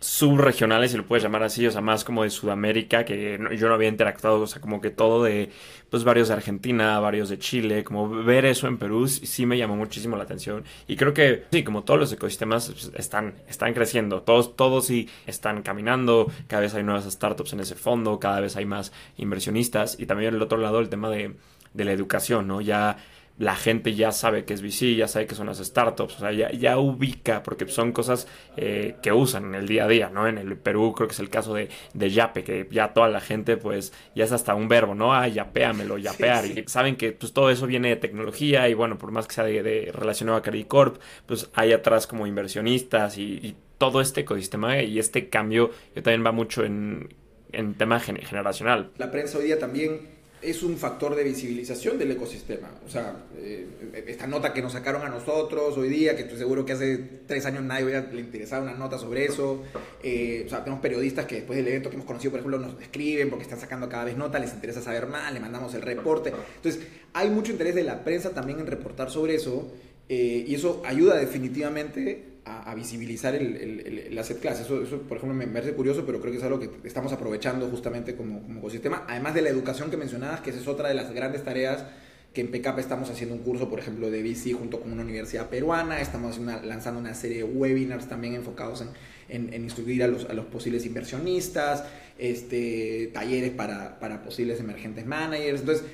subregionales, 0.00 0.92
si 0.92 0.96
lo 0.96 1.04
puedes 1.06 1.24
llamar 1.24 1.42
así, 1.42 1.66
o 1.66 1.70
sea, 1.70 1.80
más 1.80 2.04
como 2.04 2.22
de 2.22 2.30
Sudamérica, 2.30 3.04
que 3.04 3.38
yo 3.56 3.68
no 3.68 3.74
había 3.74 3.88
interactuado, 3.88 4.40
o 4.40 4.46
sea, 4.46 4.60
como 4.60 4.80
que 4.80 4.90
todo 4.90 5.24
de, 5.24 5.50
pues 5.90 6.04
varios 6.04 6.28
de 6.28 6.34
Argentina, 6.34 7.00
varios 7.00 7.28
de 7.28 7.38
Chile, 7.38 7.82
como 7.82 8.08
ver 8.08 8.44
eso 8.44 8.68
en 8.68 8.78
Perú 8.78 9.08
sí 9.08 9.44
me 9.44 9.58
llamó 9.58 9.76
muchísimo 9.76 10.16
la 10.16 10.22
atención. 10.22 10.64
Y 10.86 10.96
creo 10.96 11.14
que, 11.14 11.44
sí, 11.50 11.64
como 11.64 11.82
todos 11.82 11.98
los 11.98 12.12
ecosistemas 12.12 12.70
pues, 12.70 12.92
están, 12.94 13.34
están 13.48 13.74
creciendo, 13.74 14.22
todos, 14.22 14.54
todos 14.56 14.86
sí 14.86 15.08
están 15.26 15.62
caminando, 15.62 16.30
cada 16.46 16.62
vez 16.62 16.74
hay 16.74 16.84
nuevas 16.84 17.10
startups 17.10 17.52
en 17.52 17.60
ese 17.60 17.74
fondo, 17.74 18.20
cada 18.20 18.40
vez 18.40 18.56
hay 18.56 18.66
más 18.66 18.92
inversionistas, 19.16 19.98
y 19.98 20.06
también 20.06 20.34
el 20.34 20.42
otro 20.42 20.58
lado 20.58 20.78
el 20.78 20.88
tema 20.88 21.10
de, 21.10 21.34
de 21.74 21.84
la 21.84 21.92
educación, 21.92 22.46
¿no? 22.46 22.60
Ya 22.60 22.98
la 23.38 23.54
gente 23.54 23.94
ya 23.94 24.10
sabe 24.10 24.44
que 24.44 24.54
es 24.54 24.62
VC, 24.62 24.96
ya 24.96 25.06
sabe 25.06 25.26
que 25.26 25.34
son 25.34 25.46
las 25.46 25.58
startups, 25.58 26.16
o 26.16 26.18
sea, 26.18 26.32
ya, 26.32 26.50
ya 26.50 26.78
ubica, 26.78 27.42
porque 27.42 27.68
son 27.68 27.92
cosas 27.92 28.26
eh, 28.56 28.96
que 29.00 29.12
usan 29.12 29.46
en 29.46 29.54
el 29.54 29.68
día 29.68 29.84
a 29.84 29.88
día, 29.88 30.10
¿no? 30.10 30.26
En 30.26 30.38
el 30.38 30.56
Perú 30.56 30.92
creo 30.94 31.06
que 31.06 31.14
es 31.14 31.20
el 31.20 31.30
caso 31.30 31.54
de, 31.54 31.68
de 31.94 32.10
Yape, 32.10 32.42
que 32.42 32.68
ya 32.70 32.92
toda 32.92 33.08
la 33.08 33.20
gente, 33.20 33.56
pues, 33.56 33.92
ya 34.14 34.24
es 34.24 34.32
hasta 34.32 34.54
un 34.54 34.68
verbo, 34.68 34.94
¿no? 34.94 35.14
Ah, 35.14 35.28
yapéamelo, 35.28 35.98
yapear, 35.98 36.46
y 36.46 36.64
saben 36.66 36.96
que 36.96 37.12
pues 37.12 37.32
todo 37.32 37.50
eso 37.50 37.66
viene 37.66 37.90
de 37.90 37.96
tecnología, 37.96 38.68
y 38.68 38.74
bueno, 38.74 38.98
por 38.98 39.12
más 39.12 39.28
que 39.28 39.34
sea 39.34 39.44
de, 39.44 39.90
relacionado 39.94 40.38
a 40.38 40.42
Credit 40.42 40.66
Corp, 40.66 41.00
pues 41.26 41.48
hay 41.54 41.72
atrás 41.72 42.06
como 42.06 42.26
inversionistas 42.26 43.18
y, 43.18 43.56
todo 43.78 44.00
este 44.00 44.22
ecosistema 44.22 44.82
y 44.82 44.98
este 44.98 45.28
cambio 45.28 45.70
que 45.94 46.02
también 46.02 46.26
va 46.26 46.32
mucho 46.32 46.64
en, 46.64 47.14
en 47.52 47.74
tema 47.74 48.00
generacional. 48.00 48.90
La 48.98 49.08
prensa 49.08 49.38
hoy 49.38 49.44
día 49.44 49.60
también 49.60 50.17
es 50.40 50.62
un 50.62 50.76
factor 50.76 51.14
de 51.14 51.24
visibilización 51.24 51.98
del 51.98 52.12
ecosistema. 52.12 52.70
O 52.86 52.90
sea, 52.90 53.24
eh, 53.36 53.66
esta 54.06 54.26
nota 54.26 54.52
que 54.52 54.62
nos 54.62 54.72
sacaron 54.72 55.02
a 55.02 55.08
nosotros 55.08 55.76
hoy 55.76 55.88
día, 55.88 56.14
que 56.14 56.22
estoy 56.22 56.38
seguro 56.38 56.64
que 56.64 56.72
hace 56.72 56.98
tres 57.26 57.44
años 57.46 57.62
nadie 57.64 58.04
le 58.12 58.20
interesaba 58.20 58.62
una 58.62 58.74
nota 58.74 58.98
sobre 58.98 59.24
eso. 59.24 59.62
Eh, 60.02 60.44
o 60.46 60.48
sea, 60.48 60.62
tenemos 60.62 60.80
periodistas 60.80 61.26
que 61.26 61.36
después 61.36 61.56
del 61.56 61.68
evento 61.68 61.90
que 61.90 61.96
hemos 61.96 62.06
conocido, 62.06 62.32
por 62.32 62.40
ejemplo, 62.40 62.58
nos 62.58 62.80
escriben 62.80 63.30
porque 63.30 63.44
están 63.44 63.60
sacando 63.60 63.88
cada 63.88 64.04
vez 64.04 64.16
nota, 64.16 64.38
les 64.38 64.52
interesa 64.52 64.80
saber 64.80 65.06
más, 65.06 65.32
le 65.32 65.40
mandamos 65.40 65.74
el 65.74 65.82
reporte. 65.82 66.32
Entonces, 66.56 66.82
hay 67.12 67.30
mucho 67.30 67.52
interés 67.52 67.74
de 67.74 67.82
la 67.82 68.04
prensa 68.04 68.30
también 68.30 68.60
en 68.60 68.66
reportar 68.66 69.10
sobre 69.10 69.34
eso. 69.34 69.72
Eh, 70.10 70.44
y 70.46 70.54
eso 70.54 70.82
ayuda 70.86 71.16
definitivamente 71.16 72.37
a, 72.48 72.74
visibilizar 72.74 73.34
el, 73.34 73.56
el, 73.56 73.98
el, 73.98 74.18
asset 74.18 74.40
class. 74.40 74.60
Eso, 74.60 74.82
eso, 74.82 75.02
por 75.02 75.18
ejemplo, 75.18 75.36
me 75.36 75.46
parece 75.46 75.72
curioso, 75.74 76.04
pero 76.06 76.20
creo 76.20 76.32
que 76.32 76.38
es 76.38 76.44
algo 76.44 76.58
que 76.58 76.70
estamos 76.84 77.12
aprovechando 77.12 77.68
justamente 77.68 78.16
como, 78.16 78.42
como 78.42 78.60
ecosistema. 78.60 79.04
Además 79.08 79.34
de 79.34 79.42
la 79.42 79.48
educación 79.48 79.90
que 79.90 79.96
mencionabas, 79.96 80.40
que 80.40 80.50
esa 80.50 80.60
es 80.60 80.68
otra 80.68 80.88
de 80.88 80.94
las 80.94 81.12
grandes 81.12 81.44
tareas 81.44 81.84
que 82.32 82.42
en 82.42 82.48
PKP 82.50 82.78
estamos 82.78 83.08
haciendo 83.10 83.34
un 83.34 83.42
curso, 83.42 83.68
por 83.70 83.78
ejemplo, 83.78 84.10
de 84.10 84.22
VC 84.22 84.52
junto 84.52 84.80
con 84.80 84.92
una 84.92 85.02
universidad 85.02 85.48
peruana. 85.48 86.00
Estamos 86.00 86.38
lanzando 86.38 87.00
una 87.00 87.14
serie 87.14 87.38
de 87.38 87.44
webinars 87.44 88.06
también 88.08 88.34
enfocados 88.34 88.84
en, 89.28 89.52
en, 89.52 89.62
instruir 89.62 90.02
a 90.02 90.08
los, 90.08 90.26
a 90.26 90.34
los, 90.34 90.46
posibles 90.46 90.84
inversionistas, 90.84 91.84
este, 92.18 93.10
talleres 93.14 93.50
para, 93.52 93.98
para 93.98 94.22
posibles 94.22 94.60
emergentes 94.60 95.06
managers. 95.06 95.60
Entonces, 95.60 95.86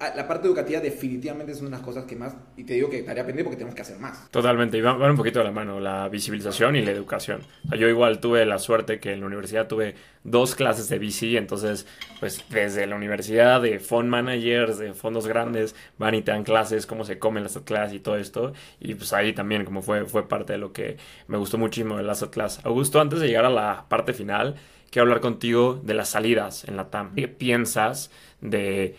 la 0.00 0.26
parte 0.26 0.46
educativa 0.46 0.80
definitivamente 0.80 1.52
es 1.52 1.60
una 1.60 1.70
de 1.70 1.76
las 1.76 1.84
cosas 1.84 2.04
que 2.04 2.16
más, 2.16 2.34
y 2.56 2.64
te 2.64 2.72
digo 2.72 2.88
que 2.88 3.00
estaría 3.00 3.22
pendiente 3.22 3.44
porque 3.44 3.58
tenemos 3.58 3.74
que 3.74 3.82
hacer 3.82 3.98
más. 3.98 4.30
Totalmente, 4.30 4.78
y 4.78 4.80
van, 4.80 5.00
un 5.02 5.16
poquito 5.16 5.40
de 5.40 5.44
la 5.44 5.50
mano, 5.52 5.78
la 5.78 6.08
visibilización 6.08 6.74
y 6.76 6.82
la 6.82 6.90
educación. 6.90 7.42
yo 7.78 7.86
igual 7.86 8.18
tuve 8.18 8.46
la 8.46 8.58
suerte 8.58 8.98
que 8.98 9.12
en 9.12 9.20
la 9.20 9.26
universidad 9.26 9.68
tuve 9.68 9.94
dos 10.24 10.54
clases 10.54 10.88
de 10.88 10.98
VC, 10.98 11.36
entonces, 11.36 11.86
pues 12.18 12.42
desde 12.48 12.86
la 12.86 12.96
universidad 12.96 13.60
de 13.60 13.78
fund 13.78 14.08
managers, 14.08 14.78
de 14.78 14.94
fondos 14.94 15.26
grandes, 15.26 15.74
van 15.98 16.14
y 16.14 16.22
te 16.22 16.32
dan 16.32 16.44
clases, 16.44 16.86
cómo 16.86 17.04
se 17.04 17.18
comen 17.18 17.42
las 17.42 17.58
clases 17.58 17.96
y 17.96 18.00
todo 18.00 18.16
esto, 18.16 18.54
y 18.80 18.94
pues 18.94 19.12
ahí 19.12 19.34
también 19.34 19.66
como 19.66 19.82
fue, 19.82 20.06
fue 20.06 20.26
parte 20.26 20.54
de 20.54 20.58
lo 20.58 20.72
que 20.72 20.96
me 21.26 21.36
gustó 21.36 21.58
muchísimo 21.58 21.98
de 21.98 22.04
las 22.04 22.24
clases. 22.24 22.64
Augusto, 22.64 23.00
antes 23.00 23.20
de 23.20 23.28
llegar 23.28 23.44
a 23.44 23.50
la 23.50 23.84
parte 23.88 24.14
final, 24.14 24.56
quiero 24.90 25.04
hablar 25.04 25.20
contigo 25.20 25.78
de 25.82 25.92
las 25.92 26.08
salidas 26.08 26.64
en 26.64 26.76
la 26.76 26.90
TAM. 26.90 27.14
¿Qué 27.14 27.28
piensas 27.28 28.10
de 28.40 28.96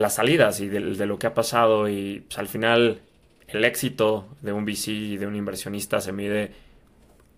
las 0.00 0.14
salidas 0.14 0.60
y 0.60 0.68
de, 0.68 0.80
lo 0.80 1.18
que 1.18 1.26
ha 1.26 1.34
pasado 1.34 1.86
y 1.86 2.24
pues, 2.26 2.38
al 2.38 2.48
final 2.48 3.02
el 3.48 3.64
éxito 3.66 4.28
de 4.40 4.50
un 4.50 4.64
VC 4.64 4.88
y 4.88 5.16
de 5.18 5.26
un 5.26 5.36
inversionista 5.36 6.00
se 6.00 6.10
mide 6.10 6.52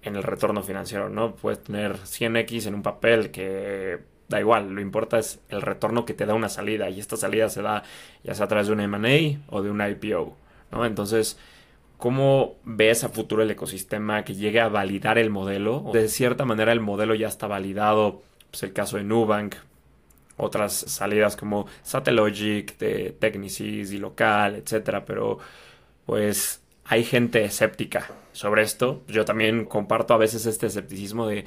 en 0.00 0.14
el 0.14 0.22
retorno 0.22 0.62
financiero, 0.62 1.08
¿no? 1.08 1.34
Puedes 1.34 1.60
tener 1.64 1.96
100x 1.96 2.68
en 2.68 2.76
un 2.76 2.82
papel 2.82 3.32
que 3.32 3.98
da 4.28 4.38
igual, 4.38 4.70
lo 4.70 4.80
importa 4.80 5.18
es 5.18 5.40
el 5.48 5.60
retorno 5.60 6.04
que 6.04 6.14
te 6.14 6.24
da 6.24 6.34
una 6.34 6.48
salida 6.48 6.88
y 6.88 7.00
esta 7.00 7.16
salida 7.16 7.48
se 7.48 7.62
da 7.62 7.82
ya 8.22 8.32
sea 8.32 8.44
a 8.44 8.48
través 8.48 8.68
de 8.68 8.74
un 8.74 8.80
M&A 8.80 9.40
o 9.52 9.60
de 9.60 9.68
un 9.68 9.82
IPO, 9.84 10.36
¿no? 10.70 10.86
Entonces, 10.86 11.36
¿cómo 11.98 12.54
ves 12.62 13.02
a 13.02 13.08
futuro 13.08 13.42
el 13.42 13.50
ecosistema 13.50 14.24
que 14.24 14.36
llegue 14.36 14.60
a 14.60 14.68
validar 14.68 15.18
el 15.18 15.30
modelo? 15.30 15.90
De 15.92 16.06
cierta 16.06 16.44
manera 16.44 16.70
el 16.70 16.80
modelo 16.80 17.16
ya 17.16 17.26
está 17.26 17.48
validado, 17.48 18.22
pues 18.52 18.62
el 18.62 18.72
caso 18.72 18.98
de 18.98 19.02
Nubank, 19.02 19.56
otras 20.36 20.72
salidas 20.72 21.36
como 21.36 21.66
Satellogic, 21.82 22.78
de 22.78 23.16
Technicis 23.18 23.92
y 23.92 23.98
local, 23.98 24.56
etcétera, 24.56 25.04
pero 25.04 25.38
pues 26.06 26.60
hay 26.84 27.04
gente 27.04 27.44
escéptica 27.44 28.08
sobre 28.32 28.62
esto. 28.62 29.02
Yo 29.08 29.24
también 29.24 29.64
comparto 29.64 30.14
a 30.14 30.18
veces 30.18 30.46
este 30.46 30.66
escepticismo 30.66 31.26
de 31.26 31.44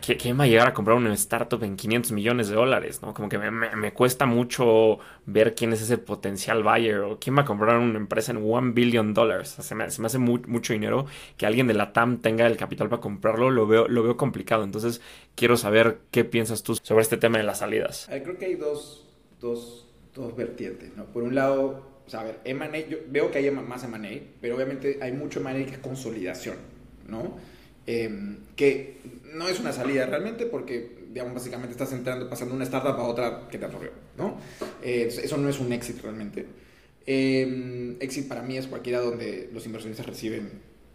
¿Quién 0.00 0.38
va 0.38 0.44
a 0.44 0.46
llegar 0.46 0.68
a 0.68 0.74
comprar 0.74 0.96
una 0.96 1.12
startup 1.14 1.62
en 1.64 1.76
500 1.76 2.12
millones 2.12 2.48
de 2.48 2.54
dólares? 2.54 3.02
¿no? 3.02 3.12
Como 3.12 3.28
que 3.28 3.38
me, 3.38 3.92
cuesta 3.92 4.26
mucho 4.26 4.98
ver 5.26 5.54
quién 5.54 5.72
es 5.72 5.82
ese 5.82 5.98
potencial 5.98 6.62
buyer 6.62 7.00
o 7.00 7.18
quién 7.18 7.36
va 7.36 7.42
a 7.42 7.44
comprar 7.44 7.78
una 7.78 7.98
empresa 7.98 8.32
en 8.32 8.38
1 8.38 8.72
billion 8.72 9.12
dólares. 9.12 9.48
Se 9.48 9.74
me, 9.74 9.84
hace 9.84 10.18
mucho 10.18 10.72
dinero 10.72 11.06
que 11.36 11.46
alguien 11.46 11.66
de 11.66 11.74
la 11.74 11.92
TAM 11.92 12.20
tenga 12.20 12.46
el 12.46 12.56
capital 12.56 12.88
para 12.88 13.02
comprarlo, 13.02 13.50
lo 13.50 13.66
veo, 13.66 13.88
lo 13.88 14.02
veo 14.02 14.16
complicado. 14.16 14.64
Entonces, 14.64 15.00
quiero 15.34 15.56
saber 15.56 15.98
qué 16.10 16.24
piensas 16.24 16.62
tú 16.62 16.76
sobre 16.76 17.02
este 17.02 17.16
tema 17.16 17.38
de 17.38 17.44
las 17.44 17.58
salidas. 17.58 18.08
Creo 18.08 18.38
que 18.38 18.46
hay 18.46 18.54
dos, 18.54 19.06
dos, 19.40 19.88
dos 20.14 20.34
vertientes. 20.36 20.90
Por 21.12 21.24
un 21.24 21.34
lado, 21.34 21.82
o 22.06 22.10
sea, 22.10 22.24
yo 22.44 22.98
veo 23.08 23.30
que 23.30 23.38
hay 23.38 23.50
más 23.50 23.84
M&A, 23.84 24.22
pero 24.40 24.54
obviamente 24.54 24.98
hay 25.02 25.12
mucho 25.12 25.40
M&A 25.40 25.66
que 25.66 25.72
es 25.72 25.78
consolidación, 25.78 26.56
¿no? 27.08 27.36
Em, 27.86 28.38
que 28.54 28.98
no 29.34 29.48
es 29.48 29.58
una 29.58 29.72
salida 29.72 30.06
realmente 30.06 30.46
porque, 30.46 31.04
digamos, 31.10 31.34
básicamente 31.34 31.72
estás 31.72 31.92
entrando, 31.92 32.28
pasando 32.28 32.54
una 32.54 32.64
startup 32.64 33.00
a 33.00 33.02
otra 33.02 33.48
que 33.50 33.58
te 33.58 33.64
absorbió, 33.64 33.90
¿no? 34.16 34.38
Eh, 34.82 35.08
eso 35.08 35.36
no 35.36 35.48
es 35.48 35.58
un 35.58 35.72
exit 35.72 36.00
realmente. 36.00 36.46
Eh, 37.06 37.96
exit 37.98 38.28
para 38.28 38.42
mí 38.42 38.56
es 38.56 38.68
cualquiera 38.68 39.00
donde 39.00 39.50
los 39.52 39.66
inversionistas 39.66 40.06
reciben 40.06 40.50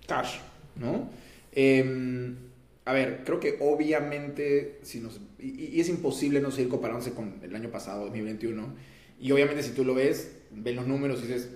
cash, 0.08 0.38
¿no? 0.78 1.10
Eh, 1.52 2.34
a 2.86 2.94
ver, 2.94 3.24
creo 3.26 3.40
que 3.42 3.58
obviamente, 3.60 4.80
si 4.84 5.02
nos, 5.02 5.20
y, 5.40 5.78
es 5.82 5.90
imposible 5.90 6.40
no 6.40 6.52
seguir 6.52 6.70
comparándose 6.70 7.12
con 7.12 7.42
el 7.44 7.54
año 7.54 7.70
pasado, 7.70 8.06
2021, 8.06 8.66
y 9.20 9.32
obviamente 9.34 9.62
si 9.62 9.72
tú 9.72 9.84
lo 9.84 9.94
ves, 9.94 10.32
ves 10.52 10.74
los 10.74 10.88
números 10.88 11.20
y 11.20 11.28
dices, 11.28 11.50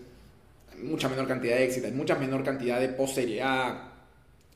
mucha 0.83 1.07
menor 1.07 1.29
cantidad 1.29 1.55
de 1.55 1.63
éxito, 1.63 1.87
hay 1.87 1.93
mucha 1.93 2.15
menor 2.15 2.43
cantidad 2.43 2.81
de 2.81 2.89
post-serie 2.89 3.41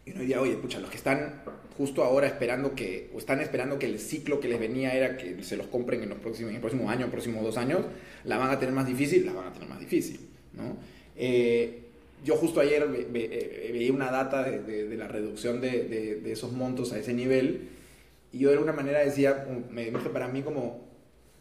y 0.05 0.11
uno 0.11 0.21
diría, 0.21 0.41
oye, 0.41 0.55
pucha, 0.55 0.79
los 0.79 0.89
que 0.89 0.97
están 0.97 1.41
justo 1.77 2.03
ahora 2.03 2.27
esperando 2.27 2.75
que, 2.75 3.09
o 3.13 3.17
están 3.17 3.41
esperando 3.41 3.79
que 3.79 3.87
el 3.87 3.99
ciclo 3.99 4.39
que 4.39 4.47
les 4.47 4.59
venía 4.59 4.93
era 4.93 5.17
que 5.17 5.43
se 5.43 5.57
los 5.57 5.67
compren 5.67 6.03
en 6.03 6.09
los 6.09 6.19
próximos, 6.19 6.51
en 6.51 6.55
el 6.55 6.61
próximo 6.61 6.89
año, 6.89 7.09
próximos 7.09 7.43
dos 7.43 7.57
años, 7.57 7.81
la 8.23 8.37
van 8.37 8.51
a 8.51 8.59
tener 8.59 8.73
más 8.73 8.87
difícil, 8.87 9.25
la 9.25 9.33
van 9.33 9.47
a 9.47 9.53
tener 9.53 9.67
más 9.67 9.79
difícil, 9.79 10.19
¿no? 10.53 10.77
Eh, 11.15 11.81
yo 12.23 12.35
justo 12.37 12.59
ayer 12.59 12.87
eh, 13.13 13.69
veía 13.71 13.93
una 13.93 14.09
data 14.09 14.43
de, 14.43 14.95
la 14.95 15.07
reducción 15.07 15.61
de, 15.61 16.21
esos 16.31 16.51
montos 16.51 16.93
a 16.93 16.99
ese 16.99 17.13
nivel 17.13 17.69
y 18.31 18.39
yo 18.39 18.49
de 18.49 18.55
alguna 18.55 18.73
manera 18.73 18.99
decía, 18.99 19.47
me 19.69 19.85
dije 19.85 20.09
para 20.09 20.27
mí 20.27 20.41
como, 20.41 20.87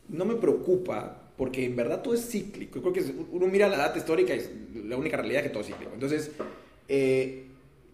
no 0.09 0.25
me 0.25 0.35
preocupa 0.35 1.23
porque 1.37 1.65
en 1.65 1.75
verdad 1.75 2.03
todo 2.03 2.15
es 2.15 2.29
cíclico. 2.29 2.77
Yo 2.77 2.83
creo 2.83 2.93
que 2.93 3.15
uno 3.33 3.47
mira 3.47 3.69
la 3.69 3.79
data 3.79 3.99
histórica 3.99 4.35
y 4.35 4.39
es 4.39 4.51
la 4.85 4.97
única 4.97 5.17
realidad 5.17 5.43
que 5.43 5.49
todo 5.49 5.63
es 5.63 5.69
cíclico. 5.69 5.91
Entonces, 5.95 6.31
eh, 6.89 7.45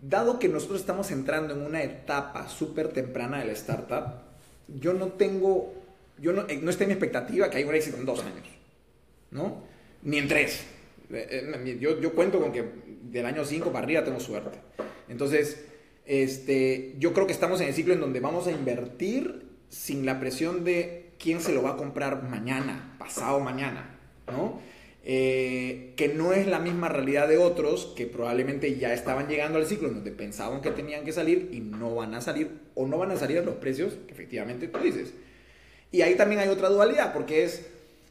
dado 0.00 0.38
que 0.38 0.48
nosotros 0.48 0.80
estamos 0.80 1.10
entrando 1.10 1.54
en 1.54 1.62
una 1.62 1.82
etapa 1.82 2.48
súper 2.48 2.88
temprana 2.88 3.40
de 3.40 3.46
la 3.46 3.52
startup, 3.52 4.22
yo 4.68 4.92
no 4.92 5.08
tengo, 5.08 5.74
yo 6.18 6.32
no, 6.32 6.42
no 6.42 6.70
está 6.70 6.84
en 6.84 6.88
mi 6.88 6.94
expectativa 6.94 7.50
que 7.50 7.58
haya 7.58 7.68
un 7.68 7.74
éxito 7.74 7.96
en 7.96 8.06
dos 8.06 8.20
años, 8.20 8.46
¿no? 9.30 9.64
Ni 10.02 10.18
en 10.18 10.28
tres. 10.28 10.64
Eh, 11.12 11.52
eh, 11.54 11.78
yo, 11.80 12.00
yo 12.00 12.14
cuento 12.14 12.40
con 12.40 12.52
que 12.52 12.64
del 13.02 13.26
año 13.26 13.44
5 13.44 13.72
para 13.72 13.84
arriba 13.84 14.04
tengo 14.04 14.20
suerte. 14.20 14.58
Entonces, 15.08 15.64
este, 16.06 16.94
yo 16.98 17.12
creo 17.12 17.26
que 17.26 17.32
estamos 17.32 17.60
en 17.60 17.68
el 17.68 17.74
ciclo 17.74 17.94
en 17.94 18.00
donde 18.00 18.20
vamos 18.20 18.46
a 18.46 18.52
invertir 18.52 19.46
sin 19.68 20.06
la 20.06 20.20
presión 20.20 20.64
de 20.64 21.12
quién 21.18 21.40
se 21.40 21.52
lo 21.52 21.62
va 21.62 21.70
a 21.70 21.76
comprar 21.76 22.22
mañana, 22.22 22.96
pasado 22.98 23.40
mañana, 23.40 23.98
¿no? 24.26 24.60
Eh, 25.02 25.94
que 25.96 26.08
no 26.08 26.34
es 26.34 26.46
la 26.46 26.58
misma 26.58 26.88
realidad 26.88 27.26
de 27.26 27.38
otros 27.38 27.94
que 27.96 28.06
probablemente 28.06 28.76
ya 28.76 28.92
estaban 28.92 29.28
llegando 29.28 29.58
al 29.58 29.66
ciclo 29.66 29.88
en 29.88 29.94
donde 29.94 30.10
pensaban 30.12 30.60
que 30.60 30.70
tenían 30.72 31.04
que 31.04 31.12
salir 31.12 31.48
y 31.52 31.60
no 31.60 31.94
van 31.94 32.14
a 32.14 32.20
salir 32.20 32.50
o 32.74 32.86
no 32.86 32.98
van 32.98 33.10
a 33.10 33.16
salir 33.16 33.38
a 33.38 33.42
los 33.42 33.54
precios 33.54 33.94
que 34.06 34.12
efectivamente 34.12 34.68
tú 34.68 34.78
dices. 34.78 35.14
Y 35.90 36.02
ahí 36.02 36.16
también 36.16 36.42
hay 36.42 36.48
otra 36.48 36.68
dualidad 36.68 37.14
porque 37.14 37.44
es 37.44 37.62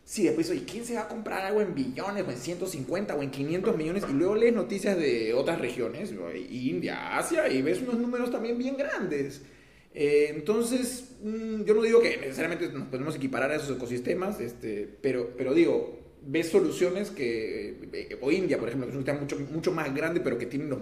Sí, 0.10 0.24
después, 0.24 0.50
oye, 0.50 0.64
¿quién 0.66 0.84
se 0.84 0.96
va 0.96 1.02
a 1.02 1.08
comprar 1.08 1.46
algo 1.46 1.62
en 1.62 1.76
billones 1.76 2.26
o 2.28 2.32
en 2.32 2.38
150 2.38 3.16
o 3.16 3.22
en 3.22 3.30
500 3.30 3.78
millones? 3.78 4.04
Y 4.10 4.14
luego 4.14 4.34
lees 4.34 4.56
noticias 4.56 4.98
de 4.98 5.36
otras 5.36 5.62
regiones, 5.62 6.12
India, 6.50 7.16
Asia, 7.16 7.48
y 7.48 7.62
ves 7.62 7.84
unos 7.84 8.00
números 8.00 8.32
también 8.32 8.58
bien 8.58 8.76
grandes. 8.76 9.44
Eh, 9.94 10.32
entonces, 10.32 11.12
mm, 11.22 11.62
yo 11.64 11.76
no 11.76 11.84
digo 11.84 12.02
que 12.02 12.18
necesariamente 12.18 12.70
nos 12.70 12.88
podemos 12.88 13.16
equiparar 13.18 13.52
a 13.52 13.58
esos 13.58 13.78
ecosistemas, 13.78 14.40
este, 14.40 14.90
pero, 15.00 15.30
pero 15.38 15.54
digo, 15.54 15.99
ves 16.26 16.50
soluciones 16.50 17.10
que, 17.10 17.78
eh, 17.94 18.18
o 18.22 18.32
India, 18.32 18.58
por 18.58 18.68
ejemplo, 18.68 18.88
que 18.88 18.92
es 18.92 18.98
un 18.98 19.04
sistema 19.04 19.20
mucho, 19.20 19.40
mucho 19.52 19.72
más 19.72 19.94
grande, 19.94 20.20
pero 20.20 20.38
que 20.38 20.46
tiene 20.46 20.76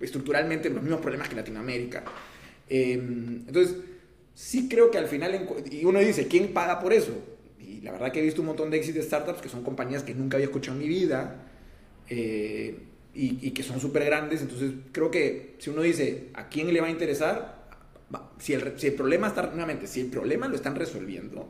estructuralmente 0.00 0.70
los 0.70 0.82
mismos 0.82 1.00
problemas 1.00 1.28
que 1.28 1.36
Latinoamérica. 1.36 2.04
Em, 2.68 3.44
entonces, 3.46 3.76
sí 4.34 4.68
creo 4.68 4.90
que 4.90 4.98
al 4.98 5.06
final, 5.06 5.48
y 5.70 5.84
uno 5.84 6.00
dice, 6.00 6.26
¿quién 6.26 6.52
paga 6.52 6.78
por 6.80 6.92
eso? 6.92 7.12
Y 7.58 7.80
la 7.80 7.92
verdad 7.92 8.12
que 8.12 8.20
he 8.20 8.22
visto 8.22 8.42
un 8.42 8.48
montón 8.48 8.70
de 8.70 8.76
éxitos 8.76 9.02
de 9.02 9.06
startups 9.06 9.40
que 9.40 9.48
son 9.48 9.62
compañías 9.62 10.02
que 10.02 10.14
nunca 10.14 10.36
había 10.36 10.46
escuchado 10.46 10.76
en 10.76 10.82
mi 10.82 10.88
vida 10.88 11.46
eh, 12.08 12.78
y, 13.14 13.50
que 13.50 13.62
son 13.62 13.80
súper 13.80 14.04
grandes. 14.04 14.42
Entonces 14.42 14.72
creo 14.92 15.10
que 15.10 15.54
si 15.58 15.70
uno 15.70 15.82
dice 15.82 16.28
a 16.34 16.48
quién 16.48 16.72
le 16.72 16.80
va 16.80 16.88
a 16.88 16.90
interesar, 16.90 17.66
si 18.38 18.52
el, 18.52 18.78
si 18.78 18.88
el 18.88 18.94
problema 18.94 19.28
está, 19.28 19.46
nuevamente, 19.46 19.86
si 19.86 20.00
el 20.00 20.08
problema 20.08 20.48
lo 20.48 20.56
están 20.56 20.74
resolviendo, 20.74 21.48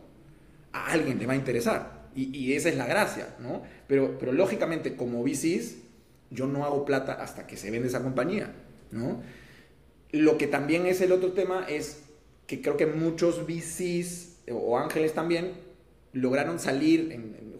a 0.72 0.92
alguien 0.92 1.18
le 1.18 1.26
va 1.26 1.32
a 1.32 1.36
interesar. 1.36 1.95
Y, 2.16 2.54
esa 2.54 2.70
es 2.70 2.76
la 2.76 2.86
gracia, 2.86 3.34
¿no? 3.40 3.62
Pero, 3.86 4.18
pero 4.18 4.32
lógicamente, 4.32 4.96
como 4.96 5.22
VCs, 5.22 5.76
yo 6.30 6.46
no 6.46 6.64
hago 6.64 6.86
plata 6.86 7.12
hasta 7.12 7.46
que 7.46 7.58
se 7.58 7.70
vende 7.70 7.88
esa 7.88 8.02
compañía, 8.02 8.54
¿no? 8.90 9.20
Lo 10.12 10.38
que 10.38 10.46
también 10.46 10.86
es 10.86 11.02
el 11.02 11.12
otro 11.12 11.32
tema 11.32 11.66
es 11.68 12.04
que 12.46 12.62
creo 12.62 12.76
que 12.76 12.86
muchos 12.86 13.46
VCs 13.46 14.36
o 14.50 14.78
ángeles 14.78 15.12
también 15.12 15.52
lograron 16.12 16.58
salir 16.58 17.12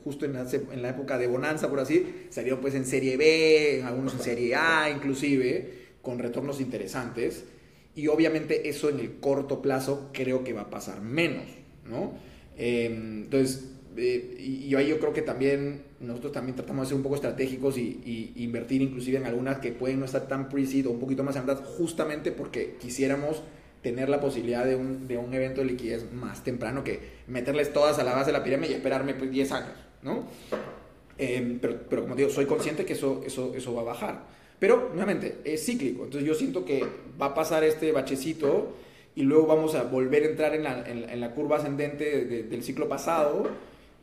justo 0.07 0.25
en 0.25 0.83
la, 0.83 0.89
época 0.89 1.19
de 1.19 1.27
bonanza, 1.27 1.69
por 1.69 1.81
así, 1.81 2.27
salieron 2.31 2.61
pues 2.61 2.75
en 2.77 2.87
Serie 2.87 3.17
B, 3.17 3.83
algunos 3.85 4.15
en 4.15 4.21
Serie 4.21 4.55
A 4.55 4.89
inclusive, 4.89 5.89
con 6.01 6.21
retornos 6.21 6.61
interesantes. 6.61 7.45
Y 7.97 8.07
obviamente 8.07 8.69
eso 8.69 8.89
en 8.89 9.01
el 9.01 9.15
corto 9.17 9.61
plazo 9.61 10.11
creo 10.13 10.45
que 10.45 10.53
va 10.53 10.63
a 10.63 10.71
pasar 10.71 11.01
menos, 11.01 11.45
¿no? 11.85 12.13
Em, 12.57 13.25
entonces, 13.25 13.71
eh, 13.97 14.37
y, 14.39 14.75
ahí 14.75 14.89
yo 14.89 14.99
creo 14.99 15.13
que 15.13 15.23
también 15.23 15.83
nosotros 16.01 16.33
también 16.33 16.57
tratamos 16.57 16.87
de 16.87 16.89
ser 16.89 16.97
un 16.97 17.03
poco 17.03 17.15
estratégicos 17.15 17.79
y, 17.79 18.33
invertir 18.37 18.83
inclusive 18.83 19.19
en 19.19 19.27
algunas 19.27 19.59
que 19.59 19.73
pueden 19.73 20.01
no 20.01 20.05
estar 20.05 20.29
tan 20.29 20.49
pre-seed 20.49 20.87
o 20.87 20.91
un 20.91 21.01
poquito 21.01 21.23
más 21.23 21.37
adelantadas, 21.37 21.69
justamente 21.77 22.33
porque 22.33 22.77
quisiéramos 22.81 23.43
tener 23.83 24.09
la 24.09 24.21
posibilidad 24.21 24.65
de 24.65 24.77
un, 24.77 25.07
de 25.07 25.17
un 25.17 25.33
evento 25.33 25.61
de 25.61 25.69
liquidez 25.69 26.13
más 26.13 26.43
temprano 26.43 26.83
que 26.83 27.01
meterles 27.29 27.73
todas 27.73 27.99
a 27.99 28.05
la 28.05 28.15
base 28.15 28.27
de 28.27 28.39
la 28.39 28.45
pirámide 28.45 28.73
y 28.73 28.75
esperarme 28.75 29.15
pues 29.15 29.31
10 29.31 29.53
años, 29.53 29.75
¿no? 30.03 30.27
Em, 31.19 31.59
pero, 31.59 32.03
como 32.03 32.15
digo, 32.15 32.29
soy 32.29 32.47
consciente 32.47 32.85
que 32.85 32.93
eso, 32.93 33.23
eso, 33.25 33.55
eso 33.55 33.75
va 33.75 33.83
a 33.83 33.85
bajar. 33.85 34.25
Pero, 34.59 34.91
nuevamente, 34.91 35.39
es 35.45 35.65
cíclico. 35.65 36.05
Entonces 36.05 36.27
yo 36.27 36.35
siento 36.35 36.65
que 36.65 36.85
va 37.21 37.27
a 37.27 37.35
pasar 37.35 37.65
este 37.65 37.93
bachecito 37.93 38.75
y 39.15 39.23
luego 39.23 39.47
vamos 39.47 39.75
a 39.75 39.85
volver 39.85 40.25
a 40.25 40.27
entrar 40.27 40.55
en 40.55 40.65
la, 40.65 40.85
en, 40.87 41.21
la 41.21 41.33
curva 41.33 41.57
ascendente 41.57 42.25
del 42.25 42.63
ciclo 42.63 42.89
pasado 42.89 43.49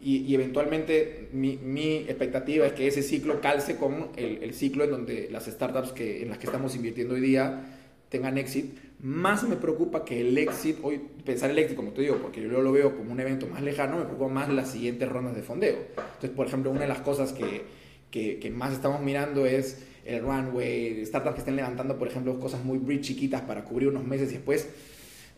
y, 0.04 0.18
y 0.18 0.36
eventualmente 0.36 1.30
mi, 1.32 1.58
mi, 1.58 1.98
expectativa 1.98 2.66
es 2.66 2.74
que 2.74 2.88
ese 2.88 3.02
ciclo 3.02 3.40
calce 3.42 3.78
con 3.78 4.10
el, 4.16 4.44
el, 4.44 4.54
ciclo 4.54 4.84
en 4.84 4.92
donde 4.92 5.30
las 5.32 5.46
startups 5.46 5.92
que, 5.92 6.22
en 6.22 6.30
las 6.30 6.38
que 6.38 6.46
estamos 6.46 6.76
invirtiendo 6.76 7.16
hoy 7.16 7.22
día 7.22 7.66
tengan 8.10 8.38
éxito 8.38 8.80
más 9.04 9.44
me 9.44 9.58
preocupa 9.58 10.06
que 10.06 10.22
el 10.22 10.38
exit, 10.38 10.78
hoy 10.82 11.02
pensar 11.26 11.52
el 11.52 11.60
exit, 11.60 11.76
como 11.76 11.92
te 11.92 12.02
digo, 12.04 12.20
porque 12.22 12.42
yo 12.42 12.62
lo 12.62 12.72
veo 12.72 12.96
como 12.96 13.12
un 13.12 13.20
evento 13.20 13.48
más 13.48 13.62
lejano, 13.62 13.98
me 13.98 14.06
preocupa 14.06 14.30
más 14.30 14.48
las 14.48 14.72
siguientes 14.72 15.10
rondas 15.10 15.36
de 15.36 15.42
fondeo. 15.42 15.76
Entonces, 15.98 16.30
por 16.30 16.48
ejemplo, 16.48 16.72
una 16.72 16.82
de 16.82 16.88
las 16.88 17.02
cosas 17.02 17.34
que, 17.34 17.66
que, 18.10 18.50
más 18.50 18.72
estamos 18.72 19.02
mirando 19.02 19.46
es 19.46 19.84
el 20.06 20.22
runway, 20.22 21.06
startups 21.06 21.34
que 21.36 21.40
estén 21.42 21.58
levantando, 21.58 22.00
por 22.00 22.08
ejemplo, 22.08 22.40
cosas 22.40 22.64
muy 22.64 22.78
bridge 22.78 23.08
chiquitas 23.08 23.42
para 23.42 23.66
cubrir 23.66 23.90
unos 23.90 24.06
meses 24.06 24.30
y 24.32 24.36
después 24.36 24.70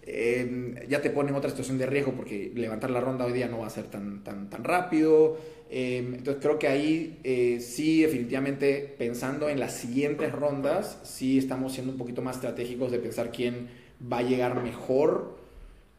eh, 0.06 0.86
ya 0.88 1.02
te 1.02 1.10
ponen 1.10 1.34
otra 1.36 1.50
situación 1.50 1.78
de 1.78 1.88
riesgo 1.88 2.14
porque 2.14 2.52
levantar 2.54 2.92
la 2.92 3.02
ronda 3.02 3.26
hoy 3.26 3.34
día 3.34 3.48
no 3.48 3.60
va 3.60 3.68
a 3.68 3.72
ser 3.72 3.86
tan, 3.86 4.24
tan, 4.24 4.50
tan 4.50 4.64
rápido. 4.64 5.38
Em, 5.70 6.14
entonces 6.14 6.42
creo 6.42 6.60
que 6.60 6.68
ahí 6.68 7.20
eh, 7.24 7.60
sí, 7.60 8.04
definitivamente 8.04 8.96
pensando 8.98 9.50
en 9.50 9.60
las 9.60 9.74
siguientes 9.74 10.32
rondas, 10.32 11.00
sí 11.04 11.40
estamos 11.40 11.74
siendo 11.74 11.92
un 11.92 11.98
poquito 11.98 12.22
más 12.22 12.36
estratégicos 12.36 12.92
de 12.92 13.00
pensar 13.00 13.32
quién 13.32 13.68
va 14.12 14.20
a 14.20 14.22
llegar 14.22 14.62
mejor 14.62 15.38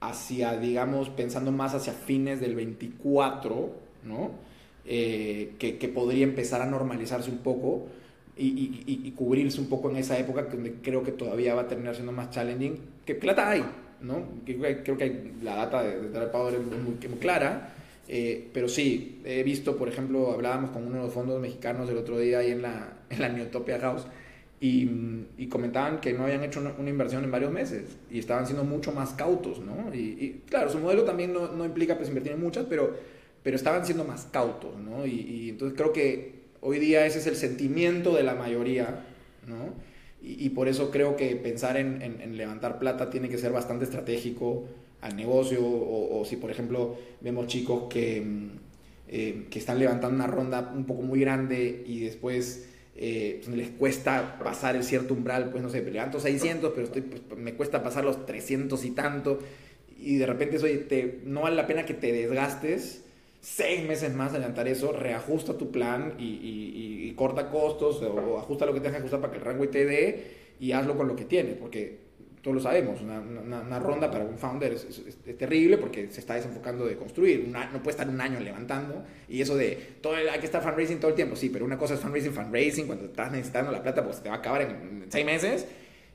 hacia, 0.01 0.57
digamos, 0.57 1.09
pensando 1.09 1.51
más 1.51 1.75
hacia 1.75 1.93
fines 1.93 2.41
del 2.41 2.55
24, 2.55 3.73
¿no? 4.05 4.31
Eh, 4.85 5.55
que, 5.59 5.89
podría 5.89 6.23
empezar 6.23 6.63
a 6.63 6.67
normalizarse 6.67 7.29
un 7.29 7.39
poco 7.39 7.87
y, 8.37 9.11
cubrirse 9.17 9.61
un 9.61 9.69
poco 9.69 9.91
en 9.91 9.97
esa 9.97 10.17
época 10.17 10.43
donde 10.45 10.75
creo 10.75 11.03
que 11.03 11.11
todavía 11.11 11.55
va 11.57 11.63
a 11.63 11.69
terminar 11.69 11.95
siendo 11.95 12.13
más 12.13 12.31
challenging, 12.31 12.79
que 13.05 13.17
plata 13.17 13.51
hay, 13.51 13.65
¿no? 14.01 14.25
Creo 14.45 14.99
que 14.99 15.33
la 15.43 15.57
data 15.57 15.83
de, 15.83 16.09
de 16.09 16.27
Power 16.27 16.55
es 16.55 16.61
muy, 16.61 16.97
muy 17.09 17.19
clara, 17.19 17.75
eh, 18.09 18.49
pero 18.53 18.69
sí, 18.69 19.21
he 19.25 19.43
visto, 19.43 19.77
por 19.77 19.89
ejemplo, 19.89 20.33
hablábamos 20.33 20.71
con 20.71 20.87
uno 20.87 20.97
de 20.97 21.03
los 21.03 21.13
fondos 21.13 21.41
mexicanos 21.41 21.91
el 21.91 21.97
otro 21.97 22.19
día 22.19 22.39
ahí 22.39 22.53
en 22.53 22.63
la, 22.63 22.99
en 23.11 23.21
la 23.21 23.29
Neotopia 23.29 23.79
House 23.81 24.07
y, 24.61 24.89
y, 25.37 25.49
comentaban 25.49 26.01
que 26.01 26.13
no 26.15 26.25
habían 26.25 26.43
hecho 26.43 26.61
una, 26.61 26.89
inversión 26.89 27.25
en 27.25 27.31
varios 27.31 27.53
meses 27.53 27.99
y 28.11 28.19
estaban 28.19 28.47
siendo 28.47 28.65
mucho 28.65 28.91
más 28.91 29.13
cautos, 29.13 29.59
¿no? 29.61 29.95
Y, 29.95 30.43
claro, 30.49 30.71
su 30.71 30.79
modelo 30.79 31.05
también 31.05 31.33
no, 31.33 31.53
no, 31.53 31.65
implica 31.65 31.97
pues 31.97 32.09
invertir 32.09 32.33
en 32.33 32.41
muchas, 32.41 32.65
pero, 32.65 32.97
pero 33.43 33.57
estaban 33.57 33.85
siendo 33.85 34.05
más 34.05 34.27
cautos, 34.33 34.79
¿no? 34.79 35.07
Y, 35.07 35.51
entonces 35.51 35.77
creo 35.77 35.93
que 35.93 36.47
hoy 36.63 36.79
día 36.79 37.05
ese 37.05 37.19
es 37.19 37.27
el 37.27 37.37
sentimiento 37.37 38.15
de 38.15 38.23
la 38.23 38.35
mayoría, 38.35 39.05
¿no? 39.47 39.75
Y, 40.29 40.51
por 40.51 40.67
eso 40.67 40.91
creo 40.91 41.15
que 41.15 41.37
pensar 41.37 41.77
en, 41.77 42.37
levantar 42.37 42.81
plata 42.81 43.11
tiene 43.11 43.29
que 43.29 43.39
ser 43.39 43.53
bastante 43.53 43.85
estratégico 43.85 44.65
al 45.01 45.15
negocio. 45.15 45.61
O, 45.63 46.25
si 46.25 46.35
por 46.35 46.51
ejemplo 46.51 46.97
vemos 47.21 47.47
chicos 47.47 47.85
que, 47.89 48.27
eh, 49.07 49.47
que 49.49 49.59
están 49.61 49.79
levantando 49.79 50.17
una 50.17 50.27
ronda 50.27 50.73
un 50.75 50.85
poco 50.85 51.03
muy 51.03 51.21
grande 51.21 51.85
y 51.87 52.01
después 52.01 52.69
eh, 52.97 53.41
pues, 53.45 53.57
les 53.57 53.69
cuesta 53.69 54.37
pasar 54.43 54.75
el 54.75 54.83
cierto 54.83 55.15
umbral, 55.15 55.51
pues 55.51 55.63
no 55.63 55.71
sé, 55.71 55.81
levanto 55.83 56.19
600, 56.19 56.73
pero 56.75 56.87
estoy, 56.87 57.03
pues, 57.03 57.23
me 57.39 57.55
cuesta 57.55 57.85
pasar 57.85 58.05
los 58.05 58.27
300 58.27 58.85
y 58.85 58.91
tanto, 58.91 59.39
y 59.97 60.17
de 60.17 60.27
repente 60.27 60.57
eso, 60.57 60.67
no 61.25 61.43
vale 61.43 61.55
la 61.55 61.69
pena 61.69 61.87
que 61.87 61.95
te 61.95 62.11
desgastes 62.13 63.06
seis 63.47 63.87
meses 63.87 64.13
más 64.13 64.35
a 64.35 64.39
levantar 64.39 64.67
eso, 64.67 64.91
reajusta 64.91 65.57
tu 65.57 65.71
plan 65.71 66.15
y, 66.19 67.13
corta 67.17 67.49
costos 67.49 68.03
o, 68.03 68.39
ajusta 68.39 68.67
lo 68.67 68.75
que 68.75 68.81
tengas 68.81 68.95
que 68.95 68.99
ajustar 68.99 69.21
para 69.21 69.33
que 69.33 69.39
el 69.39 69.45
rango 69.45 69.69
te 69.69 69.87
dé 69.87 70.31
y 70.59 70.73
hazlo 70.73 70.97
con 70.97 71.07
lo 71.07 71.15
que 71.15 71.25
tienes, 71.25 71.55
porque 71.55 72.07
todos 72.43 72.57
lo 72.57 72.61
sabemos, 72.61 73.01
una, 73.01 73.79
ronda 73.79 74.11
para 74.11 74.25
un 74.25 74.37
founder 74.37 74.73
es, 74.73 75.19
terrible 75.39 75.79
porque 75.79 76.11
se 76.11 76.21
está 76.21 76.35
desenfocando 76.35 76.87
de 76.87 76.97
construir, 76.97 77.49
no 77.49 77.83
puede 77.83 77.91
estar 77.91 78.09
un 78.09 78.21
año 78.21 78.41
levantando 78.41 79.05
y 79.29 79.41
eso 79.41 79.57
de 79.57 79.77
todo 80.01 80.15
hay 80.17 80.41
que 80.41 80.47
estar 80.47 80.63
fundraising 80.63 80.99
todo 80.99 81.11
el 81.11 81.17
tiempo, 81.17 81.37
sí, 81.37 81.49
pero 81.49 81.65
una 81.65 81.79
cosa 81.79 81.95
es 81.95 82.01
fundraising, 82.01 82.33
fundraising 82.33 82.87
cuando 82.87 83.05
estás 83.05 83.31
necesitando 83.31 83.71
la 83.71 83.81
plata 83.81 84.03
porque 84.03 84.23
te 84.23 84.29
va 84.29 84.35
a 84.35 84.39
acabar 84.39 84.63
en, 84.63 85.07
seis 85.09 85.25
meses 85.25 85.67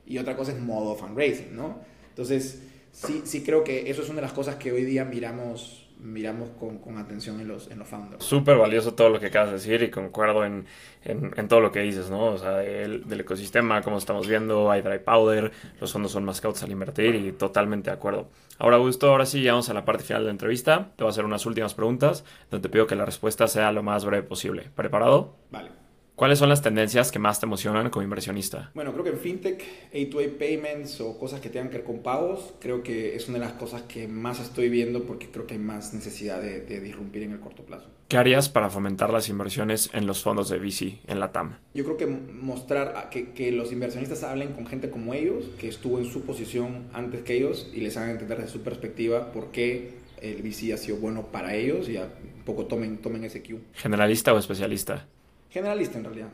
y 0.06 0.18
otra 0.18 0.36
cosa 0.36 0.52
es 0.52 0.60
modo 0.60 0.94
fundraising, 0.94 1.56
¿no? 1.56 1.80
Entonces, 2.10 2.62
sí, 2.92 3.22
sí 3.24 3.42
creo 3.42 3.64
que 3.64 3.90
eso 3.90 4.02
es 4.02 4.08
una 4.10 4.16
de 4.16 4.22
las 4.22 4.34
cosas 4.34 4.56
que 4.56 4.70
hoy 4.70 4.84
día 4.84 5.06
miramos 5.06 5.81
miramos 6.02 6.50
con, 6.50 6.78
con, 6.78 6.98
atención 6.98 7.40
en 7.40 7.48
los, 7.48 7.70
en 7.70 7.78
los 7.78 7.88
founders. 7.88 8.24
Súper 8.24 8.58
valioso 8.58 8.94
todo 8.94 9.08
lo 9.08 9.20
que 9.20 9.26
acabas 9.26 9.48
de 9.48 9.54
decir 9.54 9.82
y 9.82 9.90
concuerdo 9.90 10.44
en, 10.44 10.66
en, 11.04 11.32
en 11.36 11.48
todo 11.48 11.60
lo 11.60 11.70
que 11.70 11.80
dices, 11.80 12.10
¿no? 12.10 12.26
O 12.26 12.38
sea, 12.38 12.62
el, 12.64 13.08
del 13.08 13.20
ecosistema, 13.20 13.82
como 13.82 13.98
estamos 13.98 14.26
viendo, 14.26 14.70
hay 14.70 14.82
dry 14.82 14.98
powder, 14.98 15.52
los 15.80 15.92
fondos 15.92 16.12
son 16.12 16.24
más 16.24 16.40
cautos 16.40 16.62
al 16.62 16.72
invertir 16.72 17.14
y 17.14 17.32
totalmente 17.32 17.90
de 17.90 17.96
acuerdo. 17.96 18.28
Ahora, 18.58 18.76
Augusto, 18.76 19.10
ahora 19.10 19.26
sí 19.26 19.40
llegamos 19.40 19.68
a 19.70 19.74
la 19.74 19.84
parte 19.84 20.04
final 20.04 20.22
de 20.22 20.26
la 20.26 20.32
entrevista. 20.32 20.92
Te 20.96 21.04
voy 21.04 21.08
a 21.08 21.12
hacer 21.12 21.24
unas 21.24 21.46
últimas 21.46 21.74
preguntas 21.74 22.24
donde 22.50 22.68
te 22.68 22.72
pido 22.72 22.86
que 22.86 22.96
la 22.96 23.04
respuesta 23.04 23.48
sea 23.48 23.72
lo 23.72 23.82
más 23.82 24.04
breve 24.04 24.22
posible. 24.22 24.70
¿Preparado? 24.74 25.36
Vale. 25.50 25.81
¿Cuáles 26.22 26.38
son 26.38 26.50
las 26.50 26.62
tendencias 26.62 27.10
que 27.10 27.18
más 27.18 27.40
te 27.40 27.46
emocionan 27.46 27.90
como 27.90 28.04
inversionista? 28.04 28.70
Bueno, 28.74 28.92
creo 28.92 29.02
que 29.02 29.10
en 29.10 29.18
fintech, 29.18 29.64
A2A 29.92 30.38
payments 30.38 31.00
o 31.00 31.18
cosas 31.18 31.40
que 31.40 31.48
tengan 31.48 31.68
que 31.68 31.78
ver 31.78 31.84
con 31.84 31.98
pagos, 31.98 32.54
creo 32.60 32.84
que 32.84 33.16
es 33.16 33.28
una 33.28 33.40
de 33.40 33.44
las 33.44 33.54
cosas 33.54 33.82
que 33.88 34.06
más 34.06 34.38
estoy 34.38 34.68
viendo 34.68 35.02
porque 35.02 35.32
creo 35.32 35.48
que 35.48 35.54
hay 35.54 35.58
más 35.58 35.92
necesidad 35.94 36.40
de, 36.40 36.60
de 36.60 36.80
disrumpir 36.80 37.24
en 37.24 37.32
el 37.32 37.40
corto 37.40 37.64
plazo. 37.64 37.88
¿Qué 38.06 38.18
harías 38.18 38.48
para 38.48 38.70
fomentar 38.70 39.12
las 39.12 39.28
inversiones 39.28 39.90
en 39.94 40.06
los 40.06 40.22
fondos 40.22 40.48
de 40.48 40.60
VC 40.60 41.00
en 41.08 41.18
la 41.18 41.32
TAM? 41.32 41.58
Yo 41.74 41.82
creo 41.82 41.96
que 41.96 42.06
mostrar 42.06 43.10
que, 43.10 43.32
que 43.32 43.50
los 43.50 43.72
inversionistas 43.72 44.22
hablen 44.22 44.52
con 44.52 44.68
gente 44.68 44.90
como 44.90 45.14
ellos, 45.14 45.46
que 45.58 45.66
estuvo 45.66 45.98
en 45.98 46.04
su 46.04 46.22
posición 46.22 46.84
antes 46.92 47.22
que 47.22 47.34
ellos 47.34 47.68
y 47.74 47.80
les 47.80 47.96
hagan 47.96 48.10
entender 48.10 48.38
desde 48.38 48.52
su 48.52 48.62
perspectiva 48.62 49.32
por 49.32 49.50
qué 49.50 49.94
el 50.20 50.40
VC 50.40 50.72
ha 50.72 50.76
sido 50.76 50.98
bueno 50.98 51.32
para 51.32 51.56
ellos 51.56 51.88
y 51.88 51.96
un 51.96 52.44
poco 52.44 52.66
tomen, 52.66 52.98
tomen 52.98 53.24
ese 53.24 53.42
cue. 53.42 53.58
¿Generalista 53.72 54.32
o 54.32 54.38
especialista? 54.38 55.08
Generalista 55.52 55.98
en 55.98 56.04
realidad. 56.04 56.28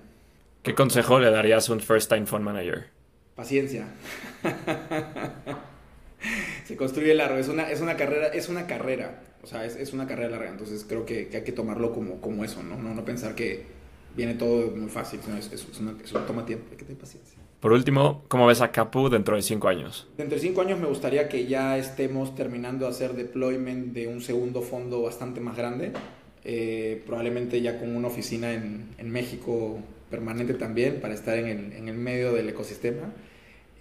¿Qué 0.62 0.74
consejo 0.74 1.18
le 1.18 1.30
darías 1.30 1.68
a 1.68 1.72
un 1.72 1.80
first 1.80 2.08
time 2.08 2.26
fund 2.26 2.44
manager? 2.44 2.86
Paciencia. 3.34 3.86
Se 6.64 6.76
construye 6.76 7.14
largo, 7.14 7.38
es 7.38 7.48
una, 7.48 7.70
es 7.70 7.80
una 7.80 7.96
carrera, 7.96 8.28
es 8.28 8.48
una 8.48 8.66
carrera, 8.66 9.22
o 9.42 9.46
sea, 9.46 9.64
es, 9.64 9.76
es 9.76 9.92
una 9.92 10.06
carrera 10.06 10.30
larga, 10.30 10.50
entonces 10.50 10.84
creo 10.88 11.06
que, 11.06 11.30
hay 11.32 11.42
que 11.42 11.52
tomarlo 11.52 11.92
como, 11.92 12.20
como 12.20 12.44
eso, 12.44 12.62
¿no? 12.62 12.76
¿no? 12.76 12.94
No 12.94 13.04
pensar 13.04 13.34
que 13.34 13.66
viene 14.16 14.34
todo 14.34 14.70
muy 14.76 14.90
fácil, 14.90 15.20
sino 15.24 15.36
es, 15.36 15.52
es, 15.52 15.80
una, 15.80 15.94
toma 16.26 16.44
tiempo, 16.44 16.66
hay 16.70 16.76
que 16.76 16.84
tener 16.84 17.00
paciencia. 17.00 17.38
Por 17.60 17.72
último, 17.72 18.24
¿cómo 18.28 18.46
ves 18.46 18.60
a 18.60 18.70
Capu 18.70 19.08
dentro 19.08 19.34
de 19.34 19.42
cinco 19.42 19.68
años? 19.68 20.06
Dentro 20.16 20.36
de 20.36 20.42
cinco 20.42 20.60
años 20.60 20.78
me 20.78 20.86
gustaría 20.86 21.28
que 21.28 21.46
ya 21.46 21.78
estemos 21.78 22.34
terminando 22.34 22.84
de 22.84 22.92
hacer 22.92 23.14
deployment 23.14 23.94
de 23.94 24.06
un 24.06 24.20
segundo 24.20 24.62
fondo 24.62 25.02
bastante 25.02 25.40
más 25.40 25.56
grande. 25.56 25.92
Eh, 26.50 27.02
probablemente 27.04 27.60
ya 27.60 27.78
con 27.78 27.94
una 27.94 28.08
oficina 28.08 28.54
en, 28.54 28.88
en, 28.96 29.10
México 29.10 29.80
permanente 30.08 30.54
también 30.54 30.98
para 30.98 31.12
estar 31.12 31.36
en 31.36 31.46
el, 31.46 31.72
en 31.74 31.88
el 31.88 31.98
medio 31.98 32.32
del 32.32 32.48
ecosistema 32.48 33.12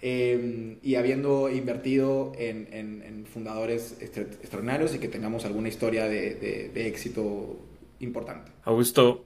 eh, 0.02 0.76
y 0.82 0.96
habiendo 0.96 1.48
invertido 1.48 2.32
en, 2.36 2.68
en, 2.70 3.24
fundadores 3.24 3.96
extraordinarios 4.02 4.94
y 4.94 4.98
que 4.98 5.08
tengamos 5.08 5.46
alguna 5.46 5.68
historia 5.68 6.10
de, 6.10 6.34
de, 6.74 6.86
éxito 6.86 7.58
importante. 8.00 8.50
Augusto, 8.64 9.24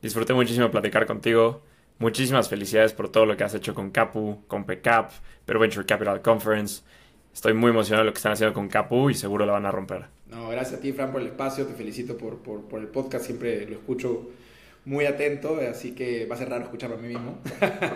disfruté 0.00 0.32
muchísimo 0.34 0.70
platicar 0.70 1.06
contigo. 1.06 1.62
Muchísimas 1.98 2.48
felicidades 2.48 2.92
por 2.92 3.10
todo 3.10 3.26
lo 3.26 3.36
que 3.36 3.42
has 3.42 3.54
hecho 3.54 3.74
con 3.74 3.90
Capu, 3.90 4.44
con 4.46 4.64
PCAP, 4.64 5.10
Pero 5.44 5.58
Venture 5.58 5.86
Capital 5.86 6.22
Conference. 6.22 6.84
Estoy 7.34 7.52
muy 7.52 7.70
emocionado 7.70 8.04
de 8.04 8.10
lo 8.10 8.12
que 8.12 8.18
están 8.18 8.30
haciendo 8.30 8.54
con 8.54 8.68
Capu 8.68 9.10
y 9.10 9.14
seguro 9.14 9.44
la 9.44 9.54
van 9.54 9.66
a 9.66 9.72
romper. 9.72 10.15
No, 10.30 10.48
gracias 10.48 10.78
a 10.78 10.82
ti, 10.82 10.92
Fran, 10.92 11.12
por 11.12 11.20
el 11.20 11.28
espacio. 11.28 11.66
Te 11.66 11.74
felicito 11.74 12.16
por, 12.16 12.38
por, 12.38 12.62
por, 12.62 12.80
el 12.80 12.88
podcast. 12.88 13.26
Siempre 13.26 13.66
lo 13.66 13.76
escucho 13.76 14.30
muy 14.84 15.04
atento, 15.04 15.58
así 15.68 15.92
que 15.92 16.26
va 16.26 16.36
a 16.36 16.38
ser 16.38 16.48
raro 16.48 16.64
escucharlo 16.64 16.96
a 16.96 16.98
mí 16.98 17.08
mismo. 17.08 17.38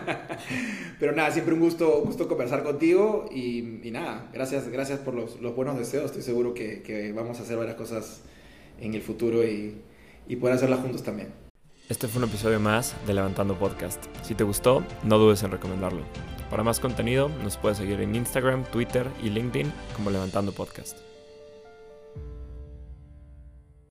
Pero 1.00 1.12
nada, 1.12 1.30
siempre 1.30 1.54
un 1.54 1.60
gusto, 1.60 2.02
gusto 2.04 2.28
conversar 2.28 2.62
contigo 2.62 3.28
y, 3.32 3.86
y 3.86 3.90
nada, 3.90 4.28
gracias, 4.32 4.68
gracias 4.68 4.98
por 4.98 5.14
los, 5.14 5.40
los, 5.40 5.54
buenos 5.54 5.78
deseos. 5.78 6.06
Estoy 6.06 6.22
seguro 6.22 6.52
que, 6.52 6.82
que, 6.82 7.12
vamos 7.12 7.38
a 7.38 7.42
hacer 7.42 7.56
varias 7.56 7.76
cosas 7.76 8.22
en 8.80 8.94
el 8.94 9.02
futuro 9.02 9.44
y, 9.44 9.80
y 10.26 10.36
poder 10.36 10.56
hacerlas 10.56 10.80
juntos 10.80 11.02
también. 11.02 11.28
Este 11.88 12.06
fue 12.06 12.22
un 12.22 12.28
episodio 12.28 12.60
más 12.60 12.94
de 13.06 13.14
Levantando 13.14 13.58
Podcast. 13.58 14.04
Si 14.22 14.34
te 14.34 14.44
gustó, 14.44 14.84
no 15.02 15.18
dudes 15.18 15.42
en 15.42 15.50
recomendarlo. 15.50 16.02
Para 16.48 16.62
más 16.64 16.80
contenido, 16.80 17.28
nos 17.42 17.56
puedes 17.56 17.78
seguir 17.78 18.00
en 18.00 18.14
Instagram, 18.14 18.64
Twitter 18.64 19.06
y 19.22 19.30
LinkedIn 19.30 19.72
como 19.96 20.10
Levantando 20.10 20.52
Podcast. 20.52 21.09